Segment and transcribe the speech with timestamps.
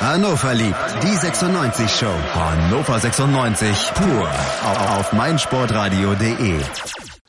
[0.00, 2.06] Hannover liebt die 96 Show.
[2.06, 4.30] Hannover 96 pur
[4.98, 6.58] auf meinsportradio.de.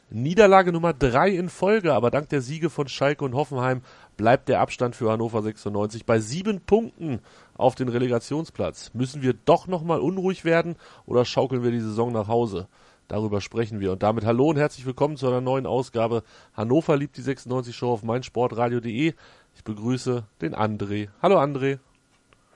[0.10, 3.82] Niederlage Nummer drei in Folge, aber dank der Siege von Schalke und Hoffenheim
[4.16, 7.20] bleibt der Abstand für Hannover 96 bei sieben Punkten
[7.58, 8.92] auf den Relegationsplatz.
[8.94, 12.70] Müssen wir doch nochmal unruhig werden oder schaukeln wir die Saison nach Hause?
[13.10, 13.92] Darüber sprechen wir.
[13.92, 17.92] Und damit hallo und herzlich willkommen zu einer neuen Ausgabe Hannover liebt die 96 Show
[17.92, 19.14] auf meinsportradio.de.
[19.56, 21.10] Ich begrüße den André.
[21.22, 21.80] Hallo André.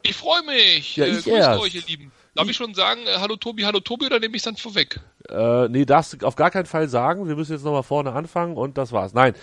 [0.08, 0.98] Ich freue mich.
[0.98, 1.62] Ja, äh, ich grüßt erst.
[1.62, 2.12] euch, ihr Lieben.
[2.36, 5.00] Darf ich, schon sagen, äh, hallo Tobi, hallo Tobi, oder nehme ich dann vorweg?
[5.30, 7.28] Äh, nee, darfst du auf gar keinen Fall sagen.
[7.28, 9.14] Wir müssen jetzt nochmal vorne anfangen und das war's.
[9.14, 9.34] Nein,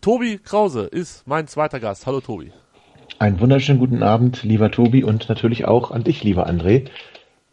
[0.00, 2.06] Tobi Krause ist mein zweiter Gast.
[2.06, 2.52] Hallo Tobi.
[3.20, 6.88] Einen wunderschönen guten Abend, lieber Tobi, und natürlich auch an dich, lieber André.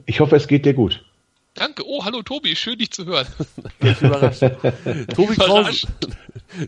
[0.05, 1.03] Ich hoffe, es geht dir gut.
[1.55, 1.83] Danke.
[1.87, 3.27] Oh, hallo Tobi, schön dich zu hören.
[4.01, 4.43] Überrascht.
[5.15, 5.87] Tobi Krause.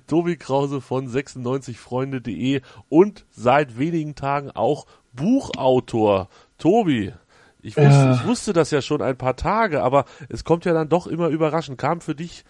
[0.08, 6.30] Tobi Krause von 96freunde.de und seit wenigen Tagen auch Buchautor.
[6.58, 7.14] Tobi,
[7.62, 8.14] ich wusste, Ja.
[8.14, 11.28] ich wusste das ja schon ein paar Tage, aber es kommt ja dann doch immer
[11.28, 11.78] überraschend.
[11.78, 12.44] Kam für dich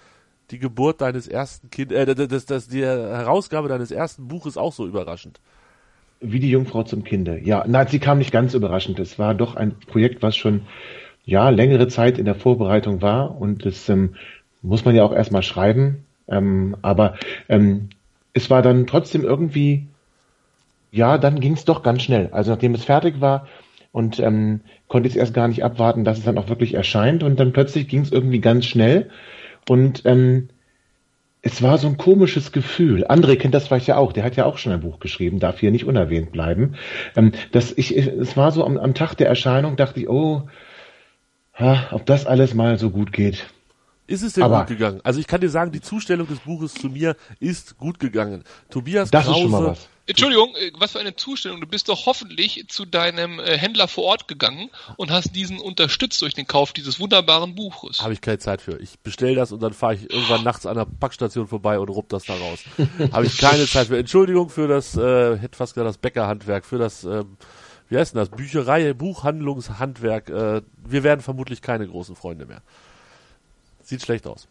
[0.51, 4.85] die Geburt deines ersten Kind, äh, das, das, die Herausgabe deines ersten Buches auch so
[4.87, 5.39] überraschend?
[6.19, 7.39] Wie die Jungfrau zum Kinde.
[7.43, 8.99] Ja, nein, sie kam nicht ganz überraschend.
[8.99, 10.61] Es war doch ein Projekt, was schon
[11.25, 14.15] ja längere Zeit in der Vorbereitung war und das ähm,
[14.61, 16.05] muss man ja auch erstmal schreiben.
[16.27, 17.15] Ähm, aber
[17.49, 17.89] ähm,
[18.33, 19.87] es war dann trotzdem irgendwie,
[20.91, 22.29] ja, dann ging es doch ganz schnell.
[22.31, 23.47] Also nachdem es fertig war
[23.91, 27.23] und ähm, konnte ich es erst gar nicht abwarten, dass es dann auch wirklich erscheint
[27.23, 29.09] und dann plötzlich ging es irgendwie ganz schnell
[29.69, 30.49] und ähm,
[31.41, 33.05] es war so ein komisches Gefühl.
[33.07, 34.11] André kennt das vielleicht ja auch.
[34.11, 36.75] Der hat ja auch schon ein Buch geschrieben, darf hier nicht unerwähnt bleiben.
[37.15, 40.43] Ähm, dass ich, es war so am, am Tag der Erscheinung, dachte ich, oh,
[41.53, 43.47] ha, ob das alles mal so gut geht.
[44.07, 45.01] Ist es denn Aber- gut gegangen?
[45.03, 48.43] Also ich kann dir sagen, die Zustellung des Buches zu mir ist gut gegangen.
[48.69, 49.75] Tobias Das Krause,
[50.07, 51.59] Entschuldigung, äh, was für eine Zustellung.
[51.59, 56.21] Du bist doch hoffentlich zu deinem äh, Händler vor Ort gegangen und hast diesen unterstützt
[56.21, 58.01] durch den Kauf dieses wunderbaren Buches.
[58.01, 58.79] Habe ich keine Zeit für.
[58.79, 62.07] Ich bestell das und dann fahre ich irgendwann nachts an der Packstation vorbei und rupp
[62.09, 62.59] das da raus.
[63.11, 63.97] Habe ich keine Zeit für.
[63.97, 67.37] Entschuldigung für das, äh, hätte fast gesagt das Bäckerhandwerk, für das, ähm,
[67.89, 70.29] wie heißt denn das, Bücherei, Buchhandlungshandwerk.
[70.29, 72.61] Äh, wir werden vermutlich keine großen Freunde mehr.
[73.83, 74.47] Sieht schlecht aus.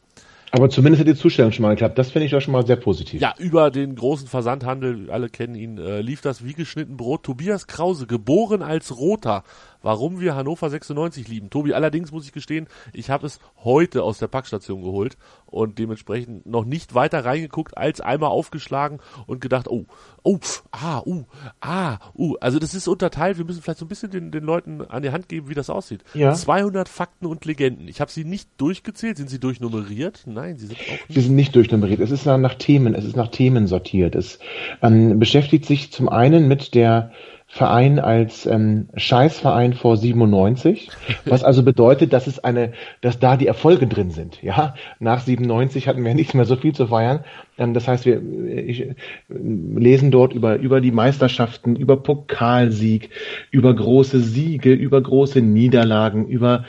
[0.57, 1.99] Aber zumindest hat die Zustellung schon mal geklappt.
[1.99, 3.21] Das finde ich doch schon mal sehr positiv.
[3.21, 7.25] Ja, über den großen Versandhandel, alle kennen ihn, äh, lief das wie geschnitten Brot.
[7.25, 9.45] Tobias Krause, geboren als Roter.
[9.87, 11.49] Warum wir Hannover 96 lieben.
[11.49, 15.17] Tobi, allerdings muss ich gestehen, ich habe es heute aus der Packstation geholt
[15.47, 18.99] und dementsprechend noch nicht weiter reingeguckt, als einmal aufgeschlagen
[19.29, 19.87] und gedacht, oh,
[20.25, 20.41] oh,
[20.73, 21.23] ah, uh,
[21.61, 22.35] ah, uh.
[22.41, 25.11] Also das ist unterteilt, wir müssen vielleicht so ein bisschen den, den Leuten an die
[25.11, 26.03] Hand geben, wie das aussieht.
[26.15, 26.35] Ja.
[26.35, 27.87] 200 Fakten und Legenden.
[27.87, 29.19] Ich habe sie nicht durchgezählt.
[29.19, 30.25] Sind sie durchnummeriert?
[30.27, 31.23] Nein, sie sind auch nicht.
[31.23, 32.01] sind nicht durchnummeriert.
[32.01, 34.17] Es ist nach, nach Themen, es ist nach Themen sortiert.
[34.17, 34.41] Es
[34.83, 37.13] ähm, beschäftigt sich zum einen mit der
[37.49, 40.91] Verein als ähm, Scheißverein vor 97,
[41.27, 44.43] was also bedeutet, dass es eine, dass da die Erfolge drin sind.
[44.43, 47.25] Ja, nach 97 hatten wir nicht mehr so viel zu feiern.
[47.57, 48.95] Ähm, das heißt, wir ich, äh,
[49.29, 53.11] lesen dort über über die Meisterschaften, über Pokalsieg,
[53.53, 56.65] über große Siege, über große Niederlagen, über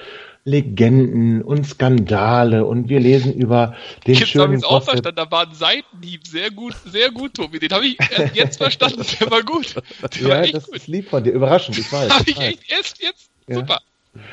[0.48, 3.76] Legenden und Skandale und wir lesen über
[4.08, 6.26] den habe schönen ich es auch verstanden, da war ein Seitenhieb.
[6.26, 7.60] Sehr gut, sehr gut, Tobi.
[7.60, 9.06] Den habe ich erst jetzt verstanden.
[9.20, 9.76] Der war gut.
[9.76, 10.78] Der war Ja, echt das gut.
[10.78, 11.32] ist lieb von dir.
[11.32, 12.10] Überraschend, ich weiß.
[12.10, 12.46] Habe ich weiß.
[12.48, 13.30] echt erst jetzt.
[13.48, 13.56] Ja.
[13.56, 13.82] Super.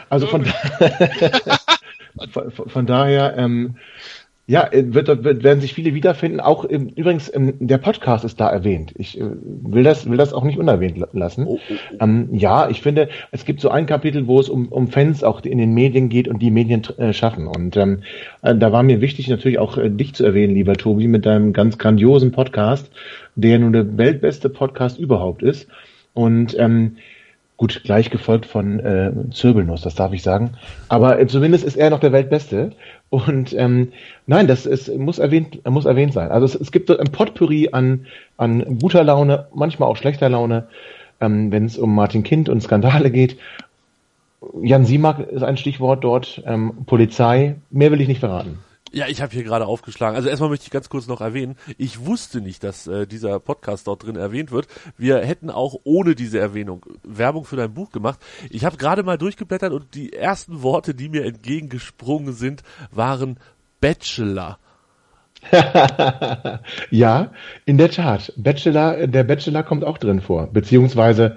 [0.09, 0.45] Also von,
[2.33, 3.77] von, von daher, ähm,
[4.47, 6.41] ja, äh, wird, wird, werden sich viele wiederfinden.
[6.41, 8.93] Auch ähm, übrigens, ähm, der Podcast ist da erwähnt.
[8.97, 11.47] Ich äh, will das, will das auch nicht unerwähnt la- lassen.
[11.47, 11.97] Oh, oh, oh.
[12.01, 15.43] Ähm, ja, ich finde, es gibt so ein Kapitel, wo es um, um Fans auch
[15.43, 17.47] in den Medien geht und die Medien äh, schaffen.
[17.47, 18.03] Und ähm,
[18.43, 21.55] äh, da war mir wichtig, natürlich auch äh, dich zu erwähnen, lieber Tobi, mit deinem
[21.55, 22.91] ganz grandiosen Podcast,
[23.37, 25.69] der nun der weltbeste Podcast überhaupt ist.
[26.13, 26.97] Und ähm,
[27.57, 30.55] Gut, gleich gefolgt von äh, Zirbelnuss, das darf ich sagen.
[30.89, 32.73] Aber äh, zumindest ist er noch der Weltbeste.
[33.11, 33.93] Und ähm,
[34.27, 36.33] nein, das ist, muss erwähnt, muss erwähnt sein.
[36.33, 38.07] Also es, es gibt ein Potpourri an,
[38.37, 40.67] an guter Laune, manchmal auch schlechter Laune,
[41.21, 43.37] ähm, wenn es um Martin Kind und Skandale geht.
[44.61, 47.55] Jan Simak ist ein Stichwort dort, ähm, Polizei.
[47.71, 48.59] Mehr will ich nicht verraten.
[48.95, 50.15] Ja, ich habe hier gerade aufgeschlagen.
[50.15, 53.89] Also erstmal möchte ich ganz kurz noch erwähnen, ich wusste nicht, dass äh, dieser Podcast
[53.89, 54.69] dort drin erwähnt wird.
[54.97, 58.21] Wir hätten auch ohne diese Erwähnung Werbung für dein Buch gemacht.
[58.51, 62.63] Ich habe gerade mal durchgeblättert und die ersten Worte, die mir entgegengesprungen sind,
[62.93, 63.41] waren
[63.81, 64.61] Bachelor.
[66.91, 67.33] ja,
[67.65, 68.33] in der Tat.
[68.37, 70.47] Bachelor, der Bachelor kommt auch drin vor.
[70.47, 71.37] Beziehungsweise,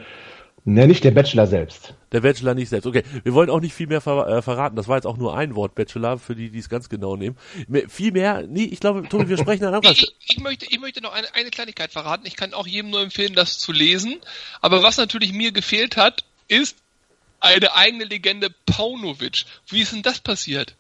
[0.68, 1.94] ne, nicht der Bachelor selbst.
[2.12, 2.86] Der Bachelor nicht selbst.
[2.86, 4.76] Okay, wir wollen auch nicht viel mehr ver äh, verraten.
[4.76, 7.38] Das war jetzt auch nur ein Wort Bachelor, für die, die es ganz genau nehmen.
[7.68, 10.80] Mehr, viel mehr, nee, ich glaube, Tobi, wir sprechen an anderer Ich, ich, möchte, ich
[10.80, 12.26] möchte noch eine, eine Kleinigkeit verraten.
[12.28, 14.18] Ich kann auch jedem nur empfehlen, das zu lesen.
[14.62, 16.78] Aber was natürlich mir gefehlt hat, ist
[17.40, 19.46] eine eigene Legende Paunovic.
[19.70, 20.76] Wie ist denn das passiert?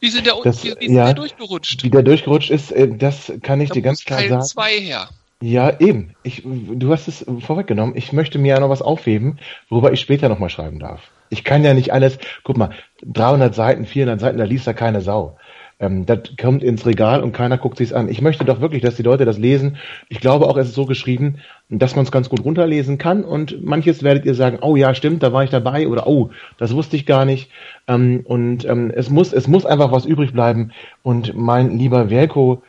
[0.00, 1.06] Wie sind der, Das- wie, wie ist ja.
[1.06, 1.82] der durchgerutscht?
[1.82, 4.44] Wie der durchgerutscht ist, äh, das kann ich Da dir ganz klar Teil sagen.
[4.44, 5.08] 2 her.
[5.44, 6.14] Ja, eben.
[6.22, 7.94] Ich, du hast es vorweggenommen.
[7.98, 9.38] Ich möchte mir ja noch was aufheben,
[9.68, 11.10] worüber ich später nochmal schreiben darf.
[11.28, 12.70] Ich kann ja nicht alles, guck mal,
[13.04, 15.36] 300 Seiten, 400 Seiten, da liest ja keine Sau.
[15.80, 18.08] Ähm, das kommt ins Regal und keiner guckt sich's an.
[18.08, 19.76] Ich möchte doch wirklich, dass die Leute das lesen.
[20.08, 23.62] Ich glaube auch, es ist so geschrieben, dass man es ganz gut runterlesen kann und
[23.62, 26.96] manches werdet ihr sagen, oh ja, stimmt, da war ich dabei oder oh, das wusste
[26.96, 27.50] ich gar nicht.
[27.86, 30.72] Ähm, und ähm, es muss, es muss einfach was übrig bleiben.
[31.02, 32.62] Und mein lieber Welko,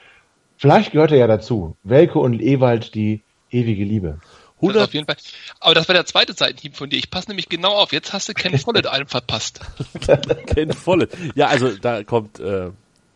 [0.57, 1.75] Vielleicht gehört er ja dazu.
[1.83, 4.19] Welke und Ewald, die ewige Liebe.
[4.21, 5.17] Das 100, auf jeden Fall.
[5.59, 6.97] Aber das war der zweite Seitenhieb von dir.
[6.97, 7.91] Ich passe nämlich genau auf.
[7.91, 9.61] Jetzt hast du Ken Follett einen verpasst.
[10.47, 11.11] Ken Follett.
[11.35, 12.71] Ja, also da kommt äh,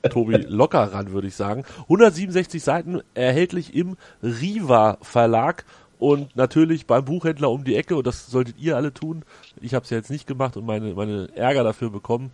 [0.09, 1.65] Tobi locker ran, würde ich sagen.
[1.83, 5.65] 167 Seiten erhältlich im Riva Verlag
[5.97, 9.25] und natürlich beim Buchhändler um die Ecke und das solltet ihr alle tun.
[9.61, 12.31] Ich habe es ja jetzt nicht gemacht und meine, meine Ärger dafür bekommen.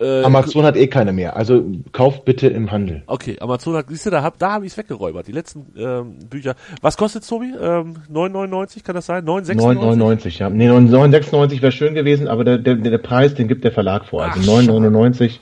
[0.00, 1.36] Äh, Amazon hat eh keine mehr.
[1.36, 3.02] Also kauft bitte im Handel.
[3.06, 5.26] Okay, Amazon hat, siehst du, da hab, da habe ich es weggeräubert.
[5.26, 6.54] Die letzten ähm, Bücher.
[6.82, 7.52] Was kostet Tobi?
[7.60, 9.24] Ähm, 9,99 kann das sein?
[9.24, 9.56] 9,96?
[9.56, 10.50] 9,99, ja.
[10.50, 14.22] Nee, 9,96 wäre schön gewesen, aber der, der, der Preis, den gibt der Verlag vor.
[14.22, 15.40] Also Ach, 9,99.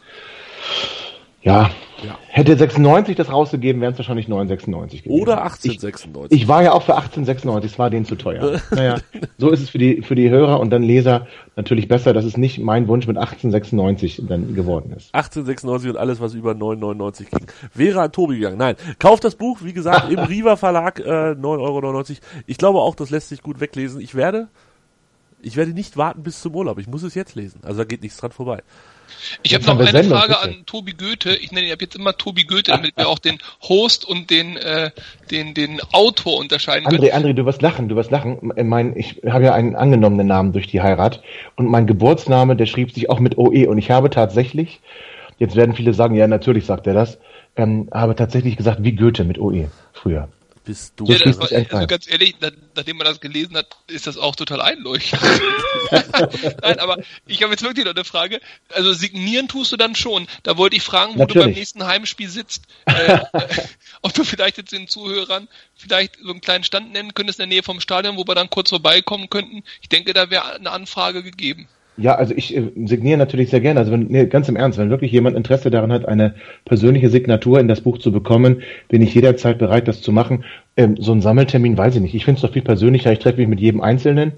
[1.46, 1.70] Ja.
[2.04, 2.18] Ja.
[2.28, 5.22] Hätte 96 das rausgegeben, wären es wahrscheinlich 9,96 gewesen.
[5.22, 6.26] Oder Ich, 18,96.
[6.30, 8.60] ich war ja auch für 18,96, es war denen zu teuer.
[8.70, 8.96] naja,
[9.38, 12.36] so ist es für die, für die Hörer und dann Leser natürlich besser, dass es
[12.36, 15.14] nicht mein Wunsch mit 18,96 dann geworden ist.
[15.14, 17.46] 1896 und alles, was über 9,99 ging.
[17.72, 18.58] Wäre an Tobi gegangen.
[18.58, 22.04] Nein, kauft das Buch, wie gesagt, im Riva Verlag, äh, 9,99 Euro.
[22.46, 24.00] Ich glaube auch, das lässt sich gut weglesen.
[24.00, 24.48] Ich werde,
[25.40, 26.78] ich werde nicht warten bis zum Urlaub.
[26.78, 27.60] Ich muss es jetzt lesen.
[27.62, 28.62] Also da geht nichts dran vorbei.
[29.42, 30.56] Ich habe noch eine Sendung, Frage bitte.
[30.58, 31.36] an Tobi Goethe.
[31.36, 34.56] Ich nenne ihn ab jetzt immer Tobi Goethe, damit wir auch den Host und den,
[34.56, 34.90] äh,
[35.30, 37.02] den, den Autor unterscheiden können.
[37.02, 38.52] André, André, du wirst lachen, du wirst lachen.
[38.64, 41.22] Mein, ich habe ja einen angenommenen Namen durch die Heirat
[41.56, 44.80] und mein Geburtsname, der schrieb sich auch mit OE und ich habe tatsächlich,
[45.38, 47.18] jetzt werden viele sagen, ja natürlich sagt er das,
[47.56, 50.28] ähm, habe tatsächlich gesagt wie Goethe mit OE früher.
[50.66, 51.06] Bist du.
[51.06, 54.34] Ja, das war, also ganz ehrlich, na, nachdem man das gelesen hat, ist das auch
[54.34, 55.22] total einleuchtend.
[56.60, 58.40] Nein, aber ich habe jetzt wirklich noch eine Frage.
[58.70, 60.26] Also signieren tust du dann schon.
[60.42, 61.58] Da wollte ich fragen, wo du beim Natürlich.
[61.58, 62.64] nächsten Heimspiel sitzt.
[62.86, 63.20] Äh,
[64.02, 65.46] ob du vielleicht jetzt den Zuhörern
[65.76, 68.50] vielleicht so einen kleinen Stand nennen könntest in der Nähe vom Stadion, wo wir dann
[68.50, 69.62] kurz vorbeikommen könnten.
[69.82, 71.68] Ich denke, da wäre eine Anfrage gegeben.
[71.98, 73.80] Ja, also ich äh, signiere natürlich sehr gerne.
[73.80, 76.34] Also wenn, nee, ganz im Ernst, wenn wirklich jemand Interesse daran hat, eine
[76.64, 80.44] persönliche Signatur in das Buch zu bekommen, bin ich jederzeit bereit, das zu machen.
[80.76, 82.14] Ähm, so ein Sammeltermin weiß ich nicht.
[82.14, 83.12] Ich finde es doch viel persönlicher.
[83.12, 84.32] Ich treffe mich mit jedem Einzelnen.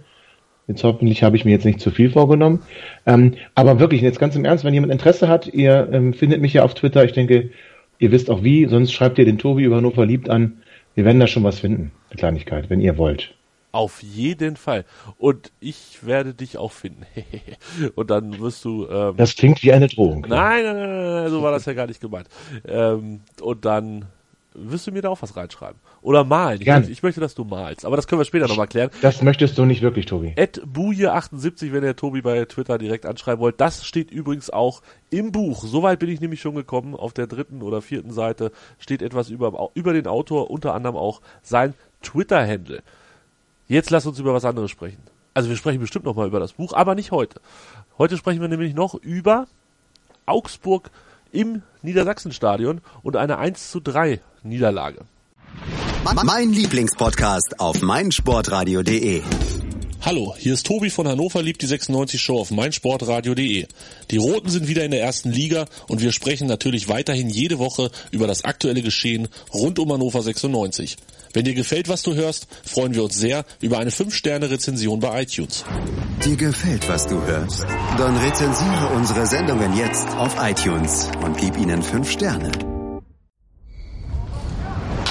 [0.69, 2.63] Jetzt hoffentlich habe ich mir jetzt nicht zu viel vorgenommen.
[3.07, 6.53] Ähm, aber wirklich, jetzt ganz im Ernst, wenn jemand Interesse hat, ihr ähm, findet mich
[6.53, 7.05] ja auf Twitter.
[7.05, 7.51] Ich denke,
[7.99, 8.67] ihr wisst auch wie.
[8.67, 10.59] Sonst schreibt ihr den Tobi über Hannover liebt an.
[10.95, 11.91] Wir werden da schon was finden.
[12.11, 13.35] Eine Kleinigkeit, wenn ihr wollt.
[13.71, 14.85] Auf jeden Fall.
[15.19, 17.05] Und ich werde dich auch finden.
[17.95, 18.89] und dann wirst du.
[18.89, 20.23] Ähm, Das klingt wie eine Drohung.
[20.29, 22.29] nein, nein, nein, nein, nein, so war das ja gar nicht gemeint.
[22.67, 24.07] Ähm, und dann
[24.55, 25.79] wirst du mir da auch was reinschreiben.
[26.01, 26.61] Oder malen.
[26.61, 27.85] Ich, möchte, ich möchte, dass du malst.
[27.85, 28.91] Aber das können wir später nochmal klären.
[29.03, 30.33] Das möchtest du nicht wirklich, Tobi.
[30.37, 33.61] Ed Buje78, wenn ihr Tobi bei Twitter direkt anschreiben wollt.
[33.61, 35.65] Das steht übrigens auch im Buch.
[35.65, 36.95] Soweit bin ich nämlich schon gekommen.
[36.95, 41.21] Auf der dritten oder vierten Seite steht etwas über, über den Autor, unter anderem auch
[41.43, 42.83] sein Twitter-Handle.
[43.69, 45.03] Jetzt lass uns über was anderes sprechen.
[45.35, 47.41] Also wir sprechen bestimmt noch mal über das Buch, aber nicht heute.
[47.99, 49.47] Heute sprechen wir nämlich noch über
[50.25, 50.91] Augsburg
[51.33, 55.05] im Niedersachsenstadion und eine 1 zu 3 Niederlage.
[56.25, 59.23] Mein Lieblingspodcast auf meinsportradio.de.
[60.01, 63.67] Hallo, hier ist Tobi von Hannover liebt die 96 Show auf meinsportradio.de.
[64.11, 67.91] Die Roten sind wieder in der ersten Liga und wir sprechen natürlich weiterhin jede Woche
[68.13, 70.97] über das aktuelle Geschehen rund um Hannover 96.
[71.33, 75.65] Wenn dir gefällt, was du hörst, freuen wir uns sehr über eine 5-Sterne-Rezension bei iTunes.
[76.25, 77.65] Dir gefällt, was du hörst?
[77.97, 82.51] Dann rezensiere unsere Sendungen jetzt auf iTunes und gib ihnen fünf Sterne.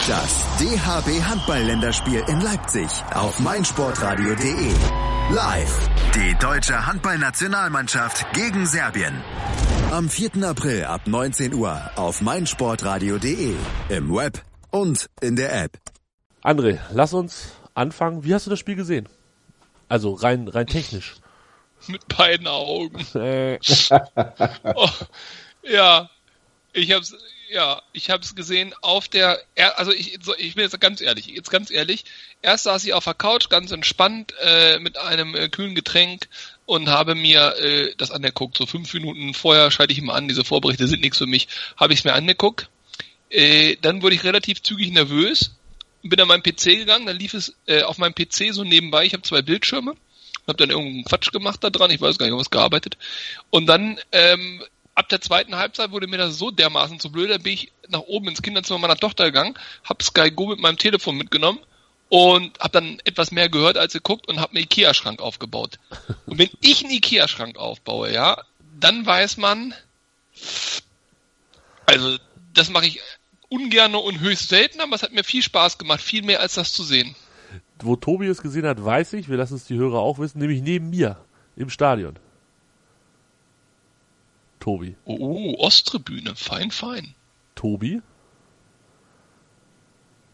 [0.07, 4.71] Das DHB Handball-Länderspiel in Leipzig auf meinsportradio.de.
[5.31, 5.89] Live.
[6.15, 9.21] Die deutsche Handballnationalmannschaft gegen Serbien.
[9.91, 10.43] Am 4.
[10.43, 13.53] April ab 19 Uhr auf meinsportradio.de.
[13.89, 15.77] Im Web und in der App.
[16.43, 18.23] André, lass uns anfangen.
[18.23, 19.07] Wie hast du das Spiel gesehen?
[19.89, 21.15] Also rein, rein technisch.
[21.87, 23.05] Mit beiden Augen.
[23.15, 23.59] Äh,
[24.75, 24.89] Oh,
[25.63, 26.09] ja,
[26.73, 27.15] ich hab's,
[27.49, 31.49] ja, ich hab's gesehen auf der, er- also ich, ich bin jetzt ganz ehrlich, jetzt
[31.49, 32.05] ganz ehrlich,
[32.41, 36.27] erst saß ich auf der Couch ganz entspannt äh, mit einem äh, kühlen Getränk
[36.65, 38.57] und habe mir äh, das angeguckt.
[38.57, 41.93] So fünf Minuten vorher schalte ich immer an, diese Vorberichte sind nichts für mich, habe
[41.93, 42.69] ich es mir angeguckt.
[43.29, 45.55] Äh, dann wurde ich relativ zügig nervös,
[46.03, 49.13] bin an meinen PC gegangen, dann lief es äh, auf meinem PC so nebenbei, ich
[49.13, 49.95] habe zwei Bildschirme
[50.47, 52.97] hab dann irgendeinen Quatsch gemacht da dran, ich weiß gar nicht, was gearbeitet.
[53.49, 54.63] Und dann, ähm,
[54.95, 58.01] ab der zweiten Halbzeit wurde mir das so dermaßen zu blöd, da bin ich nach
[58.01, 61.59] oben ins Kinderzimmer meiner Tochter gegangen, hab Sky Go mit meinem Telefon mitgenommen
[62.09, 65.77] und hab dann etwas mehr gehört als geguckt und hab einen Ikea-Schrank aufgebaut.
[66.25, 68.41] Und wenn ich einen Ikea-Schrank aufbaue, ja,
[68.79, 69.73] dann weiß man,
[71.85, 72.17] also
[72.53, 73.01] das mache ich
[73.49, 76.73] ungern und höchst selten, aber es hat mir viel Spaß gemacht, viel mehr als das
[76.73, 77.15] zu sehen.
[77.79, 80.61] Wo Tobi es gesehen hat, weiß ich, wir lassen es die Hörer auch wissen, nämlich
[80.61, 81.17] neben mir
[81.55, 82.17] im Stadion.
[84.59, 84.95] Tobi.
[85.05, 87.13] Oh, oh Osttribüne, fein, fein.
[87.55, 88.01] Tobi?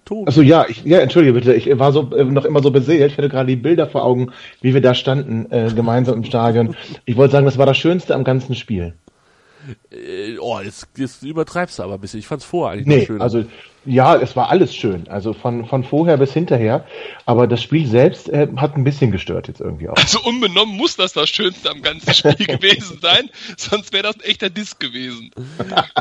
[0.06, 0.26] Tobi.
[0.26, 3.12] Also ja, ich, ja, entschuldige bitte, ich war so äh, noch immer so beseelt.
[3.12, 6.76] Ich hatte gerade die Bilder vor Augen, wie wir da standen, äh, gemeinsam im Stadion.
[7.06, 8.96] Ich wollte sagen, das war das Schönste am ganzen Spiel.
[9.92, 12.20] Äh, oh, jetzt, jetzt übertreibst du aber ein bisschen.
[12.20, 13.22] Ich fand's vorher eigentlich nee, schöner.
[13.22, 13.46] Also
[13.86, 15.08] ja, es war alles schön.
[15.10, 16.86] Also von, von vorher bis hinterher.
[17.26, 19.96] Aber das Spiel selbst äh, hat ein bisschen gestört jetzt irgendwie auch.
[19.96, 23.30] Also unbenommen muss das das Schönste am ganzen Spiel gewesen sein.
[23.58, 25.32] Sonst wäre das ein echter Disk gewesen.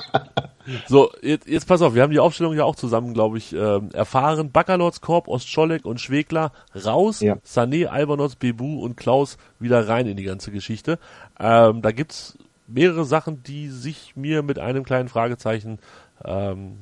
[0.88, 1.94] so, jetzt, jetzt pass auf.
[1.94, 4.52] Wir haben die Aufstellung ja auch zusammen, glaube ich, äh, erfahren.
[4.52, 6.52] Baccalords, Korb, Ostscholek und Schwegler
[6.84, 7.20] raus.
[7.20, 7.38] Ja.
[7.44, 11.00] Sané, Albonos, Bebu und Klaus wieder rein in die ganze Geschichte.
[11.40, 12.38] Ähm, da gibt's
[12.72, 15.78] mehrere Sachen, die sich mir mit einem kleinen Fragezeichen
[16.24, 16.78] ähm,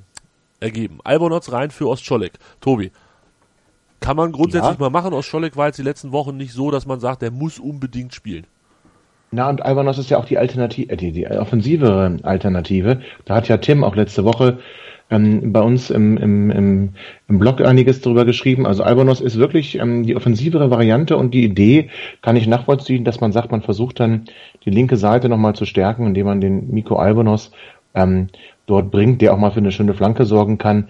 [0.60, 1.00] ergeben.
[1.04, 2.32] Albonotz rein für Ostscholek.
[2.60, 2.92] Tobi,
[4.00, 4.80] kann man grundsätzlich ja.
[4.80, 5.12] mal machen.
[5.12, 8.46] Ostscholek war jetzt die letzten Wochen nicht so, dass man sagt, der muss unbedingt spielen.
[9.32, 13.00] Na, und Albonos ist ja auch die Alternative, äh, die, die offensive Alternative.
[13.26, 14.58] Da hat ja Tim auch letzte Woche
[15.10, 16.88] ähm, bei uns im, im, im,
[17.28, 18.66] im Blog einiges darüber geschrieben.
[18.66, 21.90] Also Albonos ist wirklich ähm, die offensivere Variante und die Idee
[22.22, 24.26] kann ich nachvollziehen, dass man sagt, man versucht dann
[24.64, 27.50] die linke Seite nochmal zu stärken, indem man den Miko Albonos
[27.94, 28.28] ähm,
[28.66, 30.88] dort bringt, der auch mal für eine schöne Flanke sorgen kann.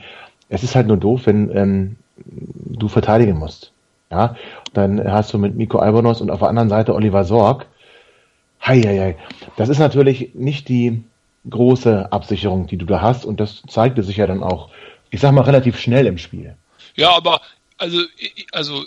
[0.49, 3.73] Es ist halt nur doof, wenn ähm, du verteidigen musst.
[4.11, 4.35] Ja,
[4.75, 7.67] dann hast du mit Miko Albonos und auf der anderen Seite Oliver Sorg.
[8.61, 9.17] Hei, hei, hei.
[9.57, 11.05] Das ist natürlich nicht die
[11.49, 14.71] große Absicherung, die du da hast und das zeigte sich ja dann auch,
[15.11, 16.57] ich sag mal, relativ schnell im Spiel.
[16.97, 17.41] Ja, aber
[17.79, 18.03] also,
[18.53, 18.85] also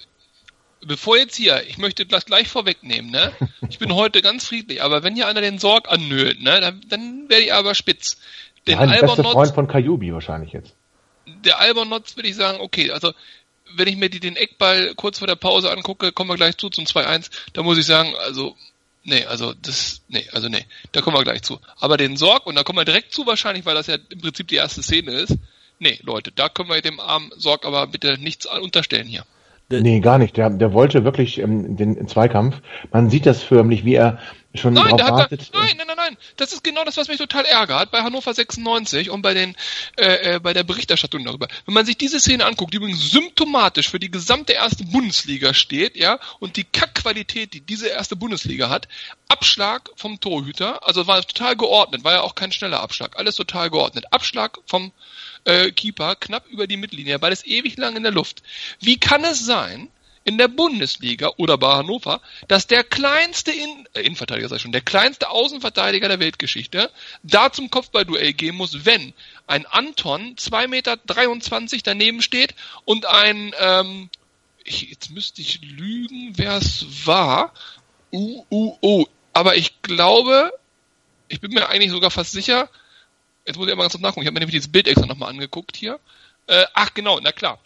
[0.85, 3.31] bevor jetzt hier, ich möchte das gleich vorwegnehmen, ne?
[3.69, 7.29] Ich bin heute ganz friedlich, aber wenn hier einer den Sorg annölt, ne, dann, dann
[7.29, 8.17] werde ich aber spitz.
[8.67, 10.75] Den Nein, der beste Freund von Kajubi wahrscheinlich jetzt.
[11.25, 13.13] Der Albernotz würde ich sagen, okay, also
[13.75, 16.69] wenn ich mir die, den Eckball kurz vor der Pause angucke, kommen wir gleich zu
[16.69, 18.55] zum 2-1, da muss ich sagen, also
[19.03, 21.59] Nee, also das, nee, also nee, da kommen wir gleich zu.
[21.79, 24.47] Aber den Sorg, und da kommen wir direkt zu wahrscheinlich, weil das ja im Prinzip
[24.47, 25.37] die erste Szene ist.
[25.79, 29.25] Nee, Leute, da können wir dem armen Sorg aber bitte nichts unterstellen hier.
[29.69, 30.37] Nee, gar nicht.
[30.37, 32.61] Der, der wollte wirklich ähm, den Zweikampf.
[32.91, 34.19] Man sieht das förmlich, wie er
[34.55, 35.49] schon nein, drauf wartet.
[35.53, 36.17] Da, nein, nein, nein, nein.
[36.37, 39.55] Das ist genau das, was mich total ärgert bei Hannover 96 und bei den
[39.97, 41.47] äh, äh, bei der Berichterstattung darüber.
[41.65, 45.95] Wenn man sich diese Szene anguckt, die übrigens symptomatisch für die gesamte erste Bundesliga steht,
[45.95, 48.87] ja, und die Kackqualität, die diese erste Bundesliga hat,
[49.27, 53.69] Abschlag vom Torhüter, also war total geordnet, war ja auch kein schneller Abschlag, alles total
[53.69, 54.05] geordnet.
[54.11, 54.91] Abschlag vom
[55.45, 58.43] äh, Keeper knapp über die Mittellinie, weil es ewig lang in der Luft.
[58.79, 59.89] Wie kann es sein,
[60.25, 64.81] in der Bundesliga oder bei Hannover, dass der kleinste in, äh, Innenverteidiger sei schon, der
[64.81, 66.89] kleinste Außenverteidiger der Weltgeschichte
[67.23, 69.13] da zum Kopfballduell gehen muss, wenn
[69.47, 70.97] ein Anton 2,23 Meter
[71.83, 74.09] daneben steht und ein, ähm,
[74.63, 77.53] ich, jetzt müsste ich lügen, wer es war.
[78.11, 79.05] Uh, uh, uh.
[79.33, 80.53] Aber ich glaube,
[81.27, 82.69] ich bin mir eigentlich sogar fast sicher,
[83.45, 85.29] jetzt muss ich mal ganz kurz nachgucken, ich habe mir nämlich dieses Bild extra nochmal
[85.29, 85.99] angeguckt hier.
[86.47, 87.59] Äh, ach genau, na klar.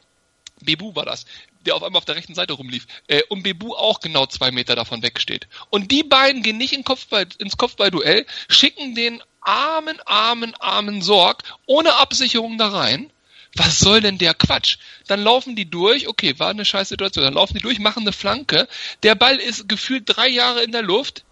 [0.61, 1.25] Bebu war das
[1.67, 2.87] der auf einmal auf der rechten Seite rumlief.
[3.07, 5.47] Äh, und Bebu auch genau zwei Meter davon wegsteht.
[5.69, 11.43] Und die beiden gehen nicht in Kopfball, ins Kopfballduell, schicken den armen, armen, armen Sorg
[11.65, 13.11] ohne Absicherung da rein.
[13.55, 14.77] Was soll denn der Quatsch?
[15.07, 18.13] Dann laufen die durch, okay, war eine scheiß Situation, dann laufen die durch, machen eine
[18.13, 18.67] Flanke.
[19.03, 21.23] Der Ball ist gefühlt drei Jahre in der Luft,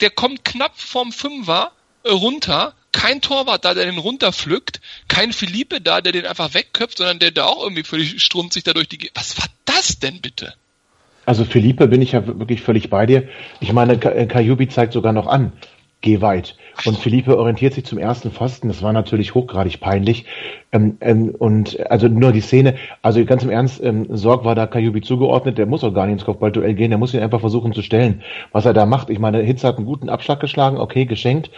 [0.00, 5.80] der kommt knapp vom Fünfer äh, runter, kein Torwart da, der den runterpflückt, kein Philippe
[5.80, 9.10] da, der den einfach wegköpft, sondern der da auch irgendwie völlig strunzig da durch die...
[9.14, 10.54] Was war das denn bitte?
[11.26, 13.28] Also Philippe bin ich ja wirklich völlig bei dir.
[13.60, 15.52] Ich meine, äh, Kajubi zeigt sogar noch an,
[16.00, 16.56] geh weit.
[16.86, 18.68] Und Philippe orientiert sich zum ersten Pfosten.
[18.68, 20.24] Das war natürlich hochgradig peinlich.
[20.72, 24.66] Ähm, ähm, und also nur die Szene, also ganz im Ernst, ähm, Sorg war da
[24.66, 27.74] Kajubi zugeordnet, der muss auch gar nicht ins Kopfballduell gehen, der muss ihn einfach versuchen
[27.74, 28.22] zu stellen.
[28.50, 31.50] Was er da macht, ich meine, Hitz hat einen guten Abschlag geschlagen, okay, geschenkt.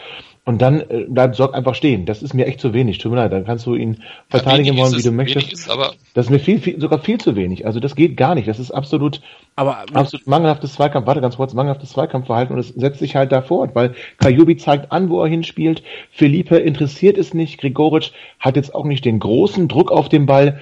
[0.44, 2.04] Und dann äh, bleibt Sorg einfach stehen.
[2.04, 2.98] Das ist mir echt zu wenig.
[2.98, 5.52] Tut mir leid, dann kannst du ihn verteidigen ja, wollen, wie du möchtest.
[5.52, 5.70] Ist,
[6.14, 7.64] das ist mir viel, viel, sogar viel zu wenig.
[7.64, 8.48] Also das geht gar nicht.
[8.48, 9.20] Das ist absolut,
[9.54, 11.06] aber, absolut mangelhaftes Zweikampf.
[11.06, 14.90] Warte ganz kurz, mangelhaftes Zweikampfverhalten und es setzt sich halt da fort, weil Kajubi zeigt
[14.90, 15.84] an, wo er hinspielt.
[16.10, 17.60] Felipe interessiert es nicht.
[17.60, 20.60] Grigoric hat jetzt auch nicht den großen Druck auf den Ball.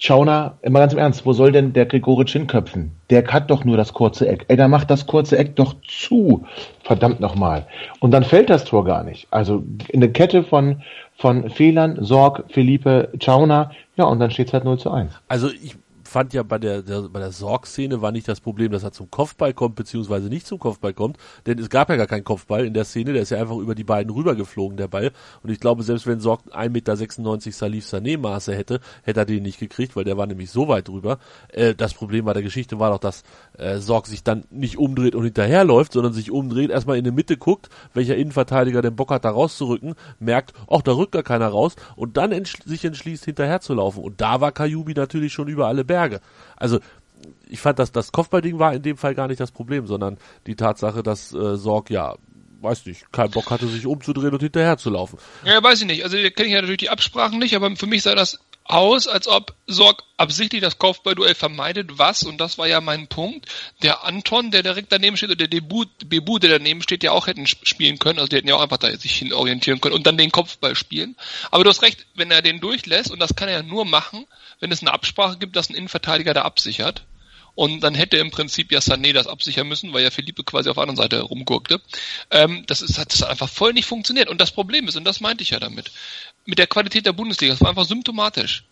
[0.00, 2.92] Schauner, immer ganz im Ernst, wo soll denn der Gregoritsch hinköpfen?
[3.10, 4.44] Der hat doch nur das kurze Eck.
[4.46, 6.46] Ey, der macht das kurze Eck doch zu.
[6.84, 7.66] Verdammt nochmal.
[7.98, 9.26] Und dann fällt das Tor gar nicht.
[9.32, 10.82] Also eine Kette von,
[11.16, 15.12] von Fehlern, Sorg, Felipe, Schauner, ja, und dann steht es halt 0 zu 1.
[15.26, 15.74] Also ich
[16.08, 19.10] fand ja bei der, der bei der Sorg-Szene war nicht das Problem, dass er zum
[19.10, 22.74] Kopfball kommt, beziehungsweise nicht zum Kopfball kommt, denn es gab ja gar keinen Kopfball in
[22.74, 25.12] der Szene, der ist ja einfach über die beiden rübergeflogen, der Ball.
[25.42, 29.42] Und ich glaube, selbst wenn Sorg 1,96 Meter Salif Sané Maße hätte, hätte er den
[29.42, 31.18] nicht gekriegt, weil der war nämlich so weit drüber.
[31.48, 33.22] Äh, das Problem bei der Geschichte war doch, dass
[33.58, 37.36] äh, Sorg sich dann nicht umdreht und hinterherläuft, sondern sich umdreht, erstmal in die Mitte
[37.36, 41.76] guckt, welcher Innenverteidiger den Bock hat, da rauszurücken, merkt, ach, da rückt gar keiner raus
[41.96, 44.02] und dann entschl sich entschließt, hinterher zu laufen.
[44.02, 45.97] Und da war Kajubi natürlich schon über alle Berge.
[45.98, 46.20] Berge.
[46.56, 46.78] Also
[47.48, 50.54] ich fand, dass das Kopfballding war in dem Fall gar nicht das Problem, sondern die
[50.54, 52.14] Tatsache, dass äh, Sorg ja
[52.60, 54.90] weiß nicht, keinen Bock hatte, sich umzudrehen und hinterher zu.
[55.44, 56.02] Ja, weiß ich nicht.
[56.02, 59.26] Also kenne ich ja natürlich die Absprachen nicht, aber für mich sah das aus, als
[59.26, 63.46] ob Sorg absichtlich das Kopfballduell vermeidet, was, und das war ja mein Punkt,
[63.82, 67.26] der Anton, der direkt daneben steht, oder der Debut, Bebu, der daneben steht, ja auch
[67.26, 70.06] hätten spielen können, also die hätten ja auch einfach da sich hin orientieren können und
[70.06, 71.16] dann den Kopfball spielen.
[71.50, 74.26] Aber du hast recht, wenn er den durchlässt, und das kann er ja nur machen,
[74.60, 77.04] wenn es eine Absprache gibt, dass ein Innenverteidiger da absichert.
[77.58, 80.76] Und dann hätte im Prinzip ja Sané das absichern müssen, weil ja Philippe quasi auf
[80.76, 81.80] der anderen Seite rumgurkte.
[82.30, 84.28] Ähm, das ist, hat das einfach voll nicht funktioniert.
[84.28, 85.90] Und das Problem ist, und das meinte ich ja damit,
[86.44, 88.62] mit der Qualität der Bundesliga, das war einfach symptomatisch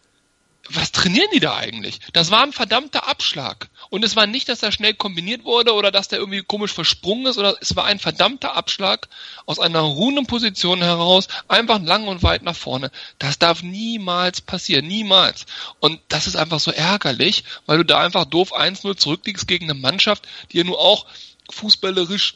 [0.70, 2.00] was trainieren die da eigentlich?
[2.12, 3.68] Das war ein verdammter Abschlag.
[3.90, 7.26] Und es war nicht, dass er schnell kombiniert wurde oder dass der irgendwie komisch versprungen
[7.26, 9.08] ist, oder es war ein verdammter Abschlag
[9.46, 12.90] aus einer ruhenden Position heraus, einfach lang und weit nach vorne.
[13.18, 15.46] Das darf niemals passieren, niemals.
[15.80, 19.78] Und das ist einfach so ärgerlich, weil du da einfach doof 1-0 zurückliegst gegen eine
[19.78, 21.06] Mannschaft, die ja nur auch
[21.50, 22.34] fußballerisch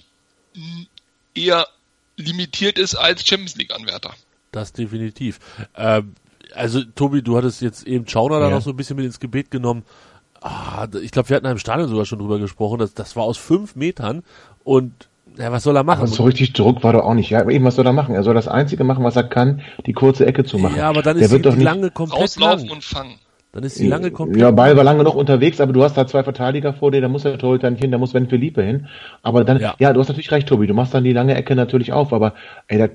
[1.34, 1.68] eher
[2.16, 4.14] limitiert ist als Champions League-Anwärter.
[4.52, 5.38] Das definitiv.
[5.76, 6.14] Ähm,
[6.54, 8.48] also Tobi, du hattest jetzt eben Schauner ja.
[8.48, 9.84] da noch so ein bisschen mit ins Gebet genommen.
[10.40, 12.78] Ah, ich glaube, wir hatten im Stadion sogar schon drüber gesprochen.
[12.78, 14.22] Das, das war aus fünf Metern
[14.64, 16.00] und ja, was soll er machen?
[16.00, 17.30] Aber so richtig Druck war doch auch nicht.
[17.30, 18.14] Ja, eben, was soll er machen?
[18.14, 20.76] Er soll das Einzige machen, was er kann, die kurze Ecke zu machen.
[20.76, 22.76] Ja, aber dann Der ist wird die, doch die lange komplett Auslaufen lang.
[22.76, 23.14] und fangen.
[23.52, 24.40] Dann ist die lange komplett.
[24.40, 27.08] Ja, Ball war lange noch unterwegs, aber du hast da zwei Verteidiger vor dir, da
[27.08, 28.86] muss der Torhüter nicht hin, da muss Sven Felipe hin.
[29.22, 29.74] Aber dann, ja.
[29.78, 29.92] ja.
[29.92, 32.34] du hast natürlich recht, Tobi, du machst dann die lange Ecke natürlich auf, aber
[32.68, 32.86] ey, da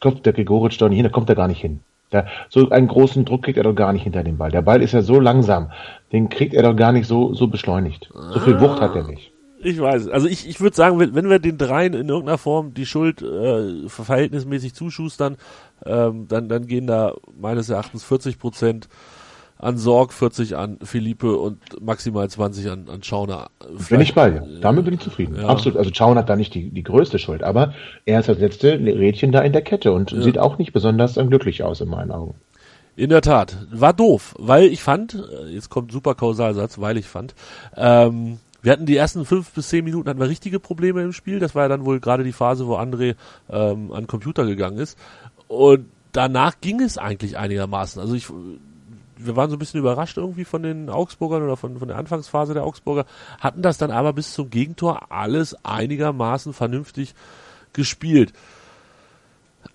[0.00, 1.80] kommt der Gregoritsch doch nicht hin, da kommt er gar nicht hin.
[2.12, 4.50] Ja, so einen großen Druck kriegt er doch gar nicht hinter den Ball.
[4.50, 5.70] Der Ball ist ja so langsam,
[6.12, 8.10] den kriegt er doch gar nicht so, so beschleunigt.
[8.32, 9.32] So viel Wucht hat er nicht.
[9.60, 10.08] Ich weiß.
[10.08, 13.22] Also ich, ich würde sagen, wenn, wenn wir den dreien in irgendeiner Form die Schuld
[13.22, 15.36] äh, verhältnismäßig zuschustern,
[15.84, 18.88] ähm, dann, dann gehen da meines Erachtens 40 Prozent
[19.58, 23.50] an Sorg, 40 an Philippe und maximal 20 an, an Schauner.
[23.60, 24.46] Vielleicht, bin ich bei dir.
[24.60, 25.36] Damit bin ich zufrieden.
[25.36, 25.48] Ja.
[25.48, 25.78] Absolut.
[25.78, 27.74] Also Schauner hat da nicht die, die größte Schuld, aber
[28.06, 30.22] er ist das letzte Rädchen da in der Kette und ja.
[30.22, 32.34] sieht auch nicht besonders glücklich aus in meinen Augen.
[32.94, 33.56] In der Tat.
[33.70, 37.34] War doof, weil ich fand, äh, jetzt kommt super Kausalsatz, weil ich fand,
[37.76, 41.38] ähm, wir hatten die ersten fünf bis zehn Minuten hatten wir richtige Probleme im Spiel.
[41.38, 43.14] Das war ja dann wohl gerade die Phase, wo André
[43.48, 44.98] ähm, an Computer gegangen ist.
[45.46, 48.00] Und danach ging es eigentlich einigermaßen.
[48.02, 48.26] Also ich
[49.18, 52.54] wir waren so ein bisschen überrascht irgendwie von den Augsburgern oder von, von der Anfangsphase
[52.54, 53.06] der Augsburger,
[53.40, 57.14] hatten das dann aber bis zum Gegentor alles einigermaßen vernünftig
[57.72, 58.32] gespielt.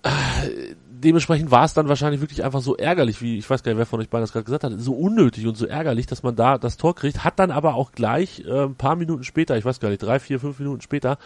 [0.02, 3.78] Äh, dementsprechend war es dann wahrscheinlich wirklich einfach so ärgerlich, wie ich weiß gar nicht,
[3.78, 6.36] wer von euch beiden das gerade gesagt hat, so unnötig und so ärgerlich, dass man
[6.36, 9.64] da das Tor kriegt, hat dann aber auch gleich äh, ein paar Minuten später, ich
[9.64, 11.18] weiß gar nicht, drei, vier, fünf Minuten später,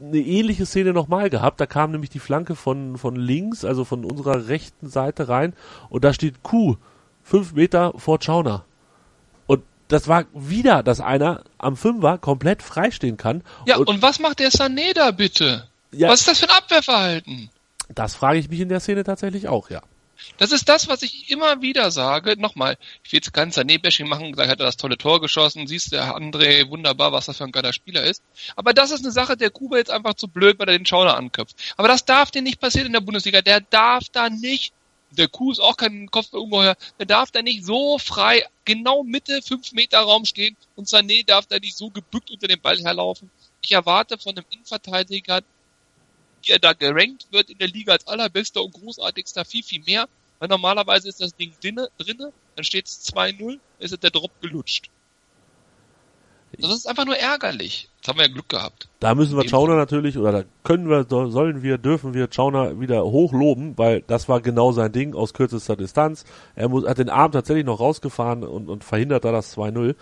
[0.00, 1.58] eine ähnliche Szene nochmal gehabt.
[1.58, 5.54] Da kam nämlich die Flanke von, von links, also von unserer rechten Seite rein
[5.88, 6.76] und da steht Q
[7.26, 8.64] fünf Meter vor Schauner.
[9.46, 13.42] Und das war wieder, dass einer am Fünfer komplett freistehen kann.
[13.66, 15.68] Ja, und, und was macht der Sané da bitte?
[15.90, 17.50] Ja, was ist das für ein Abwehrverhalten?
[17.88, 19.82] Das frage ich mich in der Szene tatsächlich auch, ja.
[20.38, 22.40] Das ist das, was ich immer wieder sage.
[22.40, 25.92] Nochmal, ich will jetzt kein Sané-Bashing machen, gesagt, hat er das tolle Tor geschossen, siehst
[25.92, 28.22] du, André, wunderbar, was das für ein geiler Spieler ist.
[28.54, 31.16] Aber das ist eine Sache, der Kuba jetzt einfach zu blöd, weil er den Schauner
[31.16, 31.56] anköpft.
[31.76, 33.42] Aber das darf dir nicht passieren in der Bundesliga.
[33.42, 34.72] Der darf da nicht
[35.10, 39.72] der Kuh ist auch kein Kopfballungeheuer, der darf da nicht so frei genau Mitte 5
[39.72, 43.30] Meter Raum stehen und Sané darf da nicht so gebückt unter dem Ball herlaufen.
[43.62, 45.42] Ich erwarte von einem Innenverteidiger,
[46.42, 50.08] wie er da gerankt wird in der Liga als allerbester und großartigster viel, viel mehr.
[50.38, 54.90] Weil normalerweise ist das Ding drinne, drinne dann steht es 2-0, ist der Drop gelutscht.
[56.58, 57.88] Das ist einfach nur ärgerlich.
[57.96, 58.88] Jetzt haben wir ja Glück gehabt.
[59.00, 63.04] Da müssen wir Chauner natürlich, oder da können wir, sollen wir, dürfen wir Chauner wieder
[63.04, 66.24] hochloben, weil das war genau sein Ding aus kürzester Distanz.
[66.54, 69.96] Er muss, hat den Arm tatsächlich noch rausgefahren und, und verhindert da das 2-0.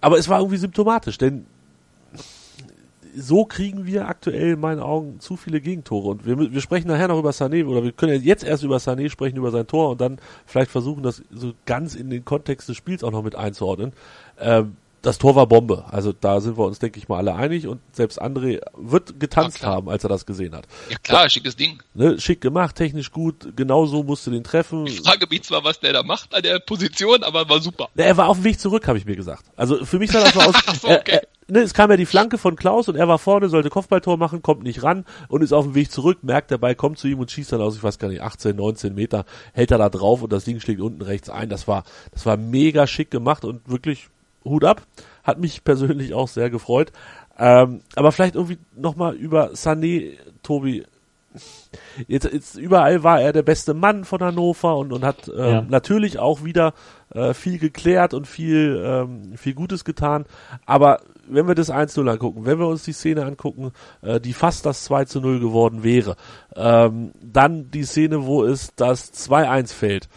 [0.00, 1.46] Aber es war irgendwie symptomatisch, denn
[3.16, 6.08] so kriegen wir aktuell in meinen Augen zu viele Gegentore.
[6.08, 9.10] Und wir, wir sprechen nachher noch über Sané, oder wir können jetzt erst über Sané
[9.10, 12.76] sprechen, über sein Tor und dann vielleicht versuchen, das so ganz in den Kontext des
[12.76, 13.92] Spiels auch noch mit einzuordnen.
[14.38, 15.84] Ähm, das Tor war Bombe.
[15.90, 19.62] Also da sind wir uns, denke ich mal, alle einig und selbst André wird getanzt
[19.62, 20.66] Ja, haben, als er das gesehen hat.
[20.90, 21.82] Ja klar, schickes Ding.
[21.94, 24.86] Ne, schick gemacht, technisch gut, genau so musst du den treffen.
[24.86, 27.88] Ich frage mich zwar, was der da macht an der Position, aber war super.
[27.94, 29.44] Ne, Er war auf dem Weg zurück, habe ich mir gesagt.
[29.56, 30.54] Also für mich sah das so aus.
[30.80, 31.12] So, er, okay.
[31.12, 34.16] er, ne, es kam ja die Flanke von Klaus und er war vorne, sollte Kopfballtor
[34.16, 37.08] machen, kommt nicht ran und ist auf dem Weg zurück, merkt der Ball kommt zu
[37.08, 39.88] ihm und schießt dann aus, ich weiß gar nicht, 18, 19 Meter, hält er da
[39.88, 41.48] drauf und das Ding schlägt unten rechts ein.
[41.48, 44.08] Das war, das war mega schick gemacht und wirklich
[44.44, 44.82] Hut ab.
[45.24, 46.92] Hat mich persönlich auch sehr gefreut.
[47.38, 50.84] Ähm, aber vielleicht irgendwie nochmal über Sané, Tobi.
[52.08, 55.60] Jetzt, jetzt überall war er der beste Mann von Hannover und, und hat ähm, Ja.
[55.68, 56.72] natürlich auch wieder
[57.14, 60.24] äh, viel geklärt und viel, ähm, viel Gutes getan.
[60.66, 63.72] Aber wenn wir das 1-0 angucken, wenn wir uns die Szene angucken,
[64.02, 66.16] äh, die fast das 2 zu 0 geworden wäre,
[66.56, 70.08] ähm, dann die Szene, wo es das 2-1 fällt,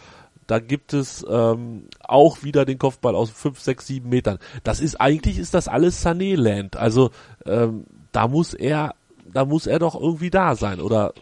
[0.52, 4.38] da gibt es ähm, auch wieder den Kopfball aus 5, 6, 7 Metern.
[4.64, 6.76] Das ist eigentlich ist das alles Sané-Land.
[6.76, 7.10] Also
[7.46, 8.94] ähm, da muss er,
[9.32, 11.14] da muss er doch irgendwie da sein, oder?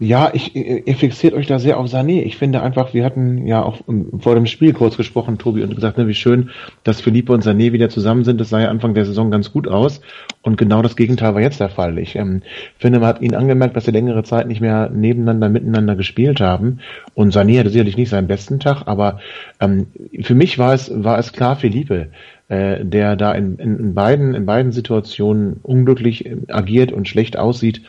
[0.00, 2.22] Ja, ich, ihr fixiert euch da sehr auf Sané.
[2.22, 3.78] Ich finde einfach, wir hatten ja auch
[4.18, 6.50] vor dem Spiel kurz gesprochen, Tobi, und gesagt, ne, wie schön,
[6.82, 8.40] dass Philippe und Sané wieder zusammen sind.
[8.40, 10.00] Das sah ja Anfang der Saison ganz gut aus.
[10.42, 11.98] Und genau das Gegenteil war jetzt der Fall.
[11.98, 12.42] Ich ähm,
[12.76, 16.80] finde, man hat ihnen angemerkt, dass sie längere Zeit nicht mehr nebeneinander, miteinander gespielt haben.
[17.14, 19.20] Und Sané hatte sicherlich nicht seinen besten Tag, aber
[19.60, 19.86] ähm,
[20.22, 22.08] für mich war es, war es klar Philippe,
[22.48, 27.38] äh, der da in, in, in beiden, in beiden Situationen unglücklich äh, agiert und schlecht
[27.38, 27.82] aussieht.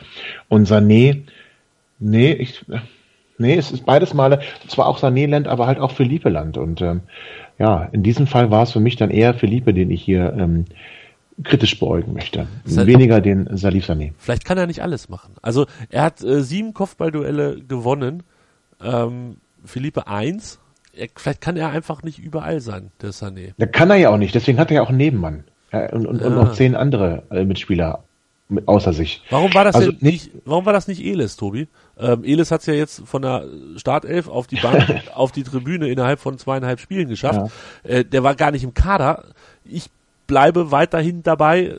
[0.48, 1.24] Und Sané,
[1.98, 2.64] Nee, ich,
[3.38, 6.58] nee, es ist beides Male, zwar auch Sané-Land, aber halt auch Philippe-Land.
[6.58, 7.00] Und ähm,
[7.58, 10.66] ja, in diesem Fall war es für mich dann eher Philippe, den ich hier ähm,
[11.42, 12.46] kritisch beäugen möchte.
[12.64, 14.12] Sa- Weniger den Salif Sané.
[14.18, 15.34] Vielleicht kann er nicht alles machen.
[15.42, 18.22] Also er hat äh, sieben Kopfballduelle gewonnen,
[18.82, 20.58] ähm, Philippe eins.
[20.94, 23.52] Er, vielleicht kann er einfach nicht überall sein, der Sané.
[23.58, 25.44] Da kann er ja auch nicht, deswegen hat er ja auch einen Nebenmann.
[25.72, 26.44] Äh, und, und, und Ah.
[26.44, 28.04] noch zehn andere äh, Mitspieler mit,
[28.66, 29.22] außer sich.
[29.30, 31.68] Warum war das Also denn nicht, warum war das nicht Elis, Tobi?
[31.98, 35.88] Ähm, Elis hat es ja jetzt von der Startelf auf die Bank, auf die Tribüne
[35.88, 37.50] innerhalb von zweieinhalb Spielen geschafft.
[37.82, 39.24] Äh, der war gar nicht im Kader.
[39.64, 39.90] Ich
[40.26, 41.64] bleibe weiterhin dabei.
[41.64, 41.76] Äh,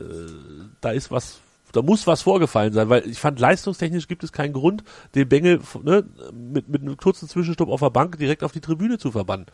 [0.80, 1.38] da ist was,
[1.72, 5.60] da muss was vorgefallen sein, weil ich fand, leistungstechnisch gibt es keinen Grund, den Bengel
[5.82, 9.46] ne, mit, mit einem kurzen Zwischenstopp auf der Bank direkt auf die Tribüne zu verbannen.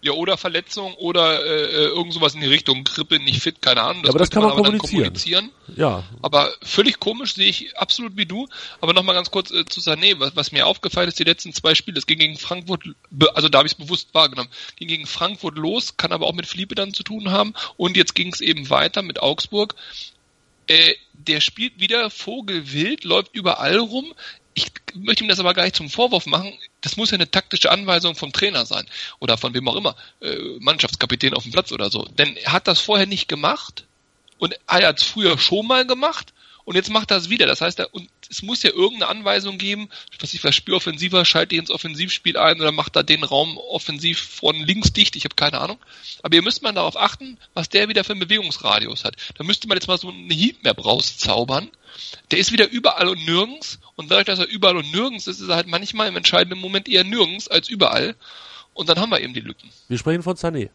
[0.00, 3.82] Ja, oder Verletzung oder äh, äh, irgend sowas in die Richtung, Grippe, nicht fit, keine
[3.82, 4.06] Ahnung.
[4.06, 5.02] aber das kann man dann kommunizieren.
[5.02, 5.50] kommunizieren.
[5.74, 8.46] Ja, Aber völlig komisch sehe ich absolut wie du.
[8.80, 11.74] Aber nochmal ganz kurz äh, zu Sané, was, was mir aufgefallen ist, die letzten zwei
[11.74, 12.84] Spiele, es ging gegen Frankfurt,
[13.34, 16.46] also da habe ich es bewusst wahrgenommen, ging gegen Frankfurt los, kann aber auch mit
[16.46, 17.54] Felipe dann zu tun haben.
[17.76, 19.74] Und jetzt ging es eben weiter mit Augsburg.
[20.68, 24.14] Äh, der spielt wieder Vogelwild, läuft überall rum.
[24.54, 26.52] Ich möchte ihm das aber gar nicht zum Vorwurf machen.
[26.80, 28.86] Das muss ja eine taktische Anweisung vom Trainer sein.
[29.18, 29.96] Oder von wem auch immer.
[30.20, 32.04] Äh, Mannschaftskapitän auf dem Platz oder so.
[32.04, 33.84] Denn er hat das vorher nicht gemacht.
[34.38, 36.32] Und er hat es früher schon mal gemacht.
[36.68, 37.46] Und jetzt macht er es wieder.
[37.46, 39.88] Das heißt, er, und es muss ja irgendeine Anweisung geben,
[40.20, 44.20] was ich was Spieloffensiver, schalte ich ins Offensivspiel ein oder macht da den Raum offensiv
[44.20, 45.16] von links dicht.
[45.16, 45.78] Ich habe keine Ahnung.
[46.22, 49.16] Aber ihr müsst mal darauf achten, was der wieder für einen Bewegungsradius hat.
[49.38, 51.70] Da müsste man jetzt mal so eine Heatmap rauszaubern.
[52.32, 53.78] Der ist wieder überall und nirgends.
[53.96, 56.86] Und dadurch, dass er überall und nirgends ist, ist er halt manchmal im entscheidenden Moment
[56.86, 58.14] eher nirgends als überall.
[58.74, 59.70] Und dann haben wir eben die Lücken.
[59.88, 60.68] wir sprechen von Sané.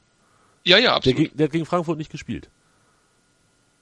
[0.64, 1.18] Ja, ja, Der, absolut.
[1.20, 2.50] ge- der hat gegen Frankfurt nicht gespielt.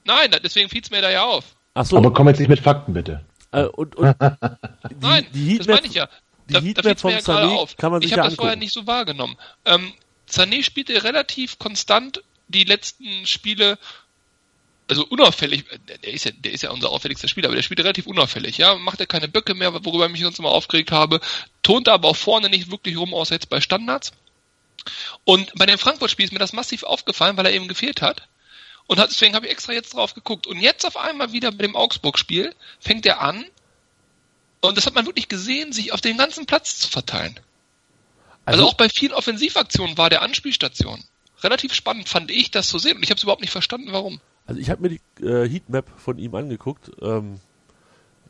[0.04, 1.46] Nein, deswegen fiel's mir da ja auf.
[1.74, 1.98] Ach so.
[1.98, 3.24] Aber komm jetzt nicht mit Fakten, bitte.
[3.52, 4.16] Äh, und, und
[4.90, 6.08] die, Nein, die das meine ich ja.
[6.50, 7.78] die Da, da Heatmap fiel's vom mir ja gerade Sané auf.
[7.78, 9.38] kann man sich ich ja habe das vorher nicht so wahrgenommen.
[9.66, 9.94] Ähm,
[10.30, 13.78] Sané spielte relativ konstant die letzten Spiele,
[14.90, 17.80] also unauffällig, äh, der- ist ja, der ist ja unser auffälligster Spieler, aber der spielt
[17.80, 21.20] relativ unauffällig, ja, macht er keine Böcke mehr, worüber ich mich sonst immer aufgeregt habe,
[21.64, 24.12] tont aber auch vorne nicht wirklich rum, außer jetzt bei Standards.
[25.26, 28.28] Und bei dem Frankfurt-Spiel ist mir das massiv aufgefallen, weil er eben gefehlt hat.
[28.92, 30.48] Und deswegen habe ich extra jetzt drauf geguckt.
[30.48, 33.46] Und jetzt auf einmal wieder bei dem Augsburg-Spiel fängt er an,
[34.60, 37.40] und das hat man wirklich gesehen, sich auf den ganzen Platz zu verteilen.
[38.44, 41.02] Also, Also- auch bei vielen Offensivaktionen war der Anspielstation.
[41.42, 44.20] Relativ spannend fand ich das zu sehen und ich habe es überhaupt nicht verstanden, warum.
[44.46, 46.92] Also ich habe mir die äh, Heatmap von ihm angeguckt.
[47.02, 47.40] Ähm,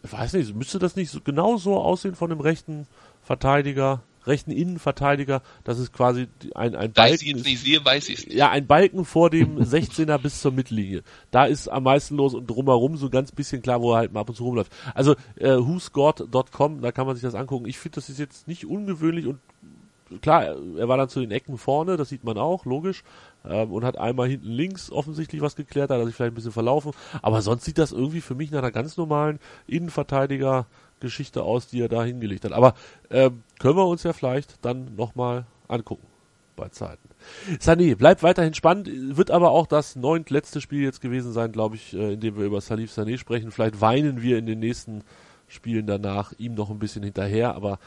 [0.03, 2.85] ich weiß nicht, müsste das nicht so, genau so aussehen von dem rechten
[3.23, 5.41] Verteidiger, rechten Innenverteidiger?
[5.63, 7.17] Das ist quasi ein, ein Da ich Balken.
[7.17, 11.03] sie jetzt nicht sehe, weiß ich ja, ein Balken vor dem 16er bis zur Mittellinie.
[11.31, 14.21] Da ist am meisten los und drumherum so ganz bisschen klar, wo er halt mal
[14.21, 14.71] ab und zu rumläuft.
[14.93, 17.67] Also äh, whoscored.com, da kann man sich das angucken.
[17.67, 19.39] Ich finde, das ist jetzt nicht ungewöhnlich und
[20.21, 20.43] klar,
[20.77, 23.03] er war dann zu den Ecken vorne, das sieht man auch, logisch.
[23.45, 26.35] Ähm, und hat einmal hinten links offensichtlich was geklärt, da hat er sich vielleicht ein
[26.35, 26.91] bisschen verlaufen.
[27.21, 29.39] Aber sonst sieht das irgendwie für mich nach einer ganz normalen
[31.01, 32.53] Innenverteidiger-Geschichte aus, die er da hingelegt hat.
[32.53, 32.73] Aber
[33.09, 36.07] ähm, können wir uns ja vielleicht dann nochmal angucken
[36.55, 37.09] bei Zeiten.
[37.59, 41.75] Sané bleibt weiterhin spannend, wird aber auch das neunt letzte Spiel jetzt gewesen sein, glaube
[41.75, 43.51] ich, äh, in dem wir über Salif Sané sprechen.
[43.51, 45.03] Vielleicht weinen wir in den nächsten
[45.47, 47.79] Spielen danach ihm noch ein bisschen hinterher, aber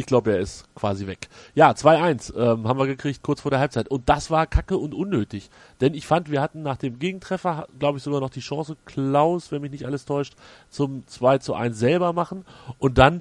[0.00, 1.28] ich glaube, er ist quasi weg.
[1.54, 3.88] Ja, 2-1 ähm, haben wir gekriegt kurz vor der Halbzeit.
[3.88, 5.50] Und das war kacke und unnötig.
[5.80, 9.52] Denn ich fand, wir hatten nach dem Gegentreffer, glaube ich, sogar noch die Chance, Klaus,
[9.52, 10.34] wenn mich nicht alles täuscht,
[10.70, 12.44] zum 2 zu 1 selber machen.
[12.78, 13.20] Und dann,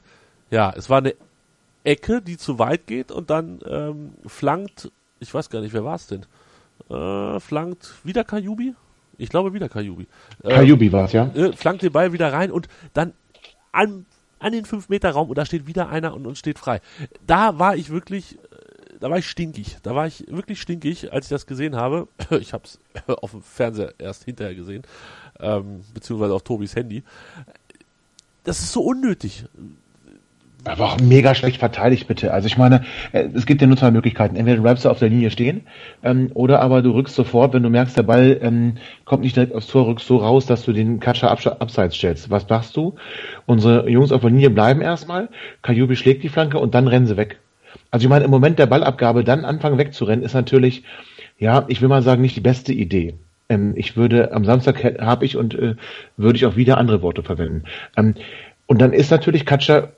[0.50, 1.16] ja, es war eine
[1.84, 5.96] Ecke, die zu weit geht und dann ähm, flankt, ich weiß gar nicht, wer war
[5.96, 6.26] es denn?
[6.90, 8.74] Äh, flankt wieder Kajubi?
[9.18, 10.08] Ich glaube wieder Kajubi.
[10.44, 11.26] Äh, Kajubi war es, ja.
[11.36, 13.14] Äh, flankt den Ball wieder rein und dann
[13.74, 14.06] an,
[14.40, 16.82] an den 5-Meter-Raum und da steht wieder einer und, und steht frei.
[17.26, 18.40] Da war ich wirklich, äh,
[19.00, 19.78] da war ich stinkig.
[19.84, 22.08] Da war ich wirklich stinkig, als ich das gesehen habe.
[22.40, 24.84] Ich habe es auf dem Fernseher erst hinterher gesehen,
[25.40, 27.04] ähm, beziehungsweise auf Tobis Handy.
[28.44, 29.46] Das ist so unnötig.
[30.66, 32.34] Aber auch mega schlecht verteidigt, bitte.
[32.34, 34.36] Also ich meine, äh, es gibt ja nur zwei Möglichkeiten.
[34.36, 35.62] Entweder du bleibst auf der Linie stehen,
[36.04, 39.56] ähm, oder aber du rückst sofort, wenn du merkst, der Ball ähm, kommt nicht direkt
[39.56, 42.30] aufs Tor, rückst so raus, dass du den Katscher abseits stellst.
[42.30, 42.96] Was machst du?
[43.46, 45.30] Unsere Jungs auf der Linie bleiben erstmal,
[45.62, 47.40] Kajubi schlägt die Flanke und dann rennen sie weg.
[47.90, 50.84] Also ich meine, im Moment der Ballabgabe dann anfangen wegzurennen, ist natürlich,
[51.38, 53.16] ja, ich will mal sagen, nicht die beste Idee
[53.48, 55.76] ähm, ich würde am Samstag habe ich und äh,
[56.18, 57.64] würde ich auch wieder andere Worte verwenden.
[57.98, 58.14] Ähm,
[58.68, 59.94] und dann ist natürlich Katscher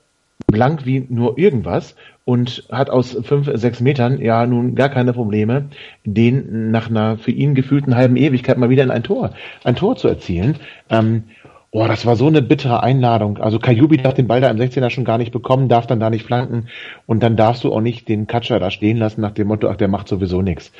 [0.52, 5.70] blank wie nur irgendwas und hat aus fünf, sechs Metern ja nun gar keine Probleme,
[6.04, 9.32] den nach einer für ihn gefühlten halben Ewigkeit mal wieder in ein Tor,
[9.64, 10.56] ein Tor zu erzielen.
[10.88, 11.24] Ähm,
[11.72, 13.38] oh, das war so eine bittere Einladung.
[13.38, 16.10] Also Kajubi darf den Ball da im 16er schon gar nicht bekommen, darf dann da
[16.10, 16.68] nicht flanken
[17.06, 19.76] und dann darfst du auch nicht den Katscher da stehen lassen nach dem Motto, ach,
[19.76, 20.70] der macht sowieso nichts.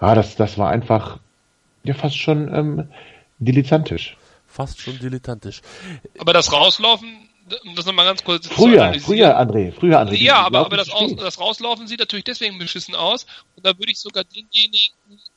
[0.00, 1.18] Ja, das, das war einfach
[1.84, 2.88] ja fast schon ähm,
[3.38, 4.16] dilettantisch.
[4.46, 5.60] Fast schon dilettantisch.
[6.18, 7.25] Aber das Rauslaufen
[7.74, 10.16] das nochmal ganz kurz früher, früher, André, früher, André.
[10.16, 13.26] Ja, aber, aber das, Aus, das Rauslaufen sieht natürlich deswegen beschissen aus.
[13.54, 14.94] Und da würde ich sogar denjenigen,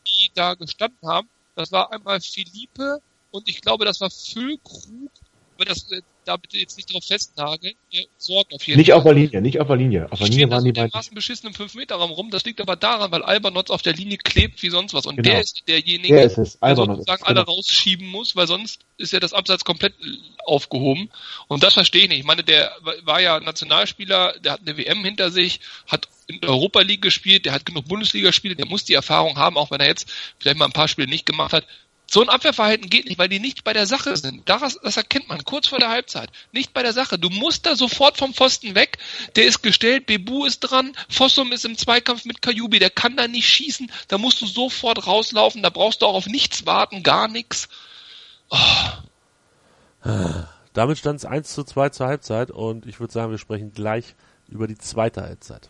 [0.07, 2.99] die da gestanden haben, das war einmal Philippe
[3.31, 5.11] und ich glaube, das war Füllkrug,
[5.55, 8.97] aber das, äh, da bitte jetzt nicht drauf festnageln, äh, sorgen auf jeden nicht Fall.
[8.97, 10.11] Nicht auf der Linie, nicht auf der Linie.
[10.11, 10.91] Auf der Linie waren die beiden.
[11.01, 14.61] Die beschissen im 5-Meter-Raum rum, das liegt aber daran, weil Albernotz auf der Linie klebt
[14.61, 15.07] wie sonst was.
[15.07, 15.31] Und genau.
[15.31, 16.59] der ist derjenige, der, ist es.
[16.59, 17.51] der sozusagen alle genau.
[17.51, 19.95] rausschieben muss, weil sonst ist ja das Abseits komplett
[20.45, 21.09] aufgehoben.
[21.47, 22.19] Und das verstehe ich nicht.
[22.19, 22.71] Ich meine, der
[23.03, 27.45] war ja Nationalspieler, der hat eine WM hinter sich, hat in der Europa League gespielt,
[27.45, 30.65] der hat genug Bundesligaspiele, der muss die Erfahrung haben, auch wenn er jetzt vielleicht mal
[30.65, 31.65] ein paar Spiele nicht gemacht hat.
[32.11, 34.49] So ein Abwehrverhalten geht nicht, weil die nicht bei der Sache sind.
[34.49, 36.31] Das, das erkennt man kurz vor der Halbzeit.
[36.51, 37.19] Nicht bei der Sache.
[37.19, 38.97] Du musst da sofort vom Pfosten weg.
[39.35, 43.27] Der ist gestellt, Bebu ist dran, Fossum ist im Zweikampf mit Kajubi, der kann da
[43.27, 43.91] nicht schießen.
[44.07, 45.61] Da musst du sofort rauslaufen.
[45.61, 47.69] Da brauchst du auch auf nichts warten, gar nichts.
[48.49, 48.57] Oh.
[50.73, 54.15] Damit stand es 1 zu 2 zur Halbzeit und ich würde sagen, wir sprechen gleich
[54.47, 55.69] über die zweite Halbzeit.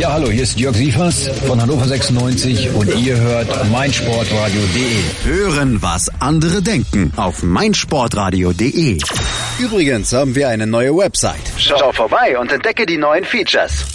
[0.00, 5.24] Ja, hallo, hier ist Jörg Sievers von Hannover 96 und ihr hört meinsportradio.de.
[5.24, 8.98] Hören, was andere denken auf meinsportradio.de.
[9.58, 11.52] Übrigens haben wir eine neue Website.
[11.58, 13.86] Schau vorbei und entdecke die neuen Features.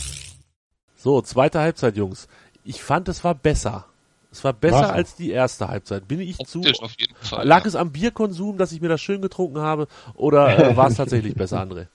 [0.95, 2.27] So, zweite Halbzeit, Jungs.
[2.63, 3.85] Ich fand, es war besser.
[4.31, 4.91] Es war besser Was?
[4.91, 6.07] als die erste Halbzeit.
[6.07, 6.61] Bin ich zu?
[6.81, 7.67] Auf jeden Fall, lag ja.
[7.67, 11.35] es am Bierkonsum, dass ich mir das schön getrunken habe, oder äh, war es tatsächlich
[11.35, 11.87] besser, André?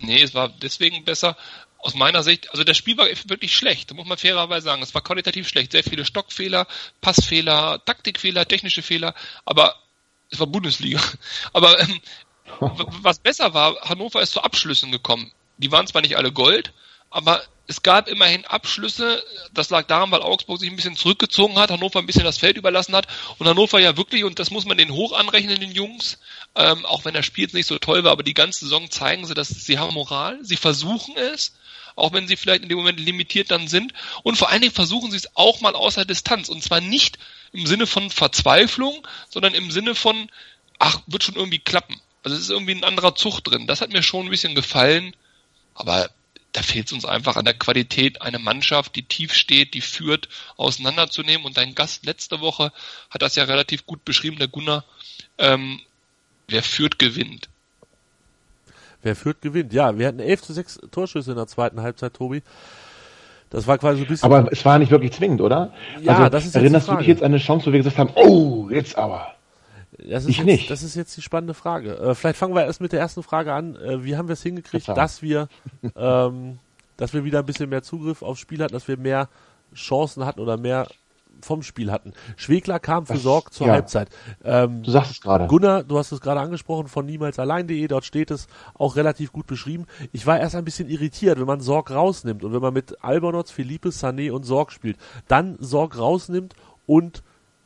[0.00, 1.36] Nee, es war deswegen besser,
[1.86, 4.82] aus meiner Sicht, also das Spiel war wirklich schlecht, muss man fairerweise sagen.
[4.82, 5.70] Es war qualitativ schlecht.
[5.70, 6.66] Sehr viele Stockfehler,
[7.00, 9.76] Passfehler, Taktikfehler, technische Fehler, aber
[10.28, 11.00] es war Bundesliga.
[11.52, 12.00] Aber ähm,
[13.02, 15.30] was besser war, Hannover ist zu Abschlüssen gekommen.
[15.58, 16.72] Die waren zwar nicht alle Gold,
[17.10, 19.22] aber es gab immerhin Abschlüsse.
[19.52, 22.56] Das lag daran, weil Augsburg sich ein bisschen zurückgezogen hat, Hannover ein bisschen das Feld
[22.56, 23.06] überlassen hat
[23.38, 26.18] und Hannover ja wirklich, und das muss man den hoch anrechnen, den Jungs,
[26.56, 29.26] ähm, auch wenn das Spiel jetzt nicht so toll war, aber die ganze Saison zeigen
[29.26, 31.52] sie, dass sie haben Moral, sie versuchen es,
[31.96, 35.10] auch wenn sie vielleicht in dem Moment limitiert dann sind und vor allen Dingen versuchen
[35.10, 37.18] sie es auch mal außer Distanz und zwar nicht
[37.52, 40.30] im Sinne von Verzweiflung, sondern im Sinne von,
[40.78, 42.00] ach, wird schon irgendwie klappen.
[42.22, 43.66] Also es ist irgendwie ein anderer Zug drin.
[43.66, 45.14] Das hat mir schon ein bisschen gefallen,
[45.74, 46.10] aber
[46.52, 50.28] da fehlt es uns einfach an der Qualität, eine Mannschaft, die tief steht, die führt,
[50.56, 51.44] auseinanderzunehmen.
[51.44, 52.72] Und dein Gast letzte Woche
[53.10, 54.84] hat das ja relativ gut beschrieben, der Gunnar.
[55.38, 55.80] Ähm,
[56.48, 57.48] wer führt, gewinnt.
[59.06, 59.72] Wer führt, gewinnt.
[59.72, 62.42] Ja, wir hatten 11 zu 6 Torschüsse in der zweiten Halbzeit, Tobi.
[63.50, 64.32] Das war quasi so ein bisschen.
[64.32, 65.72] Aber es war nicht wirklich zwingend, oder?
[66.02, 67.98] Ja, also, das ist jetzt Erinnerst du dich jetzt an eine Chance, wo wir gesagt
[67.98, 69.28] haben, oh, jetzt aber.
[69.96, 70.70] Das ist Ich jetzt, nicht.
[70.72, 71.96] Das ist jetzt die spannende Frage.
[71.96, 73.76] Äh, vielleicht fangen wir erst mit der ersten Frage an.
[73.76, 75.04] Äh, wie haben wir es hingekriegt, Verzeihung.
[75.04, 75.48] dass wir,
[75.96, 76.58] ähm,
[76.96, 79.28] dass wir wieder ein bisschen mehr Zugriff aufs Spiel hatten, dass wir mehr
[79.72, 80.88] Chancen hatten oder mehr
[81.42, 82.12] vom Spiel hatten?
[82.36, 83.74] Schwegler kam für Sorg zur ja.
[83.74, 84.08] Halbzeit.
[84.44, 85.46] Ähm, Du sagst es gerade.
[85.46, 89.86] Gunnar, du hast es gerade angesprochen von niemalsallein.de, dort steht es auch relativ gut beschrieben.
[90.12, 93.50] Ich war erst ein bisschen irritiert, wenn man Sorg rausnimmt und wenn man mit Albonotz,
[93.50, 94.96] Philippe, Sané und Sorg spielt,
[95.28, 96.54] dann Sorg rausnimmt
[96.86, 97.22] und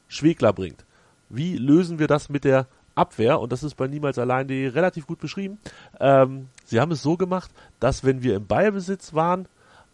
[0.09, 0.85] Schwegler bringt.
[1.29, 3.41] Wie lösen wir das mit der Abwehr?
[3.41, 5.59] Und das ist bei niemalsallein.de relativ gut beschrieben.
[6.01, 9.47] Ähm, sie haben es so gemacht, dass wenn wir im Ballbesitz waren,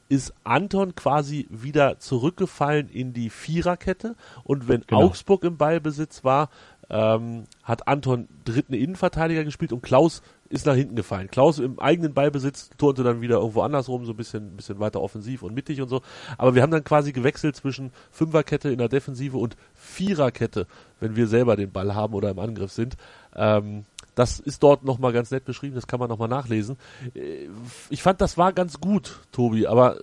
[0.09, 4.15] ist Anton quasi wieder zurückgefallen in die Viererkette
[4.45, 5.03] und wenn Genau.
[5.05, 6.49] Augsburg im Ballbesitz war,
[6.89, 11.29] ähm, hat Anton dritten Innenverteidiger gespielt und Klaus ist nach hinten gefallen.
[11.29, 15.43] Klaus im eigenen Ballbesitz turnte dann wieder irgendwo andersrum, so ein bisschen, bisschen weiter offensiv
[15.43, 16.03] und mittig und so.
[16.39, 20.69] Aber wir haben dann quasi gewechselt zwischen Fünferkette in der Defensive und Viererkette,
[21.01, 22.97] wenn wir selber den Ball haben oder im Angriff sind.
[23.35, 23.85] Ähm,
[24.17, 26.77] das ist dort nochmal ganz nett beschrieben, das kann man nochmal nachlesen.
[27.15, 27.49] Äh,
[27.91, 29.97] Ich fand, das war ganz gut, Tobi, aber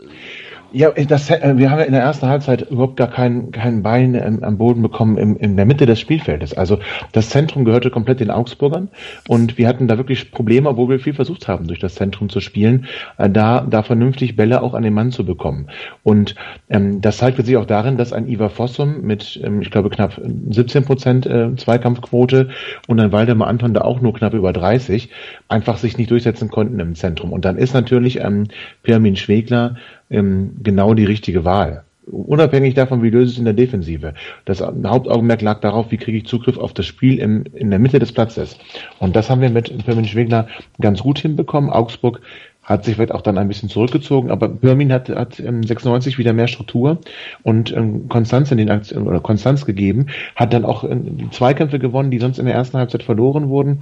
[0.72, 4.14] Ja, das, äh, wir haben ja in der ersten Halbzeit überhaupt gar kein, kein Bein
[4.16, 6.54] ähm, am Boden bekommen im, in der Mitte des Spielfeldes.
[6.54, 6.80] Also
[7.12, 8.90] das Zentrum gehörte komplett den Augsburgern
[9.28, 12.40] und wir hatten da wirklich Probleme, obwohl wir viel versucht haben, durch das Zentrum zu
[12.40, 15.70] spielen, äh, da, da vernünftig Bälle auch an den Mann zu bekommen.
[16.04, 16.36] Und
[16.70, 20.22] ähm, das zeigte sich auch darin, dass ein Ivar Fossum mit, ähm, ich glaube, knapp
[20.50, 22.50] 17 Prozent äh, Zweikampfquote
[22.88, 25.10] und ein Waldemar Anton da auch nur knapp über 30
[25.48, 27.34] einfach sich nicht durchsetzen konnten im Zentrum.
[27.34, 28.46] Und dann ist natürlich ähm,
[28.84, 29.78] Pirmin Schwegler
[30.12, 31.84] ähm, genau die richtige Wahl.
[32.06, 34.14] Unabhängig davon, wie löse es in der Defensive.
[34.44, 38.00] Das Hauptaugenmerk lag darauf, wie kriege ich Zugriff auf das Spiel im, in der Mitte
[38.00, 38.58] des Platzes.
[39.00, 40.48] Und das haben wir mit Pirmin Schwegler
[40.82, 41.70] ganz gut hinbekommen.
[41.70, 42.20] Augsburg
[42.64, 46.34] hat sich vielleicht auch dann ein bisschen zurückgezogen, aber Pirmin hat, hat ähm, 96 wieder
[46.34, 47.00] mehr Struktur
[47.44, 52.12] und ähm, Konstanz in den Aktionen oder Konstanz gegeben, hat dann auch ähm, Zweikämpfe gewonnen,
[52.12, 53.82] die sonst in der ersten Halbzeit verloren wurden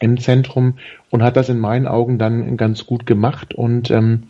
[0.00, 0.74] im Zentrum
[1.10, 4.24] und hat das in meinen Augen dann ganz gut gemacht und ähm,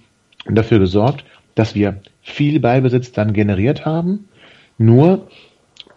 [0.46, 1.24] dafür gesorgt,
[1.54, 4.28] dass wir viel Ballbesitz dann generiert haben.
[4.78, 5.28] Nur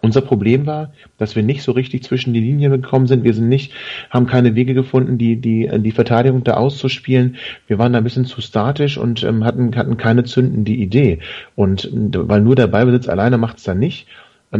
[0.02, 3.22] unser Problem war, dass wir nicht so richtig zwischen die Linien gekommen sind.
[3.22, 3.72] Wir sind nicht,
[4.10, 7.36] haben keine Wege gefunden, die, die, die Verteidigung da auszuspielen.
[7.68, 11.20] Wir waren da ein bisschen zu statisch und ähm, hatten, hatten keine zündende Idee.
[11.54, 14.08] Und weil nur der Ballbesitz alleine macht es dann nicht.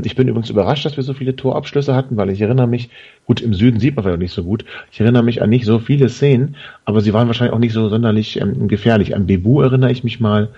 [0.05, 2.89] Ich bin übrigens überrascht, dass wir so viele Torabschlüsse hatten, weil ich erinnere mich,
[3.27, 5.79] gut, im Süden sieht man vielleicht nicht so gut, ich erinnere mich an nicht so
[5.79, 9.15] viele Szenen, aber sie waren wahrscheinlich auch nicht so sonderlich ähm, gefährlich.
[9.15, 10.49] An Bebu erinnere ich mich mal.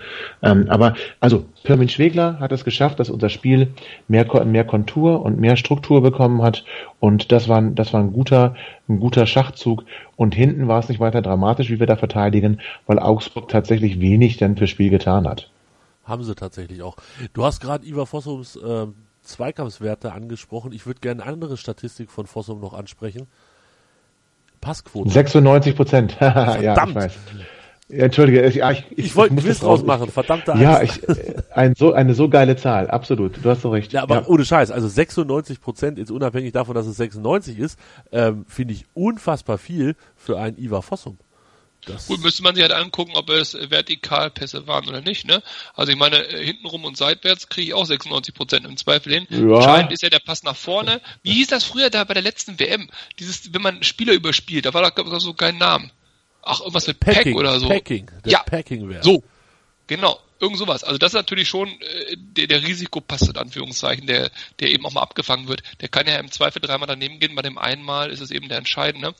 [0.41, 3.67] Ähm, aber, also, Pirmin Schwegler hat es geschafft, dass unser Spiel
[4.07, 6.63] mehr, mehr Kontur und mehr Struktur bekommen hat.
[7.01, 8.55] Und das war, das war ein guter,
[8.87, 9.83] ein guter Schachzug.
[10.15, 14.37] Und hinten war es nicht weiter dramatisch, wie wir da verteidigen, weil Augsburg tatsächlich wenig
[14.37, 15.49] dann fürs Spiel getan hat.
[16.05, 16.95] Haben sie tatsächlich auch.
[17.33, 18.85] Du hast gerade Ivar Fossums äh,
[19.25, 20.71] Zweikampfswerte angesprochen.
[20.71, 23.27] Ich würde gerne eine andere Statistik von Fossum noch ansprechen.
[24.61, 25.09] Passquote.
[25.09, 26.17] 96 Prozent.
[26.21, 27.05] ja, Verdammt.
[27.05, 27.17] ich.
[27.87, 31.03] Ja, Entschuldige, ich, ja, ich, Ich wollte einen Quiz draus machen, verdammte Ja, Axt.
[31.03, 33.37] ich, äh, ein, so, eine so geile Zahl, absolut.
[33.43, 33.93] Du hast so recht.
[33.93, 37.77] Ja, aber ohne Scheiß, also 96 Prozent, jetzt unabhängig davon, dass es 96 ist,
[38.11, 41.19] ähm, finde ich unfassbar viel für einen Ivar Fossum.
[41.85, 45.43] Das, Gut, müsste man sich halt angucken, ob es Vertikalpässe waren oder nicht, ne?
[45.73, 49.27] Also ich meine, äh, hintenrum und seitwärts kriege ich auch 96 Prozent im Zweifel hin.
[49.29, 49.55] Ja.
[49.55, 51.01] Entscheidend ist ja der Pass nach vorne.
[51.23, 52.89] Wie hieß das früher da bei der letzten WM?
[53.19, 55.91] Dieses, wenn man Spieler überspielt, da war da so kein Name.
[56.41, 57.67] Ach, irgendwas mit Pack Packing, oder so.
[57.67, 58.43] Packing, Ja.
[58.43, 59.03] Packing-Wert.
[59.03, 59.23] So.
[59.87, 60.19] Genau.
[60.39, 60.83] Irgend sowas.
[60.83, 64.91] Also das ist natürlich schon äh, der, der Risikopass in Anführungszeichen, der, der eben auch
[64.91, 65.63] mal abgefangen wird.
[65.79, 68.49] Der kann ja im Zweifel dreimal daneben gehen, bei dem einen Mal ist es eben
[68.49, 69.15] der entscheidende.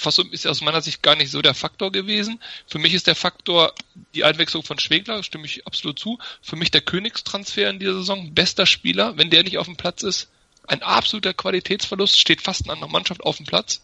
[0.00, 2.40] Aber Fossum ist aus meiner Sicht gar nicht so der Faktor gewesen.
[2.66, 3.74] Für mich ist der Faktor
[4.14, 6.18] die Einwechslung von Schwegler, stimme ich absolut zu.
[6.40, 9.18] Für mich der Königstransfer in dieser Saison, bester Spieler.
[9.18, 10.28] Wenn der nicht auf dem Platz ist,
[10.66, 13.82] ein absoluter Qualitätsverlust, steht fast eine andere Mannschaft auf dem Platz.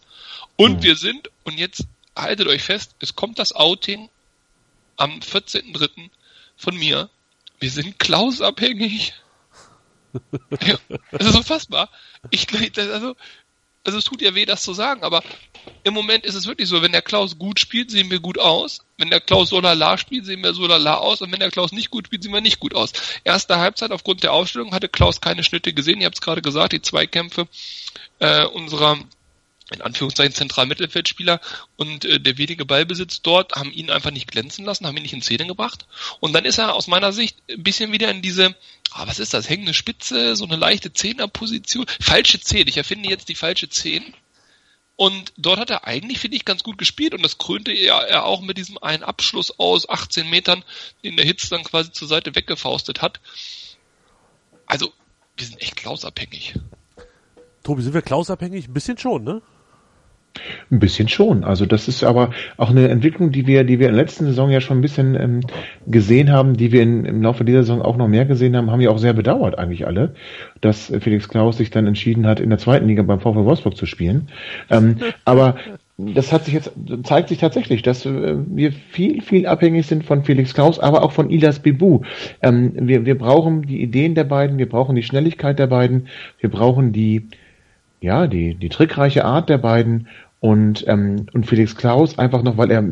[0.55, 1.83] Und wir sind, und jetzt
[2.15, 4.09] haltet euch fest, es kommt das Outing
[4.95, 6.09] am 14.3.
[6.55, 7.09] von mir.
[7.59, 9.13] Wir sind Klaus abhängig.
[10.65, 10.79] ja,
[11.11, 11.89] das ist unfassbar.
[12.31, 13.15] Ich, also,
[13.87, 15.23] also es tut ja weh, das zu sagen, aber
[15.85, 18.79] im Moment ist es wirklich so, wenn der Klaus gut spielt, sehen wir gut aus.
[18.97, 21.21] Wenn der Klaus so lala spielt, sehen wir so lala aus.
[21.21, 22.91] Und wenn der Klaus nicht gut spielt, sehen wir nicht gut aus.
[23.23, 26.01] Erste Halbzeit aufgrund der Aufstellung hatte Klaus keine Schnitte gesehen.
[26.01, 27.47] Ihr habt es gerade gesagt, die Zweikämpfe
[28.19, 28.97] äh, unserer
[29.71, 31.41] in Anführungszeichen zentralen Mittelfeldspieler
[31.75, 35.13] und äh, der wenige Ballbesitz dort haben ihn einfach nicht glänzen lassen, haben ihn nicht
[35.13, 35.85] in Szene gebracht.
[36.19, 38.55] Und dann ist er aus meiner Sicht ein bisschen wieder in diese,
[38.91, 42.67] ah, was ist das, hängende Spitze, so eine leichte Zehnerposition, falsche Zehn.
[42.67, 44.13] Ich erfinde jetzt die falsche Zehn.
[44.95, 48.25] Und dort hat er eigentlich, finde ich, ganz gut gespielt und das krönte er, er
[48.25, 50.63] auch mit diesem einen Abschluss aus 18 Metern,
[51.03, 53.19] den der Hitz dann quasi zur Seite weggefaustet hat.
[54.65, 54.91] Also,
[55.35, 56.55] wir sind echt klausabhängig.
[57.63, 58.67] Tobi, sind wir klausabhängig?
[58.67, 59.41] Ein bisschen schon, ne?
[60.71, 61.43] Ein bisschen schon.
[61.43, 64.49] Also das ist aber auch eine Entwicklung, die wir, die wir in der letzten Saison
[64.49, 65.39] ja schon ein bisschen ähm,
[65.85, 68.81] gesehen haben, die wir in, im Laufe dieser Saison auch noch mehr gesehen haben, haben
[68.81, 70.13] ja auch sehr bedauert eigentlich alle,
[70.61, 73.85] dass Felix Klaus sich dann entschieden hat, in der zweiten Liga beim VfL Wolfsburg zu
[73.85, 74.29] spielen.
[74.69, 75.55] Ähm, aber
[75.97, 76.71] das hat sich jetzt
[77.03, 81.11] zeigt sich tatsächlich, dass äh, wir viel viel abhängig sind von Felix Klaus, aber auch
[81.11, 82.01] von Ilas Bibu.
[82.41, 86.07] Ähm, wir wir brauchen die Ideen der beiden, wir brauchen die Schnelligkeit der beiden,
[86.39, 87.27] wir brauchen die
[87.99, 90.07] ja die die trickreiche Art der beiden
[90.39, 92.83] und, ähm, und Felix Klaus einfach noch, weil er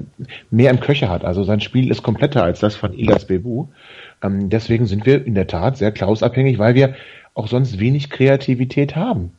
[0.50, 1.24] mehr im Köcher hat.
[1.24, 3.68] Also sein Spiel ist kompletter als das von Ilas Bebu.
[4.24, 6.96] Ähm, deswegen sind wir in der Tat sehr Klaus-abhängig, weil wir
[7.34, 9.32] auch sonst wenig Kreativität haben.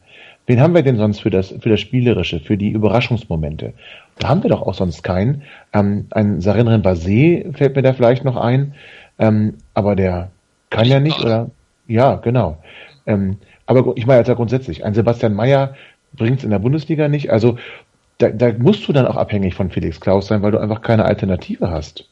[0.46, 3.72] Wen haben wir denn sonst für das, für das Spielerische, für die Überraschungsmomente?
[4.18, 5.42] Da haben wir doch auch sonst keinen.
[5.72, 8.74] Ähm, ein Sarin Basé fällt mir da vielleicht noch ein,
[9.18, 10.30] ähm, aber der
[10.70, 11.50] kann ja nicht, oder?
[11.88, 12.58] Ja, genau.
[13.06, 15.74] Ähm, aber ich meine ja grundsätzlich, ein Sebastian Mayer
[16.12, 17.30] bringt es in der Bundesliga nicht.
[17.30, 17.58] Also
[18.18, 21.04] da, da musst du dann auch abhängig von Felix Klaus sein, weil du einfach keine
[21.04, 22.08] Alternative hast.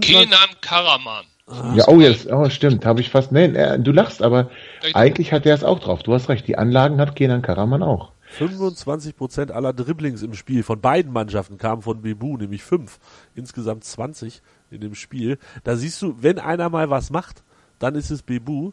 [0.00, 1.24] Kenan Karaman.
[1.46, 4.94] Ah, ja, oh, jetzt, oh, stimmt, habe ich fast, nee, äh, du lachst, aber Richtig.
[4.94, 6.02] eigentlich hat der es auch drauf.
[6.02, 8.12] Du hast recht, die Anlagen hat Kenan Karaman auch.
[8.38, 12.98] 25% aller Dribblings im Spiel von beiden Mannschaften kamen von Bebu, nämlich 5.
[13.34, 14.40] Insgesamt 20
[14.70, 15.38] in dem Spiel.
[15.64, 17.42] Da siehst du, wenn einer mal was macht,
[17.78, 18.72] dann ist es Bebu.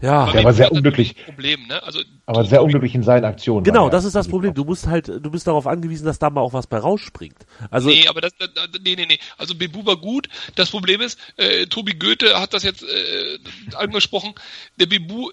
[0.00, 1.24] Ja, der war sehr unglücklich.
[1.24, 1.82] Problem, ne?
[1.82, 3.62] also, aber sehr unglücklich in seinen Aktionen.
[3.62, 4.52] Genau, das ist das Problem.
[4.52, 7.46] Du musst halt, du bist darauf angewiesen, dass da mal auch was bei rausspringt.
[7.70, 8.32] Also nee, aber das,
[8.82, 9.18] nee, nee, nee.
[9.38, 10.28] Also Bebu war gut.
[10.56, 13.38] Das Problem ist, äh, Tobi Goethe hat das jetzt äh,
[13.76, 14.34] angesprochen.
[14.80, 15.30] Der Bebu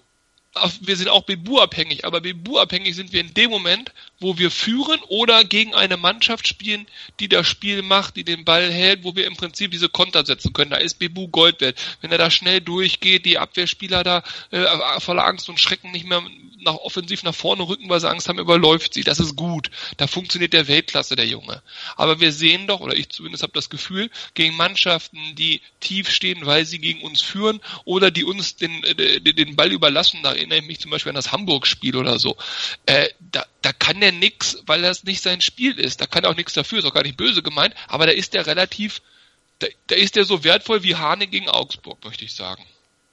[0.80, 5.44] wir sind auch Bebu-abhängig, aber Bebu-abhängig sind wir in dem Moment, wo wir führen oder
[5.44, 6.86] gegen eine Mannschaft spielen,
[7.20, 10.52] die das Spiel macht, die den Ball hält, wo wir im Prinzip diese Konter setzen
[10.52, 10.70] können.
[10.70, 11.78] Da ist Bebu Gold wert.
[12.00, 14.64] Wenn er da schnell durchgeht, die Abwehrspieler da äh,
[15.00, 16.22] voller Angst und Schrecken nicht mehr
[16.64, 19.04] nach offensiv nach vorne rücken, weil sie Angst haben, überläuft sie.
[19.04, 19.70] Das ist gut.
[19.96, 21.62] Da funktioniert der Weltklasse, der Junge.
[21.96, 26.46] Aber wir sehen doch, oder ich zumindest habe das Gefühl, gegen Mannschaften, die tief stehen,
[26.46, 30.60] weil sie gegen uns führen oder die uns den, äh, den, Ball überlassen, da erinnere
[30.60, 32.36] ich mich zum Beispiel an das Hamburg-Spiel oder so,
[32.86, 36.00] äh, da, da kann der nix, weil das nicht sein Spiel ist.
[36.00, 38.34] Da kann er auch nichts dafür, ist auch gar nicht böse gemeint, aber da ist
[38.34, 39.02] der relativ,
[39.58, 42.64] da, da ist der so wertvoll wie Hane gegen Augsburg, möchte ich sagen.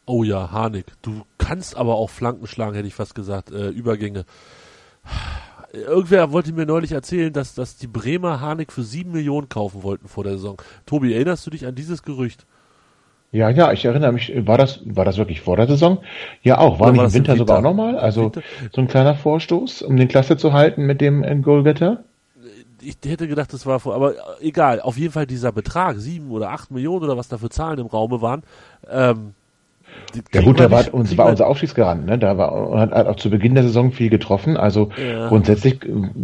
[0.06, 0.88] Oh ja, Harnik.
[1.02, 3.52] Du kannst aber auch Flanken schlagen, hätte ich fast gesagt.
[3.52, 4.26] Äh, Übergänge.
[5.74, 10.10] Irgendwer wollte mir neulich erzählen, dass, dass die Bremer Harnik für sieben Millionen kaufen wollten
[10.10, 10.62] vor der Saison.
[10.86, 12.46] Tobi, erinnerst du dich an dieses Gerücht?
[13.32, 16.00] Ja, ja, ich erinnere mich, war das, war das wirklich vor der Saison?
[16.44, 16.80] Ja, auch.
[16.80, 17.98] War Oder nicht war im Winter, Winter sogar auch nochmal?
[17.98, 18.32] Also
[18.74, 22.04] so ein kleiner Vorstoß, um den Klasse zu halten mit dem äh, Goalgetter?
[22.82, 24.82] Ich hätte gedacht, das war vor, aber egal.
[24.82, 27.86] Auf jeden Fall dieser Betrag, sieben oder acht Millionen oder was da für Zahlen im
[27.86, 28.44] Raume waren,
[28.90, 29.34] ähm,
[30.34, 32.18] ja gut, da war, uns, war unser Aufstiegsgarant, ne?
[32.18, 34.58] Da war, hat, hat auch zu Beginn der Saison viel getroffen.
[34.58, 35.28] Also ja.
[35.30, 35.80] grundsätzlich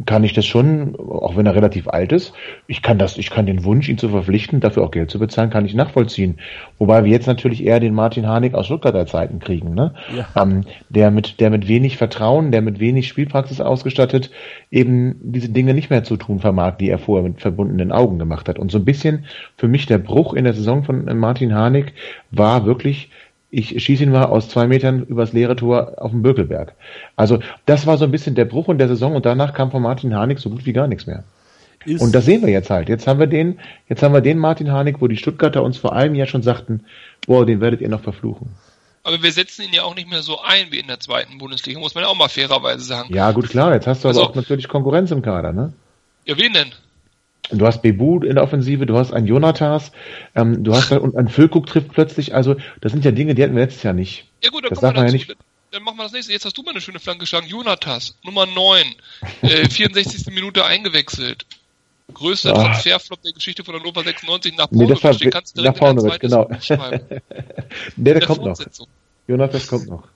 [0.05, 2.34] kann ich das schon, auch wenn er relativ alt ist,
[2.68, 5.49] ich kann das, ich kann den Wunsch, ihn zu verpflichten, dafür auch Geld zu bezahlen,
[5.49, 6.39] kann ich nachvollziehen.
[6.78, 9.93] Wobei wir jetzt natürlich eher den Martin Harnik aus Stuttgarter Zeiten kriegen, ne?
[10.15, 10.41] Ja.
[10.41, 14.32] Ähm, der mit, der mit wenig Vertrauen, der mit wenig Spielpraxis ausgestattet,
[14.70, 18.49] eben diese Dinge nicht mehr zu tun vermag, die er vorher mit verbundenen Augen gemacht
[18.49, 18.59] hat.
[18.59, 21.93] Und so ein bisschen für mich der Bruch in der Saison von Martin Harnik
[22.32, 23.09] war wirklich
[23.49, 26.73] ich schieße ihn mal aus zwei Metern übers leere Tor auf den Bökelberg.
[27.15, 29.81] Also das war so ein bisschen der Bruch in der Saison und danach kam von
[29.81, 31.23] Martin Harnik so gut wie gar nichts mehr.
[31.85, 32.89] Ist und das sehen wir jetzt halt.
[32.89, 35.93] Jetzt haben wir den, jetzt haben wir den Martin Harnik, wo die Stuttgarter uns vor
[35.93, 36.83] einem Jahr schon sagten,
[37.25, 38.49] boah, den werdet ihr noch verfluchen.
[39.03, 41.79] Aber wir setzen ihn ja auch nicht mehr so ein wie in der zweiten Bundesliga,
[41.79, 43.13] muss man ja auch mal fairerweise sagen.
[43.13, 45.71] Ja, gut, klar, jetzt hast du also, aber auch natürlich Konkurrenz im Kader, ne?
[46.25, 46.73] Ja, wen denn?
[47.51, 49.91] Du hast Bebu in der Offensive, du hast einen Jonatas,
[50.35, 52.35] ähm, du hast und ein Füllkuck trifft plötzlich.
[52.35, 54.25] Also das sind ja Dinge, die hatten wir letztes Jahr nicht.
[54.43, 55.33] Ja gut, dann das darf man ja nicht.
[55.71, 56.33] Dann machen wir das nächste.
[56.33, 57.47] Jetzt hast du mal eine schöne Flanke geschlagen.
[57.47, 58.85] Jonatas, Nummer 9,
[59.41, 60.33] äh, 64.
[60.33, 61.45] Minute eingewechselt.
[62.13, 62.63] Größter ah.
[62.63, 64.87] Transferflop der Geschichte von Hannover 96 nach Paunovic.
[64.87, 66.49] Nee, das war, Den kannst du nach Paunovic, genau.
[67.97, 68.57] nee, der, kommt noch.
[69.27, 70.07] Jonatas kommt noch.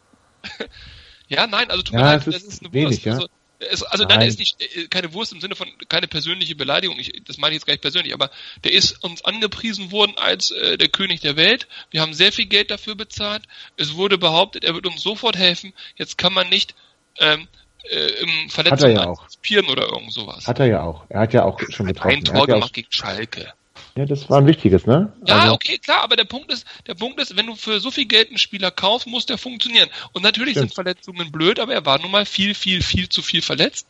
[1.27, 3.03] ja, nein, also tut mir leid, das ist eine wenig.
[3.03, 3.15] Ja?
[3.15, 3.27] Also,
[3.69, 4.19] es, also Nein.
[4.19, 6.97] dann ist nicht äh, keine Wurst im Sinne von keine persönliche Beleidigung.
[6.99, 8.31] Ich, das meine ich jetzt gar nicht persönlich, aber
[8.63, 11.67] der ist uns angepriesen worden als äh, der König der Welt.
[11.91, 13.43] Wir haben sehr viel Geld dafür bezahlt.
[13.77, 15.73] Es wurde behauptet, er wird uns sofort helfen.
[15.95, 16.75] Jetzt kann man nicht
[17.19, 17.47] ähm,
[17.89, 20.47] äh, im Verletzungen ja oder irgend sowas.
[20.47, 21.05] Hat er ja auch.
[21.09, 22.17] Er hat ja auch schon getroffen.
[22.17, 23.53] Ein Tor gemacht gegen Schalke.
[23.95, 25.11] Ja, das war ein wichtiges, ne?
[25.25, 25.53] Ja, also.
[25.53, 28.29] okay, klar, aber der Punkt ist, der Punkt ist, wenn du für so viel Geld
[28.29, 29.89] einen Spieler kaufst, muss der funktionieren.
[30.13, 30.69] Und natürlich Stimmt.
[30.69, 33.87] sind Verletzungen blöd, aber er war nun mal viel, viel, viel zu viel verletzt.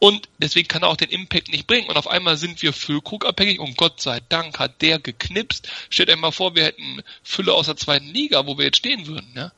[0.00, 1.88] Und deswegen kann er auch den Impact nicht bringen.
[1.88, 5.68] Und auf einmal sind wir Füllkrug abhängig und Gott sei Dank hat der geknipst.
[5.90, 9.06] Stellt euch mal vor, wir hätten Fülle aus der zweiten Liga, wo wir jetzt stehen
[9.06, 9.50] würden, ne?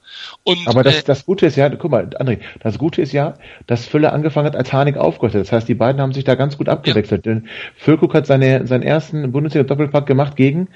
[0.43, 3.34] Und, aber das, äh, das Gute ist ja, guck mal, André, das Gute ist ja,
[3.66, 5.43] dass Fülle angefangen hat, als Harnik aufgehört hat.
[5.43, 7.26] Das heißt, die beiden haben sich da ganz gut abgewechselt.
[7.26, 7.34] Ja.
[7.34, 9.32] Denn Füllkrug hat seine, seinen ersten
[9.80, 10.68] Bundesliga-Doppelpack gemacht gegen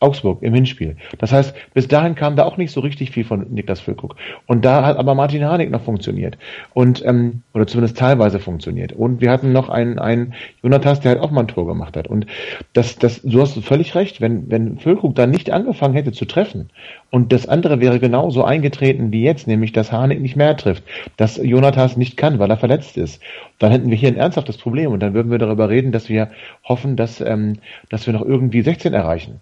[0.00, 0.96] Augsburg im Hinspiel.
[1.18, 4.16] Das heißt, bis dahin kam da auch nicht so richtig viel von Niklas Füllkrug.
[4.46, 6.38] Und da hat aber Martin Harnik noch funktioniert.
[6.72, 8.92] Und, ähm, oder zumindest teilweise funktioniert.
[8.92, 12.08] Und wir hatten noch einen, einen Jonatas, der halt auch mal ein Tor gemacht hat.
[12.08, 12.26] Und
[12.72, 16.70] das, das, du hast völlig recht, wenn, wenn Füllkrug dann nicht angefangen hätte zu treffen
[17.10, 20.84] und das andere wäre genauso eingetreten wie jetzt, nämlich dass Harnik nicht mehr trifft,
[21.16, 23.20] dass Jonatas nicht kann, weil er verletzt ist,
[23.58, 26.30] dann hätten wir hier ein ernsthaftes Problem und dann würden wir darüber reden, dass wir
[26.64, 29.40] hoffen, dass, ähm, dass wir noch irgendwie 16 erreichen.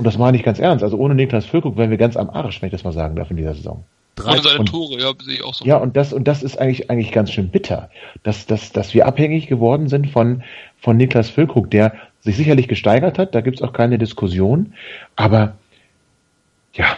[0.00, 0.82] Und das meine ich ganz ernst.
[0.82, 3.30] Also ohne Niklas Füllkrug wären wir ganz am Arsch, wenn ich das mal sagen darf
[3.30, 3.84] in dieser Saison.
[4.14, 5.66] Drei und seine Tore, ja, sehe ich auch so.
[5.66, 7.90] Ja, und das, und das ist eigentlich, eigentlich ganz schön bitter,
[8.22, 10.42] dass, dass, dass wir abhängig geworden sind von,
[10.78, 11.92] von Niklas Füllkrug, der
[12.22, 14.72] sich sicherlich gesteigert hat, da gibt's auch keine Diskussion,
[15.16, 15.58] aber,
[16.72, 16.96] ja.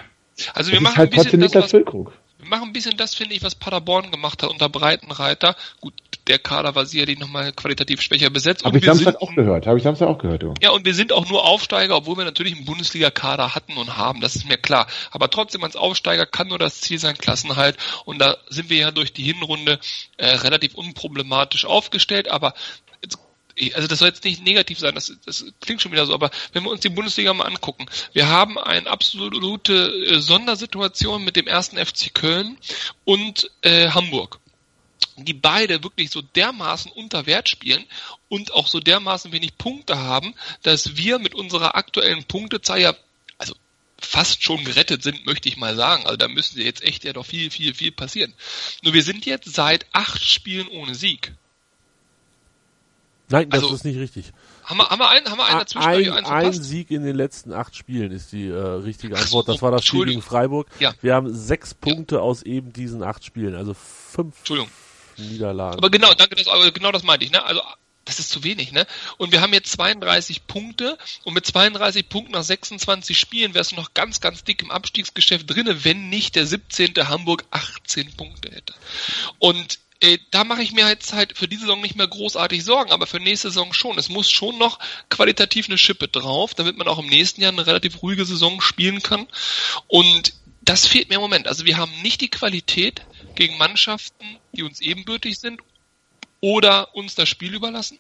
[0.55, 2.13] Also wir machen halt trotzdem Niklas Füllkrug.
[2.39, 5.57] Wir machen ein bisschen das, finde ich, was Paderborn gemacht hat unter Breitenreiter.
[5.81, 5.95] Gut,
[6.29, 8.65] der Kader war sicherlich nochmal qualitativ schwächer besetzt.
[8.65, 9.67] Habe ich Samstag auch gehört.
[9.67, 10.43] Habe ich Samstag auch gehört.
[10.43, 10.55] Du.
[10.61, 14.21] Ja, und wir sind auch nur Aufsteiger, obwohl wir natürlich einen Bundesliga-Kader hatten und haben.
[14.21, 14.87] Das ist mir klar.
[15.11, 17.77] Aber trotzdem als Aufsteiger kann nur das Ziel sein, Klassenhalt.
[18.05, 19.81] Und da sind wir ja durch die Hinrunde
[20.17, 22.29] äh, relativ unproblematisch aufgestellt.
[22.29, 22.55] Aber
[23.75, 26.65] also das soll jetzt nicht negativ sein, das, das klingt schon wieder so, aber wenn
[26.65, 31.77] wir uns die Bundesliga mal angucken, wir haben eine absolute äh, Sondersituation mit dem ersten
[31.77, 32.57] FC Köln
[33.05, 34.41] und äh, Hamburg
[35.17, 37.85] die beide wirklich so dermaßen unter Wert spielen
[38.29, 42.95] und auch so dermaßen wenig Punkte haben, dass wir mit unserer aktuellen Punktezahl ja,
[43.39, 43.55] also
[44.01, 46.05] fast schon gerettet sind, möchte ich mal sagen.
[46.05, 48.35] Also da müssen sie jetzt echt ja doch viel, viel, viel passieren.
[48.83, 51.33] Nur wir sind jetzt seit acht Spielen ohne Sieg.
[53.29, 54.33] Nein, das also, ist nicht richtig.
[54.65, 56.13] Haben wir, haben wir einen, haben wir einen dazwischen?
[56.13, 59.49] Ein, ein Sieg in den letzten acht Spielen ist die äh, richtige Antwort.
[59.49, 60.69] Das war das Spiel gegen Freiburg.
[60.79, 60.93] Ja.
[61.01, 62.21] Wir haben sechs Punkte ja.
[62.21, 64.37] aus eben diesen acht Spielen, also fünf.
[65.29, 65.79] Niederlagen.
[65.79, 67.43] Aber genau, danke, das, genau das meinte ich, ne?
[67.45, 67.63] Also
[68.05, 68.87] das ist zu wenig, ne?
[69.17, 73.77] Und wir haben jetzt 32 Punkte und mit 32 Punkten nach 26 Spielen wärst du
[73.77, 76.95] noch ganz, ganz dick im Abstiegsgeschäft drinne, wenn nicht der 17.
[77.09, 78.75] Hamburg 18 Punkte hätte.
[79.39, 82.91] Und äh, da mache ich mir jetzt halt für diese Saison nicht mehr großartig Sorgen,
[82.91, 83.99] aber für nächste Saison schon.
[83.99, 87.67] Es muss schon noch qualitativ eine Schippe drauf, damit man auch im nächsten Jahr eine
[87.67, 89.29] relativ ruhige Saison spielen kann.
[89.87, 91.47] Und das fehlt mir im Moment.
[91.47, 93.03] Also wir haben nicht die Qualität
[93.35, 95.61] gegen Mannschaften, die uns ebenbürtig sind
[96.41, 97.99] oder uns das Spiel überlassen.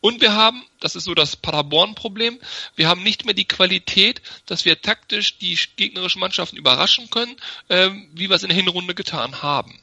[0.00, 2.40] Und wir haben, das ist so das Paderborn-Problem,
[2.74, 7.36] wir haben nicht mehr die Qualität, dass wir taktisch die gegnerischen Mannschaften überraschen können,
[7.68, 9.78] äh, wie wir es in der Hinrunde getan haben.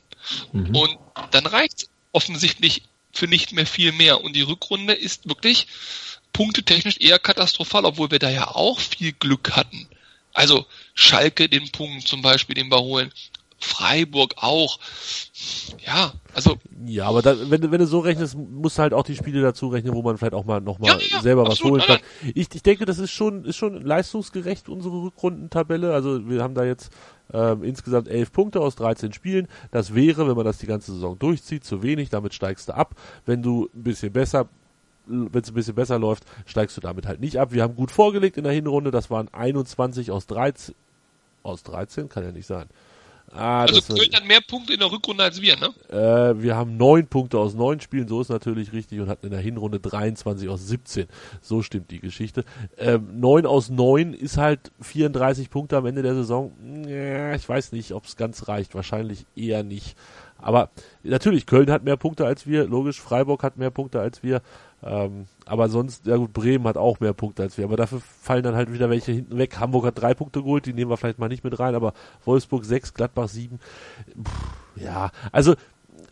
[0.52, 0.76] Mhm.
[0.76, 0.98] Und
[1.32, 2.84] dann reicht es offensichtlich
[3.14, 4.24] für nicht mehr viel mehr.
[4.24, 5.68] Und die Rückrunde ist wirklich
[6.34, 9.88] punktetechnisch eher katastrophal, obwohl wir da ja auch viel Glück hatten.
[10.34, 13.12] Also Schalke den Punkt zum Beispiel, den wir holen.
[13.60, 14.80] Freiburg auch.
[15.86, 16.58] Ja, also.
[16.86, 19.42] Ja, aber da, wenn, du, wenn du so rechnest, musst du halt auch die Spiele
[19.42, 22.32] dazu rechnen, wo man vielleicht auch mal nochmal ja, ja, selber absolut, was holen kann.
[22.36, 25.94] Ich, ich denke, das ist schon, ist schon leistungsgerecht, unsere Rückrundentabelle.
[25.94, 26.92] Also wir haben da jetzt
[27.34, 29.48] ähm, insgesamt elf Punkte aus 13 Spielen.
[29.72, 32.10] Das wäre, wenn man das die ganze Saison durchzieht, zu wenig.
[32.10, 32.96] Damit steigst du ab.
[33.26, 34.48] Wenn du ein bisschen besser
[35.10, 37.52] wenn es ein bisschen besser läuft, steigst du damit halt nicht ab.
[37.52, 40.76] Wir haben gut vorgelegt in der Hinrunde, das waren 21 aus 13,
[41.42, 42.68] aus 13, kann ja nicht sein.
[43.34, 45.70] Ah, also Köln hat mehr Punkte in der Rückrunde als wir, ne?
[45.90, 49.32] Äh, wir haben neun Punkte aus neun Spielen, so ist natürlich richtig, und hatten in
[49.32, 51.08] der Hinrunde 23 aus 17.
[51.42, 52.44] So stimmt die Geschichte.
[52.78, 56.54] Ähm, neun aus neun ist halt 34 Punkte am Ende der Saison.
[56.88, 58.74] Ja, ich weiß nicht, ob es ganz reicht.
[58.76, 59.96] Wahrscheinlich eher nicht.
[60.42, 60.70] Aber
[61.04, 64.42] natürlich, Köln hat mehr Punkte als wir, logisch, Freiburg hat mehr Punkte als wir.
[64.84, 68.44] Ähm, aber sonst, ja gut, Bremen hat auch mehr Punkte als wir, aber dafür fallen
[68.44, 69.60] dann halt wieder welche hinten weg.
[69.60, 71.94] Hamburg hat drei Punkte geholt, die nehmen wir vielleicht mal nicht mit rein, aber
[72.26, 73.60] Wolfsburg sechs, Gladbach sieben.
[74.24, 74.32] Puh,
[74.82, 75.56] ja, also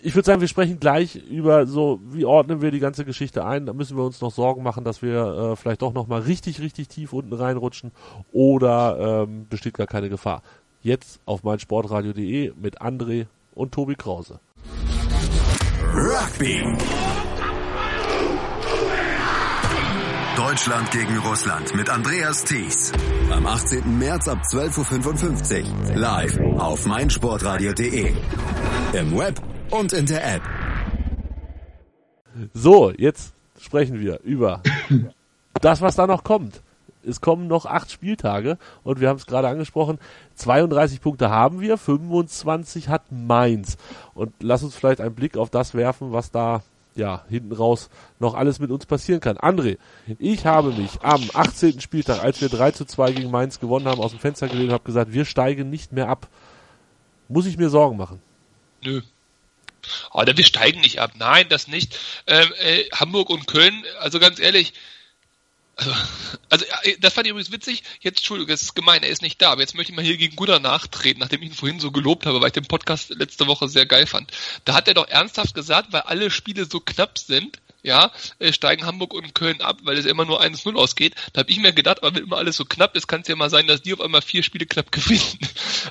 [0.01, 3.65] ich würde sagen, wir sprechen gleich über so, wie ordnen wir die ganze Geschichte ein.
[3.65, 6.88] Da müssen wir uns noch Sorgen machen, dass wir äh, vielleicht doch nochmal richtig, richtig
[6.88, 7.91] tief unten reinrutschen
[8.32, 10.43] oder ähm, besteht gar keine Gefahr.
[10.82, 14.39] Jetzt auf meinsportradio.de mit André und Tobi Krause.
[15.93, 16.63] Rugby.
[20.38, 22.92] Deutschland gegen Russland mit Andreas Thies.
[23.32, 23.98] Am 18.
[23.98, 25.96] März ab 12.55 Uhr.
[25.96, 28.14] Live auf meinsportradio.de.
[28.94, 30.44] Im Web und in der App.
[32.54, 34.62] So, jetzt sprechen wir über
[35.60, 36.62] das, was da noch kommt.
[37.04, 39.98] Es kommen noch acht Spieltage und wir haben es gerade angesprochen,
[40.36, 43.78] 32 Punkte haben wir, 25 hat Mainz.
[44.14, 46.62] Und lass uns vielleicht einen Blick auf das werfen, was da
[46.98, 47.89] ja, hinten raus
[48.20, 49.38] noch alles mit uns passieren kann.
[49.38, 49.78] André,
[50.20, 51.80] ich habe mich am 18.
[51.80, 54.74] Spieltag, als wir 3 zu 2 gegen Mainz gewonnen haben, aus dem Fenster gelehnt und
[54.74, 56.28] habe gesagt, wir steigen nicht mehr ab.
[57.30, 58.22] Muss ich mir Sorgen machen?
[58.84, 59.02] Nö.
[60.12, 61.12] Oder wir steigen nicht ab.
[61.18, 61.98] Nein, das nicht.
[62.26, 64.74] Ähm, äh, Hamburg und Köln, also ganz ehrlich,
[65.78, 65.91] also,
[66.49, 67.84] also äh, das fand ich übrigens witzig.
[68.01, 70.17] Jetzt, Entschuldigung, das ist gemein, er ist nicht da, aber jetzt möchte ich mal hier
[70.17, 73.47] gegen Gunnar nachtreten, nachdem ich ihn vorhin so gelobt habe, weil ich den Podcast letzte
[73.47, 74.32] Woche sehr geil fand.
[74.65, 78.86] Da hat er doch ernsthaft gesagt, weil alle Spiele so knapp sind, ja, äh, steigen
[78.86, 81.15] Hamburg und Köln ab, weil es immer nur 1-0 ausgeht.
[81.34, 83.36] Da habe ich mir gedacht, aber wenn immer alles so knapp ist, kann es ja
[83.36, 85.39] mal sein, dass die auf einmal vier Spiele knapp gewinnen.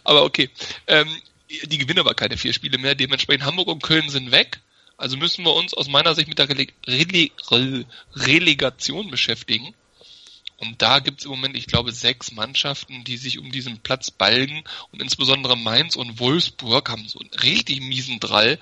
[0.05, 0.51] aber okay.
[0.87, 1.09] Ähm,
[1.49, 4.59] die gewinnen aber keine vier Spiele mehr, dementsprechend Hamburg und Köln sind weg.
[4.97, 9.75] Also müssen wir uns aus meiner Sicht mit der Rele Rele Rele Relegation beschäftigen.
[10.59, 14.11] Und da gibt es im Moment, ich glaube, sechs Mannschaften, die sich um diesen Platz
[14.11, 14.65] balgen.
[14.91, 18.59] Und insbesondere Mainz und Wolfsburg haben so einen richtig miesen Drall.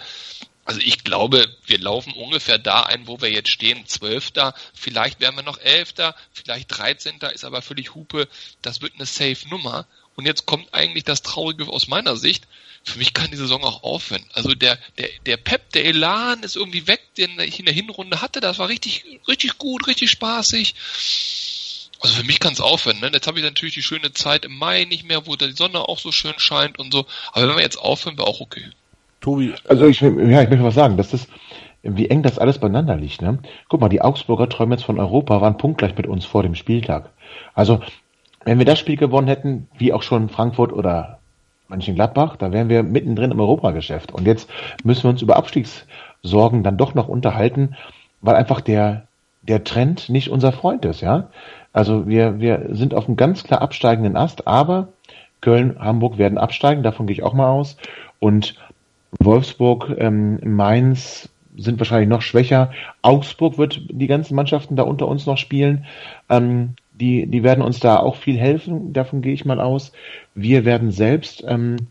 [0.64, 3.86] Also ich glaube, wir laufen ungefähr da ein, wo wir jetzt stehen.
[3.86, 8.28] Zwölfter, vielleicht werden wir noch Elfter, vielleicht Dreizehnter, ist aber völlig Hupe.
[8.60, 9.86] Das wird eine safe Nummer.
[10.16, 12.48] Und jetzt kommt eigentlich das Traurige aus meiner Sicht.
[12.84, 14.24] Für mich kann die Saison auch aufhören.
[14.34, 18.20] Also der, der, der Pep, der Elan ist irgendwie weg, den ich in der Hinrunde
[18.20, 18.40] hatte.
[18.40, 20.74] Das war richtig, richtig gut, richtig spaßig.
[22.00, 23.00] Also für mich kann es aufhören.
[23.00, 23.10] Ne?
[23.12, 25.98] Jetzt habe ich natürlich die schöne Zeit im Mai nicht mehr, wo die Sonne auch
[25.98, 27.06] so schön scheint und so.
[27.32, 28.64] Aber wenn wir jetzt aufhören, wäre auch okay.
[29.22, 29.54] Tobi.
[29.64, 30.98] Also ich, ja, ich möchte was sagen.
[30.98, 31.10] Das
[31.84, 33.22] wie eng das alles beieinander liegt.
[33.22, 33.38] Ne?
[33.68, 37.10] Guck mal, die Augsburger träumen jetzt von Europa, waren punktgleich mit uns vor dem Spieltag.
[37.54, 37.80] Also
[38.44, 41.20] wenn wir das Spiel gewonnen hätten, wie auch schon Frankfurt oder
[41.74, 44.12] Mönchengladbach, da wären wir mittendrin im Europageschäft.
[44.12, 44.48] Und jetzt
[44.84, 47.74] müssen wir uns über Abstiegssorgen dann doch noch unterhalten,
[48.20, 49.08] weil einfach der,
[49.42, 51.28] der Trend nicht unser Freund ist, ja.
[51.72, 54.88] Also wir, wir sind auf einem ganz klar absteigenden Ast, aber
[55.40, 57.76] Köln, Hamburg werden absteigen, davon gehe ich auch mal aus.
[58.20, 58.54] Und
[59.18, 62.70] Wolfsburg, ähm, Mainz sind wahrscheinlich noch schwächer.
[63.02, 65.84] Augsburg wird die ganzen Mannschaften da unter uns noch spielen.
[66.28, 69.92] Ähm, die, die werden uns da auch viel helfen, davon gehe ich mal aus.
[70.34, 71.88] Wir werden selbst ähm,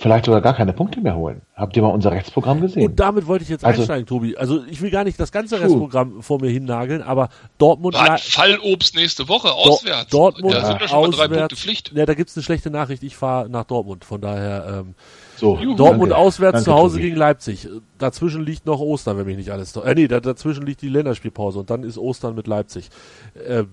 [0.00, 1.42] vielleicht sogar gar keine Punkte mehr holen.
[1.54, 2.86] Habt ihr mal unser Rechtsprogramm gesehen?
[2.86, 4.34] Und damit wollte ich jetzt also, einsteigen, Tobi.
[4.34, 5.60] Also ich will gar nicht das ganze.
[5.60, 7.28] Rechtsprogramm vor mir hinnageln, aber
[7.58, 8.00] Dortmund...
[8.00, 10.10] Hat Fallobst nächste Woche auswärts.
[10.10, 11.92] Dortmund da sind ja schon mal drei Punkte Pflicht.
[11.94, 13.02] Ja, da gibt's eine schlechte Nachricht.
[13.02, 14.84] Ich fahre nach Dortmund, von daher...
[14.86, 14.94] Ähm,
[15.36, 16.16] so, Dortmund danke.
[16.16, 17.02] auswärts danke, zu Hause Tobi.
[17.02, 17.68] gegen Leipzig.
[17.98, 19.76] Dazwischen liegt noch Ostern, wenn mich nicht alles...
[19.76, 22.88] Äh, nee, dazwischen liegt die Länderspielpause und dann ist Ostern mit Leipzig.
[23.34, 23.64] Äh,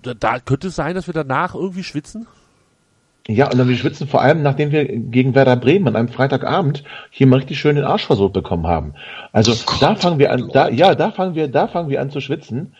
[0.00, 2.26] da, da könnte es sein, dass wir danach irgendwie schwitzen?
[3.26, 6.84] Ja, und dann wir schwitzen vor allem, nachdem wir gegen Werder Bremen an einem Freitagabend
[7.10, 8.94] hier mal richtig schön den Arsch versucht bekommen haben.
[9.32, 12.10] Also oh da fangen wir an, da, ja, da fangen wir, da fangen wir an
[12.10, 12.74] zu schwitzen.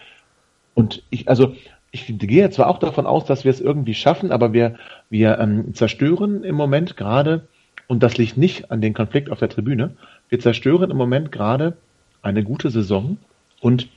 [0.74, 1.54] Und ich, also
[1.92, 4.74] ich gehe zwar auch davon aus, dass wir es irgendwie schaffen, aber wir,
[5.08, 7.46] wir ähm, zerstören im Moment gerade,
[7.86, 9.96] und das liegt nicht an den Konflikt auf der Tribüne,
[10.28, 11.76] wir zerstören im Moment gerade
[12.20, 13.16] eine gute Saison
[13.60, 13.88] und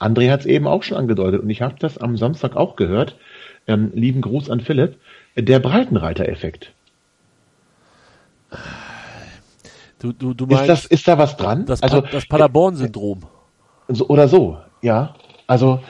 [0.00, 3.16] André hat es eben auch schon angedeutet und ich habe das am Samstag auch gehört.
[3.66, 4.96] Ähm, lieben Gruß an Philipp
[5.36, 6.72] der Breitenreiter-Effekt.
[9.98, 11.66] Du, du, du meinst, ist, das, ist da was dran?
[11.66, 13.22] Das, also, das Paderborn-Syndrom.
[13.88, 15.14] So, oder so, ja.
[15.46, 15.80] Also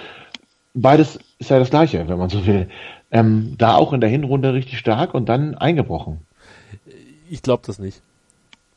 [0.75, 2.69] beides ist ja das gleiche, wenn man so will.
[3.11, 6.21] Ähm, da auch in der Hinrunde richtig stark und dann eingebrochen.
[7.29, 8.03] Ich glaube das nicht.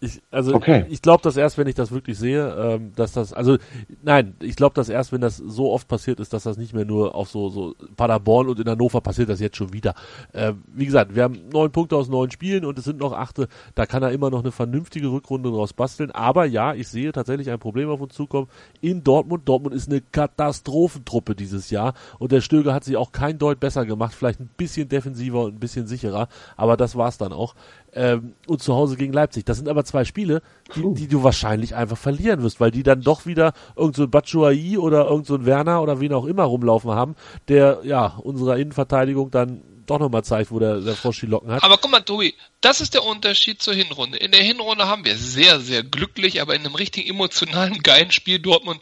[0.02, 0.86] Ich, also okay.
[0.89, 3.58] ich glaube das erst, wenn ich das wirklich sehe, ähm, dass das, also
[4.02, 6.86] nein, ich glaube das erst, wenn das so oft passiert ist, dass das nicht mehr
[6.86, 9.95] nur auf so, so Paderborn und in Hannover passiert das jetzt schon wieder.
[10.34, 13.50] Ähm, wie gesagt, wir haben neun Punkte aus neun Spielen und es sind noch achte,
[13.76, 16.12] da kann er immer noch eine vernünftige Rückrunde draus basteln.
[16.12, 18.47] Aber ja, ich sehe tatsächlich ein Problem auf uns zukommen
[18.80, 19.50] in Dortmund.
[19.50, 23.86] Dortmund ist eine Katastrophentruppe dieses Jahr und der Stöger hat sich auch kein Deut besser
[23.86, 27.54] gemacht, vielleicht ein bisschen defensiver und ein bisschen sicherer, aber das war's dann auch
[27.93, 29.45] ähm, und zu Hause gegen Leipzig.
[29.45, 30.41] Das sind aber zwei Spiele,
[30.75, 34.11] die, die du wahrscheinlich einfach verlieren wirst, weil die dann doch wieder irgend so ein
[34.11, 37.15] Batshuayi oder irgend so ein Werner oder wen auch immer rumlaufen haben,
[37.47, 41.63] der ja unserer Innenverteidigung dann doch nochmal zeigt, wo der, der Frosch die Locken hat.
[41.63, 44.17] Aber guck mal, Tobi, das ist der Unterschied zur Hinrunde.
[44.17, 48.39] In der Hinrunde haben wir sehr, sehr glücklich, aber in einem richtig emotionalen, geilen Spiel
[48.39, 48.81] Dortmund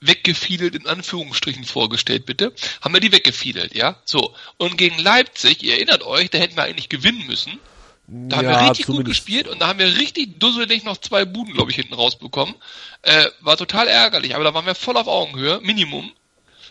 [0.00, 2.52] weggefiedelt in Anführungsstrichen vorgestellt, bitte.
[2.82, 3.96] Haben wir die weggefiedelt, ja?
[4.04, 4.34] So.
[4.58, 7.58] Und gegen Leipzig, ihr erinnert euch, da hätten wir eigentlich gewinnen müssen.
[8.06, 11.24] Da haben ja, wir richtig gut gespielt und da haben wir richtig dusselig noch zwei
[11.24, 12.54] Buden, glaube ich, hinten rausbekommen.
[13.02, 16.12] Äh, war total ärgerlich, aber da waren wir voll auf Augenhöhe, Minimum.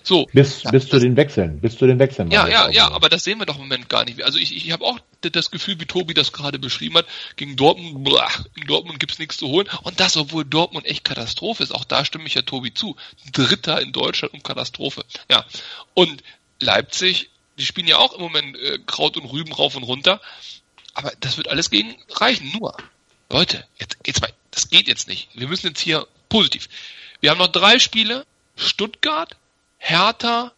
[0.03, 0.27] So.
[0.33, 2.29] Bis, bis zu den Wechseln, bis zu den Wechseln.
[2.29, 4.21] Ja, ja, ja, aber das sehen wir doch im Moment gar nicht.
[4.23, 7.05] Also ich, ich habe auch das Gefühl, wie Tobi das gerade beschrieben hat,
[7.37, 9.67] gegen Dortmund, blah, in Dortmund gibt's nichts zu holen.
[9.83, 11.73] Und das, obwohl Dortmund echt Katastrophe ist.
[11.73, 12.97] Auch da stimme ich ja Tobi zu.
[13.31, 15.05] Dritter in Deutschland und Katastrophe.
[15.31, 15.45] Ja.
[15.93, 16.21] Und
[16.59, 20.19] Leipzig, die spielen ja auch im Moment äh, Kraut und Rüben rauf und runter.
[20.93, 22.51] Aber das wird alles gegen reichen.
[22.59, 22.75] Nur,
[23.29, 25.29] Leute, jetzt, jetzt mal, das geht jetzt nicht.
[25.33, 26.69] Wir müssen jetzt hier positiv.
[27.19, 28.25] Wir haben noch drei Spiele.
[28.55, 29.35] Stuttgart,
[29.79, 30.51] Hertha,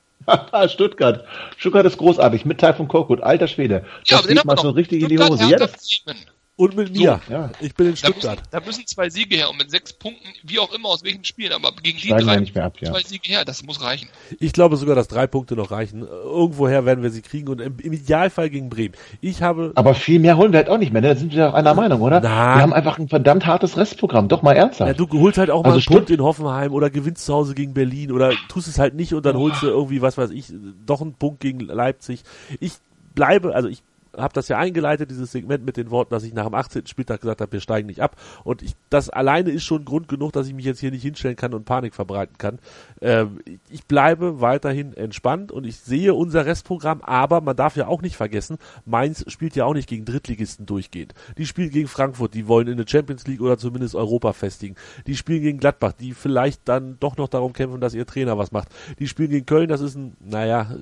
[0.68, 1.26] Stuttgart.
[1.58, 3.86] Stuttgart ist großartig mit Taifun Korkut, alter Schwede.
[4.06, 4.64] Ja, Das den geht mal noch.
[4.64, 5.44] so richtig in die Stuttgart, Hose.
[5.44, 6.26] Ja, Hertha, das, Bremen.
[6.58, 7.20] Und mit mir.
[7.30, 7.52] ja.
[7.60, 8.40] Ich bin in Da müssen, Stuttgart.
[8.50, 11.52] da müssen zwei Siege her und mit sechs Punkten, wie auch immer, aus welchen Spielen,
[11.52, 12.92] aber gegen die Steigen wir drei nicht mehr ab, ja.
[12.92, 14.08] zwei Siege her, das muss reichen.
[14.40, 16.04] Ich glaube sogar, dass drei Punkte noch reichen.
[16.08, 18.94] Irgendwoher werden wir sie kriegen und im, Idealfall gegen Bremen.
[19.20, 21.02] Ich habe aber viel mehr holen wir halt auch nicht mehr.
[21.02, 21.10] Ne?
[21.10, 22.22] Da sind wir auch einer Meinung, oder?
[22.22, 22.30] Nein.
[22.30, 24.30] Wir haben einfach ein verdammt hartes Restprogramm.
[24.30, 24.98] Doch mal ernsthaft.
[24.98, 27.54] Ja, du holst halt auch mal Also einen Punkt in Hoffenheim oder gewinnst zu Hause
[27.54, 30.54] gegen Berlin oder tust es halt nicht und dann holst du irgendwie, was weiß ich,
[30.86, 32.24] doch einen Punkt gegen Leipzig.
[32.62, 32.76] Ich
[33.14, 33.84] bleibe, also ich
[34.18, 36.88] habe das ja eingeleitet, dieses Segment mit den Worten, dass ich nach dem 18.
[36.88, 38.16] Spieltag gesagt habe, wir steigen nicht ab.
[38.44, 41.36] Und ich, das alleine ist schon Grund genug, dass ich mich jetzt hier nicht hinstellen
[41.36, 42.60] kann und Panik verbreiten kann.
[43.02, 43.40] Ähm,
[43.70, 48.16] ich bleibe weiterhin entspannt und ich sehe unser Restprogramm, aber man darf ja auch nicht
[48.16, 51.14] vergessen, Mainz spielt ja auch nicht gegen Drittligisten durchgehend.
[51.38, 54.76] Die spielen gegen Frankfurt, die wollen in der Champions League oder zumindest Europa festigen.
[55.08, 58.52] Die spielen gegen Gladbach, die vielleicht dann doch noch darum kämpfen, dass ihr Trainer was
[58.52, 58.70] macht.
[59.00, 60.76] Die spielen gegen Köln, das ist ein, naja,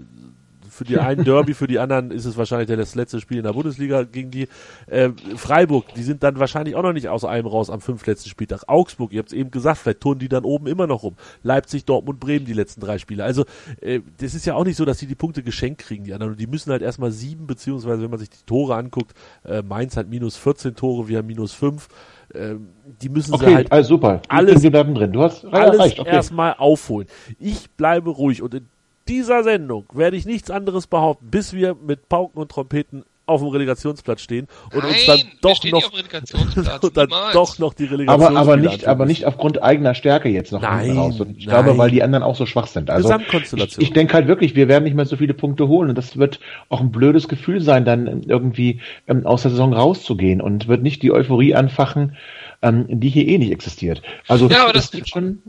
[0.73, 3.53] für die einen Derby, für die anderen ist es wahrscheinlich das letzte Spiel in der
[3.53, 4.47] Bundesliga gegen die
[4.87, 5.93] äh, Freiburg.
[5.93, 8.63] Die sind dann wahrscheinlich auch noch nicht aus einem raus am fünfletzten Spieltag.
[8.67, 11.15] Augsburg, ihr habt es eben gesagt, vielleicht turnen die dann oben immer noch rum.
[11.43, 13.23] Leipzig, Dortmund, Bremen die letzten drei Spiele.
[13.23, 13.45] Also
[13.81, 16.33] äh, das ist ja auch nicht so, dass die die Punkte geschenkt kriegen, die anderen.
[16.33, 19.13] Und die müssen halt erstmal sieben, beziehungsweise wenn man sich die Tore anguckt,
[19.45, 21.87] äh, Mainz hat minus 14 Tore, wir haben minus fünf.
[22.33, 22.69] Ähm,
[23.01, 24.21] die müssen sie okay, halt also super.
[24.27, 25.11] alles- wir bleiben drin.
[25.11, 25.99] Du hast alles.
[25.99, 26.09] Okay.
[26.09, 27.07] erstmal aufholen.
[27.37, 28.67] Ich bleibe ruhig und in
[29.07, 33.49] dieser Sendung werde ich nichts anderes behaupten, bis wir mit Pauken und Trompeten auf dem
[33.51, 35.91] Relegationsplatz stehen und uns dann Nein, doch noch
[36.83, 37.33] und dann niemals.
[37.33, 40.97] doch noch die Relegation aber, aber nicht, aber nicht aufgrund eigener Stärke jetzt noch Nein,
[40.97, 41.21] raus.
[41.21, 41.63] Und ich nein.
[41.63, 42.89] glaube, weil die anderen auch so schwach sind.
[42.89, 43.81] Also Gesamtkonstellation.
[43.81, 46.17] Ich, ich denke halt wirklich, wir werden nicht mehr so viele Punkte holen und das
[46.17, 50.81] wird auch ein blödes Gefühl sein, dann irgendwie ähm, aus der Saison rauszugehen und wird
[50.83, 52.17] nicht die Euphorie anfachen,
[52.61, 54.01] ähm, die hier eh nicht existiert.
[54.27, 55.41] Also Ja, aber das- wird schon.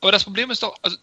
[0.00, 0.96] Aber das Problem ist doch, also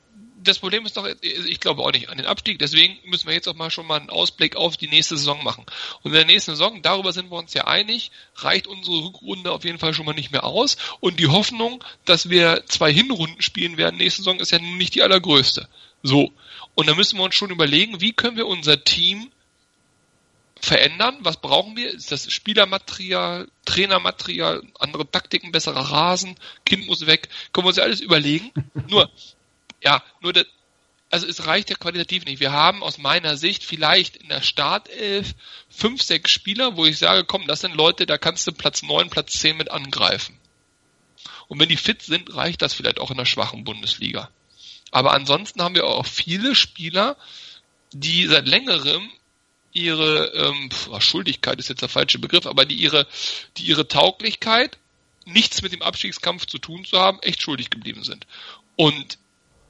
[0.46, 3.48] das Problem ist doch, ich glaube auch nicht an den Abstieg, deswegen müssen wir jetzt
[3.48, 5.66] auch mal schon mal einen Ausblick auf die nächste Saison machen.
[6.02, 9.66] Und in der nächsten Saison, darüber sind wir uns ja einig, reicht unsere Rückrunde auf
[9.66, 10.78] jeden Fall schon mal nicht mehr aus.
[11.00, 14.96] Und die Hoffnung, dass wir zwei Hinrunden spielen werden nächste Saison, ist ja nun nicht
[14.96, 15.68] die allergrößte.
[16.04, 16.32] So.
[16.76, 19.32] Und da müssen wir uns schon überlegen, wie können wir unser Team
[20.62, 21.18] verändern?
[21.22, 21.94] Was brauchen wir?
[21.94, 26.36] Ist das Spielermaterial, Trainermaterial, andere Taktiken, besserer Rasen,
[26.66, 27.30] Kind muss weg?
[27.54, 28.52] Können wir uns ja alles überlegen.
[28.88, 29.10] Nur,
[29.86, 30.46] ja, nur das,
[31.12, 32.40] also es reicht ja qualitativ nicht.
[32.40, 35.36] Wir haben aus meiner Sicht vielleicht in der Startelf
[35.70, 39.10] fünf, sechs Spieler, wo ich sage, komm, das sind Leute, da kannst du Platz neun,
[39.10, 40.38] Platz zehn mit angreifen.
[41.48, 44.30] Und wenn die fit sind, reicht das vielleicht auch in der schwachen Bundesliga.
[44.92, 47.16] Aber ansonsten haben wir auch viele Spieler,
[47.92, 49.10] die seit längerem
[49.72, 53.06] ihre ähm, pf, Schuldigkeit ist jetzt der falsche Begriff, aber die ihre,
[53.58, 54.80] die ihre Tauglichkeit,
[55.26, 58.26] nichts mit dem Abstiegskampf zu tun zu haben, echt schuldig geblieben sind.
[58.76, 59.18] Und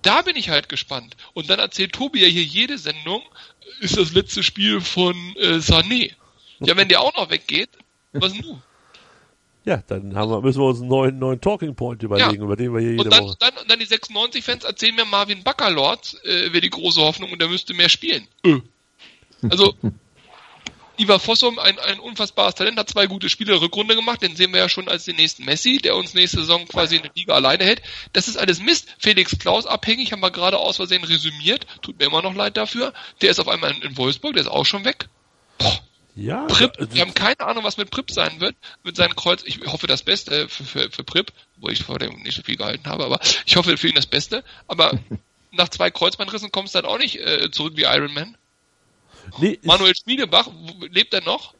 [0.06, 1.18] da bin ich halt gespannt.
[1.34, 3.22] Und dann erzählt Tobi ja hier jede Sendung,
[3.80, 6.14] ist das letzte Spiel von äh, Sané.
[6.60, 7.70] Ja, wenn der auch noch weggeht,
[8.14, 8.62] was nun?
[9.66, 12.82] Ja, dann wir, müssen wir uns einen neuen, neuen Talking Point überlegen, über den wir
[12.82, 13.36] hier jede Und dann, Woche.
[13.40, 17.50] dann, dann die 96-Fans erzählen mir Marvin Baccalord, äh, wäre die große Hoffnung und der
[17.50, 18.28] müsste mehr spielen.
[18.46, 18.60] Ö.
[19.50, 19.76] Also,
[20.98, 24.60] Ivar Fossum, ein, ein unfassbares Talent, hat zwei gute Spiele Rückrunde gemacht, den sehen wir
[24.60, 27.64] ja schon als den nächsten Messi, der uns nächste Saison quasi in der Liga alleine
[27.64, 27.82] hält.
[28.14, 28.88] Das ist alles Mist.
[29.00, 32.94] Felix Klaus abhängig, haben wir gerade aus Versehen resümiert, tut mir immer noch leid dafür.
[33.22, 35.08] Der ist auf einmal in, in Wolfsburg, der ist auch schon weg.
[35.58, 35.80] Boah,
[36.16, 39.44] Ja, Prip, also- wir haben keine Ahnung, was mit Prip sein wird, mit seinem Kreuz.
[39.46, 42.56] Ich hoffe das Beste für, für, für Prip, wo ich vor dem nicht so viel
[42.58, 44.44] gehalten habe, aber ich hoffe für ihn das Beste.
[44.68, 44.98] Aber
[45.52, 48.38] nach zwei Kreuzbandrissen kommst du dann auch nicht äh, zurück wie Iron Man.
[49.40, 51.54] Nee, Manuel Schmiedebach, wo- lebt er noch?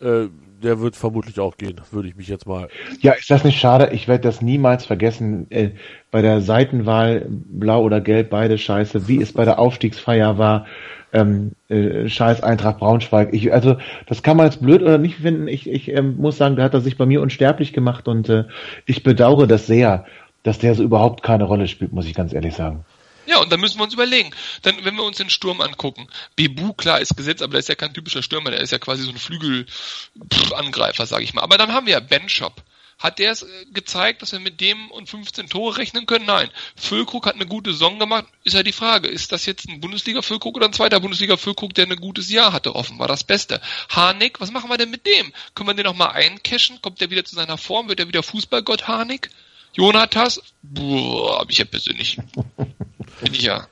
[0.00, 0.28] äh,
[0.62, 2.68] der wird vermutlich auch gehen, würde ich mich jetzt mal.
[3.00, 3.90] Ja, ist das nicht schade?
[3.92, 5.46] Ich werde das niemals vergessen.
[5.50, 5.70] Äh,
[6.10, 10.66] bei der Seitenwahl, blau oder gelb, beide scheiße, wie es bei der Aufstiegsfeier war.
[11.12, 13.32] Ähm, äh, scheiß Eintracht Braunschweig.
[13.32, 13.76] Ich, also,
[14.06, 15.48] das kann man jetzt blöd oder nicht finden.
[15.48, 18.44] Ich, ich ähm, muss sagen, da hat er sich bei mir unsterblich gemacht und äh,
[18.84, 20.04] ich bedauere das sehr,
[20.42, 22.84] dass der so überhaupt keine Rolle spielt, muss ich ganz ehrlich sagen.
[23.28, 24.30] Ja, und dann müssen wir uns überlegen.
[24.62, 27.74] Dann, wenn wir uns den Sturm angucken, Bebu, klar, ist gesetzt, aber der ist ja
[27.74, 31.42] kein typischer Stürmer, der ist ja quasi so ein Flügelangreifer, sage ich mal.
[31.42, 32.62] Aber dann haben wir ja Ben Shop,
[32.98, 36.24] Hat der es äh, gezeigt, dass wir mit dem und 15 Tore rechnen können?
[36.24, 36.48] Nein.
[36.74, 38.24] Füllkrug hat eine gute Saison gemacht.
[38.44, 41.96] Ist ja die Frage, ist das jetzt ein Bundesliga-Füllkrug oder ein zweiter Bundesliga-Füllkrug, der ein
[41.96, 42.74] gutes Jahr hatte?
[42.74, 43.60] Offenbar das Beste.
[43.90, 45.34] Harnik, was machen wir denn mit dem?
[45.54, 46.80] Können wir den nochmal eincashen?
[46.80, 47.90] Kommt der wieder zu seiner Form?
[47.90, 49.28] Wird er wieder Fußballgott Harnik?
[49.72, 50.40] Jonathas?
[50.62, 52.18] Boah, hab ich ja persönlich.
[52.56, 53.66] Bin ich ja.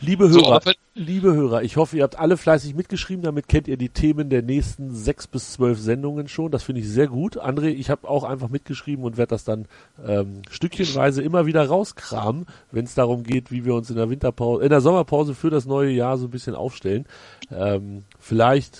[0.00, 3.76] Liebe Hörer, so, liebe Hörer, ich hoffe, ihr habt alle fleißig mitgeschrieben, damit kennt ihr
[3.76, 6.52] die Themen der nächsten sechs bis zwölf Sendungen schon.
[6.52, 7.36] Das finde ich sehr gut.
[7.42, 9.66] André, ich habe auch einfach mitgeschrieben und werde das dann
[10.06, 14.62] ähm, stückchenweise immer wieder rauskramen, wenn es darum geht, wie wir uns in der Winterpause,
[14.62, 17.04] in der Sommerpause für das neue Jahr so ein bisschen aufstellen.
[17.50, 18.78] Ähm, vielleicht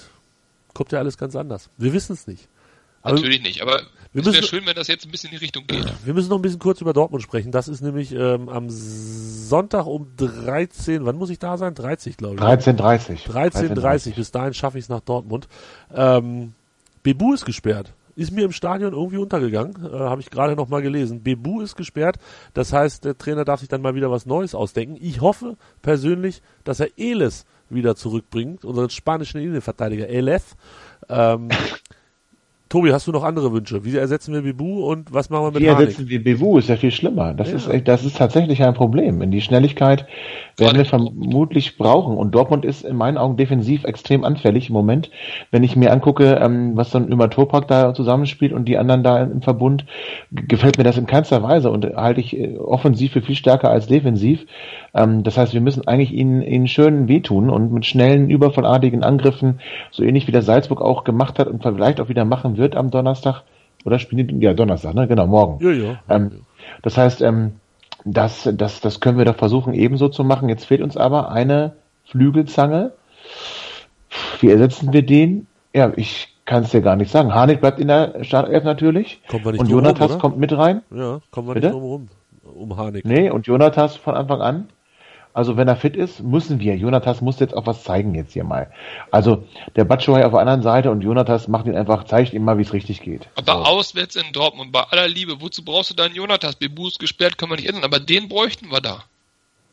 [0.72, 1.68] kommt ja alles ganz anders.
[1.78, 2.48] Wir wissen es nicht.
[3.03, 3.82] Aber Natürlich nicht, aber
[4.14, 5.84] es wäre schön, wenn das jetzt ein bisschen in die Richtung geht.
[6.05, 7.53] Wir müssen noch ein bisschen kurz über Dortmund sprechen.
[7.53, 11.74] Das ist nämlich ähm, am Sonntag um 13, wann muss ich da sein?
[11.74, 12.40] 30, glaube ich.
[12.40, 13.28] 13.30.
[13.28, 15.49] 13.30, bis dahin schaffe ich es nach Dortmund.
[15.94, 16.55] Ähm,
[17.03, 17.92] Bebu ist gesperrt.
[18.16, 21.22] Ist mir im Stadion irgendwie untergegangen, äh, habe ich gerade noch mal gelesen.
[21.22, 22.16] Bebu ist gesperrt,
[22.53, 24.96] das heißt, der Trainer darf sich dann mal wieder was Neues ausdenken.
[25.01, 30.57] Ich hoffe persönlich, dass er Eles wieder zurückbringt, unseren spanischen Innenverteidiger Eles.
[31.09, 31.49] Ähm,
[32.68, 33.84] Tobi, hast du noch andere Wünsche?
[33.84, 36.58] Wie ersetzen wir Bibu und was machen wir mit Wie ersetzen wir Bibu?
[36.58, 37.32] Ist ja viel schlimmer.
[37.32, 37.56] Das ja.
[37.56, 39.22] ist echt, das ist tatsächlich ein Problem.
[39.22, 40.06] In die Schnelligkeit
[40.58, 42.18] werden wir vermutlich brauchen.
[42.18, 45.10] Und Dortmund ist in meinen Augen defensiv extrem anfällig im Moment.
[45.50, 49.22] Wenn ich mir angucke, ähm, was dann über Topak da zusammenspielt und die anderen da
[49.22, 49.86] im Verbund,
[50.30, 53.86] gefällt mir das in keinster Weise und halte ich äh, offensiv für viel stärker als
[53.86, 54.44] defensiv.
[54.92, 59.60] Ähm, das heißt, wir müssen eigentlich ihnen, ihnen schön wehtun und mit schnellen, übervollartigen Angriffen,
[59.90, 62.90] so ähnlich wie der Salzburg auch gemacht hat und vielleicht auch wieder machen wird am
[62.90, 63.42] Donnerstag.
[63.84, 65.06] Oder spielen die, ja, Donnerstag, ne?
[65.06, 65.64] Genau, morgen.
[65.64, 65.98] Ja, ja.
[66.09, 66.42] Ähm,
[66.82, 67.52] das heißt, ähm,
[68.04, 70.48] das, das, das können wir doch versuchen ebenso zu machen.
[70.48, 72.92] Jetzt fehlt uns aber eine Flügelzange.
[74.40, 75.46] Wie ersetzen wir den?
[75.74, 77.34] Ja, ich kann es dir gar nicht sagen.
[77.34, 79.20] Harnik bleibt in der Startelf natürlich.
[79.28, 80.82] Kommt wir nicht und Jonathas rum, kommt mit rein.
[80.90, 81.66] Ja, kommen wir Bitte?
[81.68, 82.09] nicht drum rum.
[82.42, 83.04] Um Harnik.
[83.04, 84.68] Nee, und Jonathas von Anfang an.
[85.35, 86.76] Also wenn er fit ist, müssen wir.
[86.76, 88.72] Jonathas muss jetzt auch was zeigen jetzt hier mal.
[89.11, 89.45] Also
[89.76, 92.62] der Batschuai auf der anderen Seite und Jonathas macht ihn einfach, zeigt ihm mal, wie
[92.62, 93.29] es richtig geht.
[93.37, 93.59] Aber so.
[93.64, 96.57] auswärts in Dortmund, bei aller Liebe, wozu brauchst du dann Jonathas?
[96.57, 99.05] Bebu ist gesperrt, können wir nicht ändern, aber den bräuchten wir da.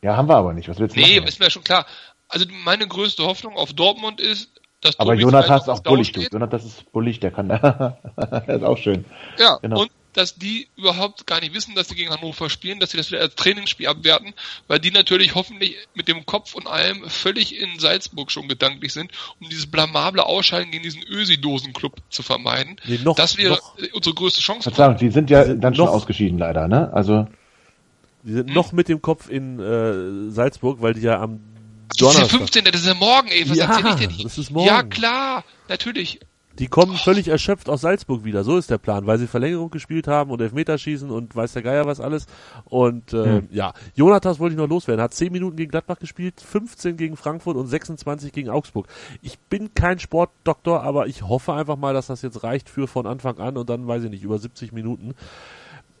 [0.02, 0.68] Ja, haben wir aber nicht.
[0.68, 1.28] Was willst du Nee, machen?
[1.28, 1.86] ist mir schon klar.
[2.28, 4.50] Also meine größte Hoffnung auf Dortmund ist,
[4.80, 6.20] dass Aber Jonathas ist auch bullig, du.
[6.20, 7.98] Jonathas ist bullig, der kann, der
[8.48, 9.04] ist auch schön.
[9.38, 9.82] Ja, genau.
[9.82, 13.10] und dass die überhaupt gar nicht wissen, dass sie gegen Hannover spielen, dass sie das
[13.10, 14.32] wieder als Trainingsspiel abwerten,
[14.66, 19.10] weil die natürlich hoffentlich mit dem Kopf und allem völlig in Salzburg schon gedanklich sind,
[19.40, 22.76] um dieses blamable Ausscheiden gegen diesen Ösi-Dosen-Club zu vermeiden.
[22.86, 24.70] Nee, noch, das wäre noch, unsere größte Chance.
[24.74, 26.92] Sagen, die sind ja dann schon ausgeschieden leider, ne?
[26.92, 27.26] Also
[28.22, 28.54] die sind hm.
[28.54, 31.40] noch mit dem Kopf in äh, Salzburg, weil die ja am
[31.98, 32.22] Donnerstag.
[32.22, 32.64] Das ist der 15.
[32.64, 33.48] Das ist ja morgen, ey.
[33.48, 34.24] Was ja, erzähl ich denn?
[34.24, 34.66] Das ist morgen.
[34.66, 35.44] Ja, klar.
[35.68, 36.20] Natürlich.
[36.58, 38.44] Die kommen völlig erschöpft aus Salzburg wieder.
[38.44, 41.86] So ist der Plan, weil sie Verlängerung gespielt haben und Elfmeterschießen und weiß der Geier
[41.86, 42.26] was alles.
[42.64, 43.48] Und äh, hm.
[43.50, 45.02] ja, Jonathas wollte ich noch loswerden.
[45.02, 48.86] Hat 10 Minuten gegen Gladbach gespielt, 15 gegen Frankfurt und 26 gegen Augsburg.
[49.22, 53.06] Ich bin kein Sportdoktor, aber ich hoffe einfach mal, dass das jetzt reicht für von
[53.06, 55.14] Anfang an und dann weiß ich nicht, über 70 Minuten.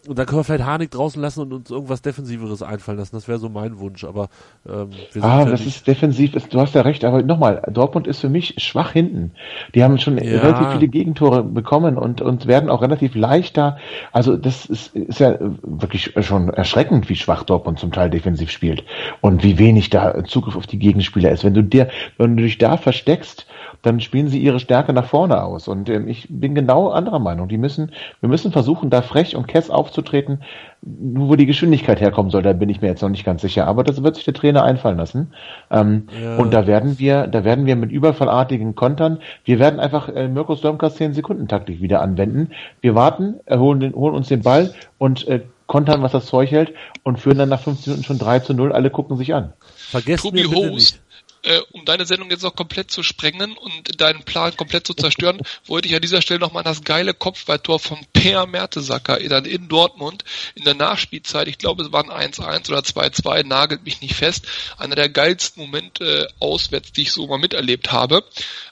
[0.06, 3.16] Und dann können wir vielleicht Harnik draußen lassen und uns irgendwas Defensiveres einfallen lassen.
[3.16, 4.04] Das wäre so mein Wunsch.
[4.04, 4.28] Aber
[4.68, 5.76] ähm, wir sind ah, das nicht...
[5.76, 6.34] ist defensiv.
[6.34, 7.04] Ist, du hast ja recht.
[7.04, 9.32] Aber nochmal, Dortmund ist für mich schwach hinten.
[9.74, 10.40] Die haben schon ja.
[10.40, 13.78] relativ viele Gegentore bekommen und und werden auch relativ leichter.
[14.12, 18.84] Also das ist, ist ja wirklich schon erschreckend, wie schwach Dortmund zum Teil defensiv spielt
[19.20, 21.44] und wie wenig da Zugriff auf die Gegenspieler ist.
[21.44, 21.88] Wenn du dir,
[22.18, 23.46] wenn du dich da versteckst
[23.86, 25.68] dann spielen sie ihre Stärke nach vorne aus.
[25.68, 27.46] Und ähm, ich bin genau anderer Meinung.
[27.46, 30.42] Die müssen, wir müssen versuchen, da frech und kess aufzutreten.
[30.82, 33.68] Nur wo die Geschwindigkeit herkommen soll, da bin ich mir jetzt noch nicht ganz sicher.
[33.68, 35.32] Aber das wird sich der Trainer einfallen lassen.
[35.70, 36.36] Ähm, ja.
[36.36, 40.56] Und da werden wir, da werden wir mit überfallartigen Kontern, wir werden einfach äh, Mirko
[40.56, 42.50] Stürmkas 10 Sekunden Taktik wieder anwenden.
[42.80, 46.72] Wir warten, holen, den, holen uns den Ball und äh, kontern, was das Zeug hält
[47.04, 48.72] und führen dann nach 15 Minuten schon 3 zu 0.
[48.72, 49.52] Alle gucken sich an.
[49.76, 51.00] Vergesst Tobi mir bitte nicht
[51.46, 55.40] äh, um deine Sendung jetzt noch komplett zu sprengen und deinen Plan komplett zu zerstören,
[55.66, 60.24] wollte ich an dieser Stelle nochmal das geile Kopfballtor von Per Mertesacker dann in Dortmund
[60.54, 64.96] in der Nachspielzeit, ich glaube es waren 1-1 oder 2-2, nagelt mich nicht fest, einer
[64.96, 68.24] der geilsten Momente äh, auswärts, die ich so mal miterlebt habe.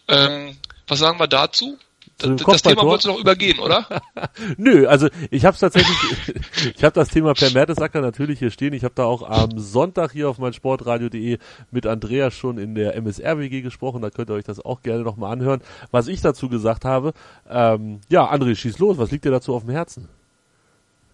[0.09, 0.57] Ähm,
[0.87, 1.79] was sagen wir dazu?
[2.19, 3.87] Das, das Thema wolltest du noch übergehen, oder?
[4.57, 5.97] Nö, also ich habe tatsächlich,
[6.77, 8.73] ich habe das Thema per Mertesacker natürlich hier stehen.
[8.73, 11.39] Ich habe da auch am Sonntag hier auf meinsportradio.de
[11.71, 14.03] mit Andreas schon in der MSR-WG gesprochen.
[14.03, 15.61] Da könnt ihr euch das auch gerne nochmal anhören,
[15.91, 17.13] was ich dazu gesagt habe.
[17.49, 18.99] Ähm, ja, André, schieß los.
[18.99, 20.09] Was liegt dir dazu auf dem Herzen?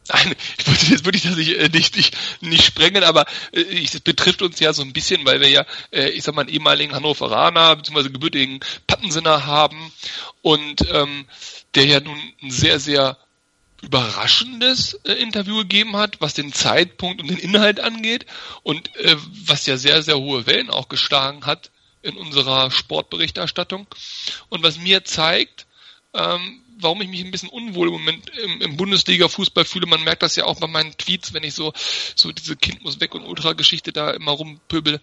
[0.09, 4.01] Nein, ich jetzt wirklich das nicht, äh, nicht, nicht, nicht sprengen, aber äh, ich, das
[4.01, 6.95] betrifft uns ja so ein bisschen, weil wir ja, äh, ich sag mal, einen ehemaligen
[6.95, 8.09] Hannoveraner bzw.
[8.09, 9.93] gebürtigen Pattensinner haben
[10.43, 11.27] und ähm,
[11.75, 13.19] der ja nun ein sehr, sehr
[13.83, 18.27] überraschendes äh, Interview gegeben hat, was den Zeitpunkt und den Inhalt angeht
[18.63, 21.71] und äh, was ja sehr, sehr hohe Wellen auch geschlagen hat
[22.03, 23.87] in unserer Sportberichterstattung
[24.49, 25.67] und was mir zeigt,
[26.15, 29.87] ähm, warum ich mich ein bisschen unwohl im Moment im, im Bundesliga-Fußball fühle.
[29.87, 31.73] Man merkt das ja auch bei meinen Tweets, wenn ich so,
[32.15, 35.01] so diese Kind muss weg und Ultra-Geschichte da immer rumpöbel.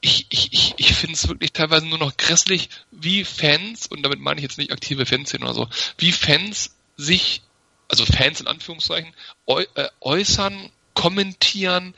[0.00, 4.20] Ich, ich, ich, ich finde es wirklich teilweise nur noch grässlich, wie Fans, und damit
[4.20, 7.42] meine ich jetzt nicht aktive Fans oder so, wie Fans sich,
[7.88, 9.12] also Fans in Anführungszeichen,
[9.46, 11.94] äu äh, äußern, kommentieren,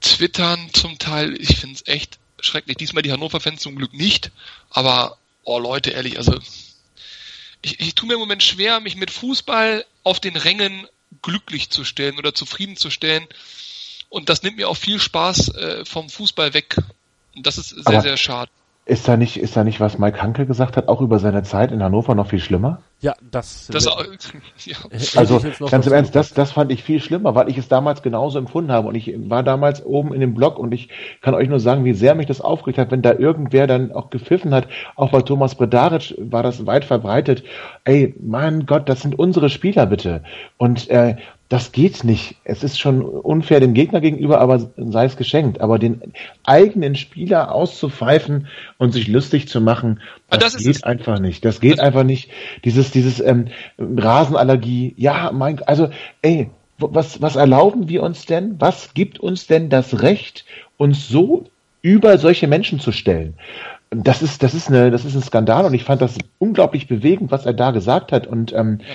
[0.00, 1.40] twittern zum Teil.
[1.40, 2.76] Ich finde es echt schrecklich.
[2.76, 4.30] Diesmal die Hannover-Fans zum Glück nicht,
[4.70, 6.38] aber oh Leute, ehrlich, also
[7.66, 10.86] ich, ich tue mir im Moment schwer, mich mit Fußball auf den Rängen
[11.22, 13.26] glücklich zu stellen oder zufrieden zu stellen.
[14.08, 16.76] Und das nimmt mir auch viel Spaß äh, vom Fußball weg.
[17.34, 18.50] Und das ist sehr, Aber sehr schade.
[18.84, 21.72] Ist da nicht, ist da nicht, was Mike Hanke gesagt hat, auch über seine Zeit
[21.72, 22.82] in Hannover noch viel schlimmer?
[23.00, 23.68] Ja, das.
[23.70, 24.02] das auch,
[24.64, 24.76] ja.
[25.16, 25.40] Also
[25.70, 28.72] ganz im Ernst, das, das fand ich viel schlimmer, weil ich es damals genauso empfunden
[28.72, 30.88] habe und ich war damals oben in dem Blog und ich
[31.20, 34.08] kann euch nur sagen, wie sehr mich das aufgeregt hat, wenn da irgendwer dann auch
[34.08, 34.66] gepfiffen hat.
[34.94, 37.44] Auch bei Thomas Bredaric war das weit verbreitet.
[37.84, 40.22] Ey, mein Gott, das sind unsere Spieler bitte.
[40.56, 41.16] Und äh,
[41.48, 42.36] das geht nicht.
[42.42, 45.60] Es ist schon unfair dem Gegner gegenüber, aber sei es geschenkt.
[45.60, 46.12] Aber den
[46.44, 51.44] eigenen Spieler auszupfeifen und sich lustig zu machen, das, das geht einfach nicht.
[51.44, 52.30] Das geht das einfach nicht.
[52.64, 53.46] Dieses, dieses ähm,
[53.78, 55.90] Rasenallergie, ja, mein, also,
[56.22, 58.56] ey, was, was erlauben wir uns denn?
[58.58, 60.44] Was gibt uns denn das Recht,
[60.76, 61.44] uns so
[61.80, 63.34] über solche Menschen zu stellen?
[63.90, 67.30] Das ist, das ist eine, das ist ein Skandal und ich fand das unglaublich bewegend,
[67.30, 68.26] was er da gesagt hat.
[68.26, 68.94] Und ähm, ja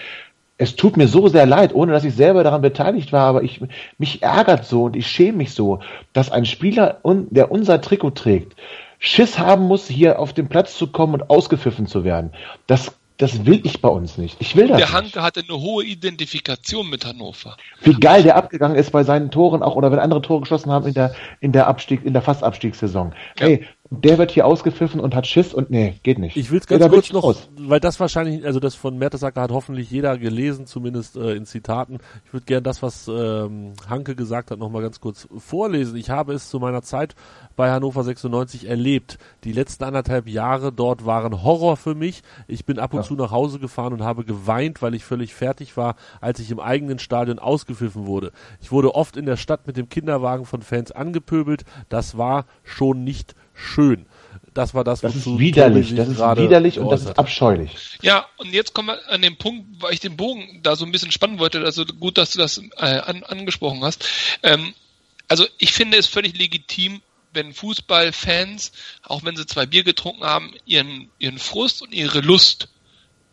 [0.61, 3.61] es tut mir so sehr leid, ohne dass ich selber daran beteiligt war, aber ich,
[3.97, 5.79] mich ärgert so und ich schäme mich so,
[6.13, 8.55] dass ein Spieler, der unser Trikot trägt,
[9.01, 12.31] Schiss haben muss, hier auf den Platz zu kommen und ausgepfiffen zu werden.
[12.67, 14.37] Das das will ich bei uns nicht.
[14.39, 17.55] Ich will das Der Hanke hatte eine hohe Identifikation mit Hannover.
[17.81, 20.87] Wie geil der abgegangen ist bei seinen Toren auch oder wenn andere Tore geschossen haben
[20.87, 23.13] in der in der Abstieg in der Fastabstiegssaison.
[23.37, 23.45] Ja.
[23.45, 26.37] Hey, der wird hier ausgepfiffen und hat Schiss und nee, geht nicht.
[26.37, 27.49] Ich will es ganz kurz noch, raus.
[27.57, 31.99] weil das wahrscheinlich, also das von Mertesacker hat hoffentlich jeder gelesen, zumindest äh, in Zitaten.
[32.25, 35.97] Ich würde gern das, was ähm, Hanke gesagt hat, nochmal ganz kurz vorlesen.
[35.97, 37.15] Ich habe es zu meiner Zeit
[37.57, 39.17] bei Hannover 96 erlebt.
[39.43, 42.23] Die letzten anderthalb Jahre dort waren Horror für mich.
[42.47, 43.05] Ich bin ab und ja.
[43.05, 46.61] zu nach Hause gefahren und habe geweint, weil ich völlig fertig war, als ich im
[46.61, 48.31] eigenen Stadion ausgepfiffen wurde.
[48.61, 51.65] Ich wurde oft in der Stadt mit dem Kinderwagen von Fans angepöbelt.
[51.89, 54.05] Das war schon nicht schön.
[54.53, 55.95] Das war das, das ist widerlich.
[55.95, 57.71] Das ist widerlich und das ist abscheulich.
[58.01, 60.91] Ja, und jetzt kommen wir an den Punkt, weil ich den Bogen da so ein
[60.91, 61.63] bisschen spannen wollte.
[61.63, 64.05] Also gut, dass du das äh, an, angesprochen hast.
[64.43, 64.73] Ähm,
[65.29, 67.01] also ich finde es völlig legitim,
[67.33, 72.67] wenn Fußballfans, auch wenn sie zwei Bier getrunken haben, ihren, ihren Frust und ihre Lust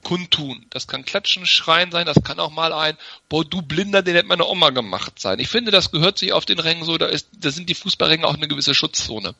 [0.02, 0.64] kundtun.
[0.70, 2.96] Das kann Klatschen, Schreien sein, das kann auch mal ein,
[3.28, 5.38] boah, du Blinder, den hätte meine Oma gemacht sein.
[5.38, 8.26] Ich finde, das gehört sich auf den Rängen so, da ist, da sind die Fußballränge
[8.26, 9.34] auch eine gewisse Schutzzone.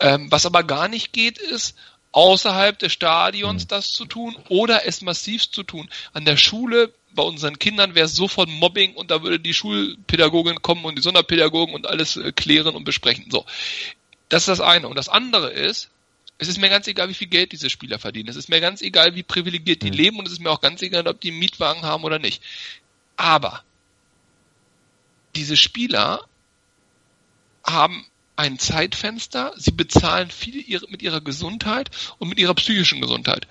[0.00, 1.76] Ähm, was aber gar nicht geht, ist,
[2.12, 3.68] außerhalb des Stadions mhm.
[3.68, 5.88] das zu tun oder es massiv zu tun.
[6.12, 10.62] An der Schule bei unseren Kindern wäre es sofort Mobbing und da würde die Schulpädagogin
[10.62, 13.30] kommen und die Sonderpädagogen und alles äh, klären und besprechen.
[13.30, 13.44] So.
[14.28, 14.88] Das ist das eine.
[14.88, 15.90] Und das andere ist,
[16.40, 18.30] es ist mir ganz egal, wie viel Geld diese Spieler verdienen.
[18.30, 19.96] Es ist mir ganz egal, wie privilegiert die mhm.
[19.96, 22.42] leben und es ist mir auch ganz egal, ob die einen Mietwagen haben oder nicht.
[23.16, 23.62] Aber
[25.36, 26.24] diese Spieler
[27.62, 33.46] haben ein Zeitfenster, sie bezahlen viel mit ihrer Gesundheit und mit ihrer psychischen Gesundheit.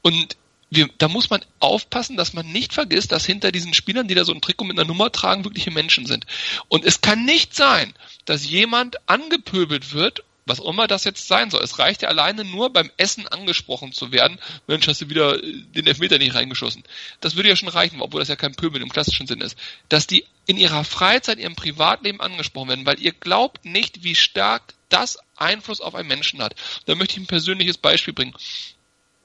[0.00, 0.38] Und
[0.70, 4.24] wir, da muss man aufpassen, dass man nicht vergisst, dass hinter diesen Spielern, die da
[4.24, 6.24] so ein Trikot mit einer Nummer tragen, wirkliche Menschen sind.
[6.68, 7.92] Und es kann nicht sein,
[8.24, 11.62] dass jemand angepöbelt wird was immer das jetzt sein soll.
[11.62, 14.38] Es reicht ja alleine nur beim Essen angesprochen zu werden.
[14.66, 16.82] Mensch, hast du wieder äh, den Elfmeter nicht reingeschossen.
[17.20, 19.56] Das würde ja schon reichen, obwohl das ja kein Pöbel im klassischen Sinn ist.
[19.88, 24.74] Dass die in ihrer Freizeit, ihrem Privatleben angesprochen werden, weil ihr glaubt nicht, wie stark
[24.88, 26.54] das Einfluss auf einen Menschen hat.
[26.86, 28.34] Da möchte ich ein persönliches Beispiel bringen.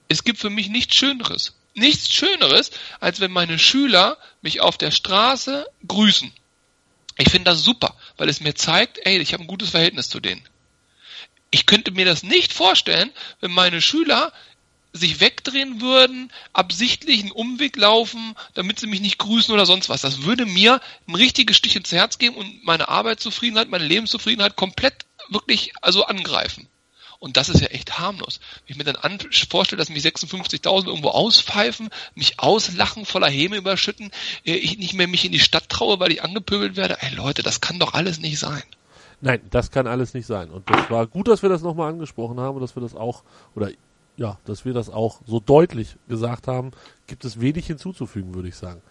[0.08, 1.56] Es gibt für mich nichts Schöneres.
[1.74, 6.32] Nichts Schöneres, als wenn meine Schüler mich auf der Straße grüßen.
[7.18, 10.20] Ich finde das super, weil es mir zeigt, ey, ich habe ein gutes Verhältnis zu
[10.20, 10.48] denen.
[11.56, 14.34] Ich könnte mir das nicht vorstellen, wenn meine Schüler
[14.92, 20.02] sich wegdrehen würden, absichtlich einen Umweg laufen, damit sie mich nicht grüßen oder sonst was.
[20.02, 25.06] Das würde mir ein richtiges Stich ins Herz geben und meine Arbeitszufriedenheit, meine Lebenszufriedenheit komplett
[25.30, 26.68] wirklich also angreifen.
[27.20, 28.42] Und das ist ja echt harmlos.
[28.68, 29.18] Wenn ich mir dann an,
[29.50, 34.12] vorstelle, dass mich 56.000 irgendwo auspfeifen, mich auslachen, voller Häme überschütten,
[34.44, 36.98] äh, ich nicht mehr mich in die Stadt traue, weil ich angepöbelt werde.
[37.00, 38.64] Ey Leute, das kann doch alles nicht sein.
[39.26, 40.52] Nein, das kann alles nicht sein.
[40.52, 43.24] Und das war gut, dass wir das nochmal angesprochen haben und dass wir das auch,
[43.56, 43.70] oder
[44.18, 46.70] ja, dass wir das auch so deutlich gesagt haben,
[47.08, 48.82] gibt es wenig hinzuzufügen, würde ich sagen.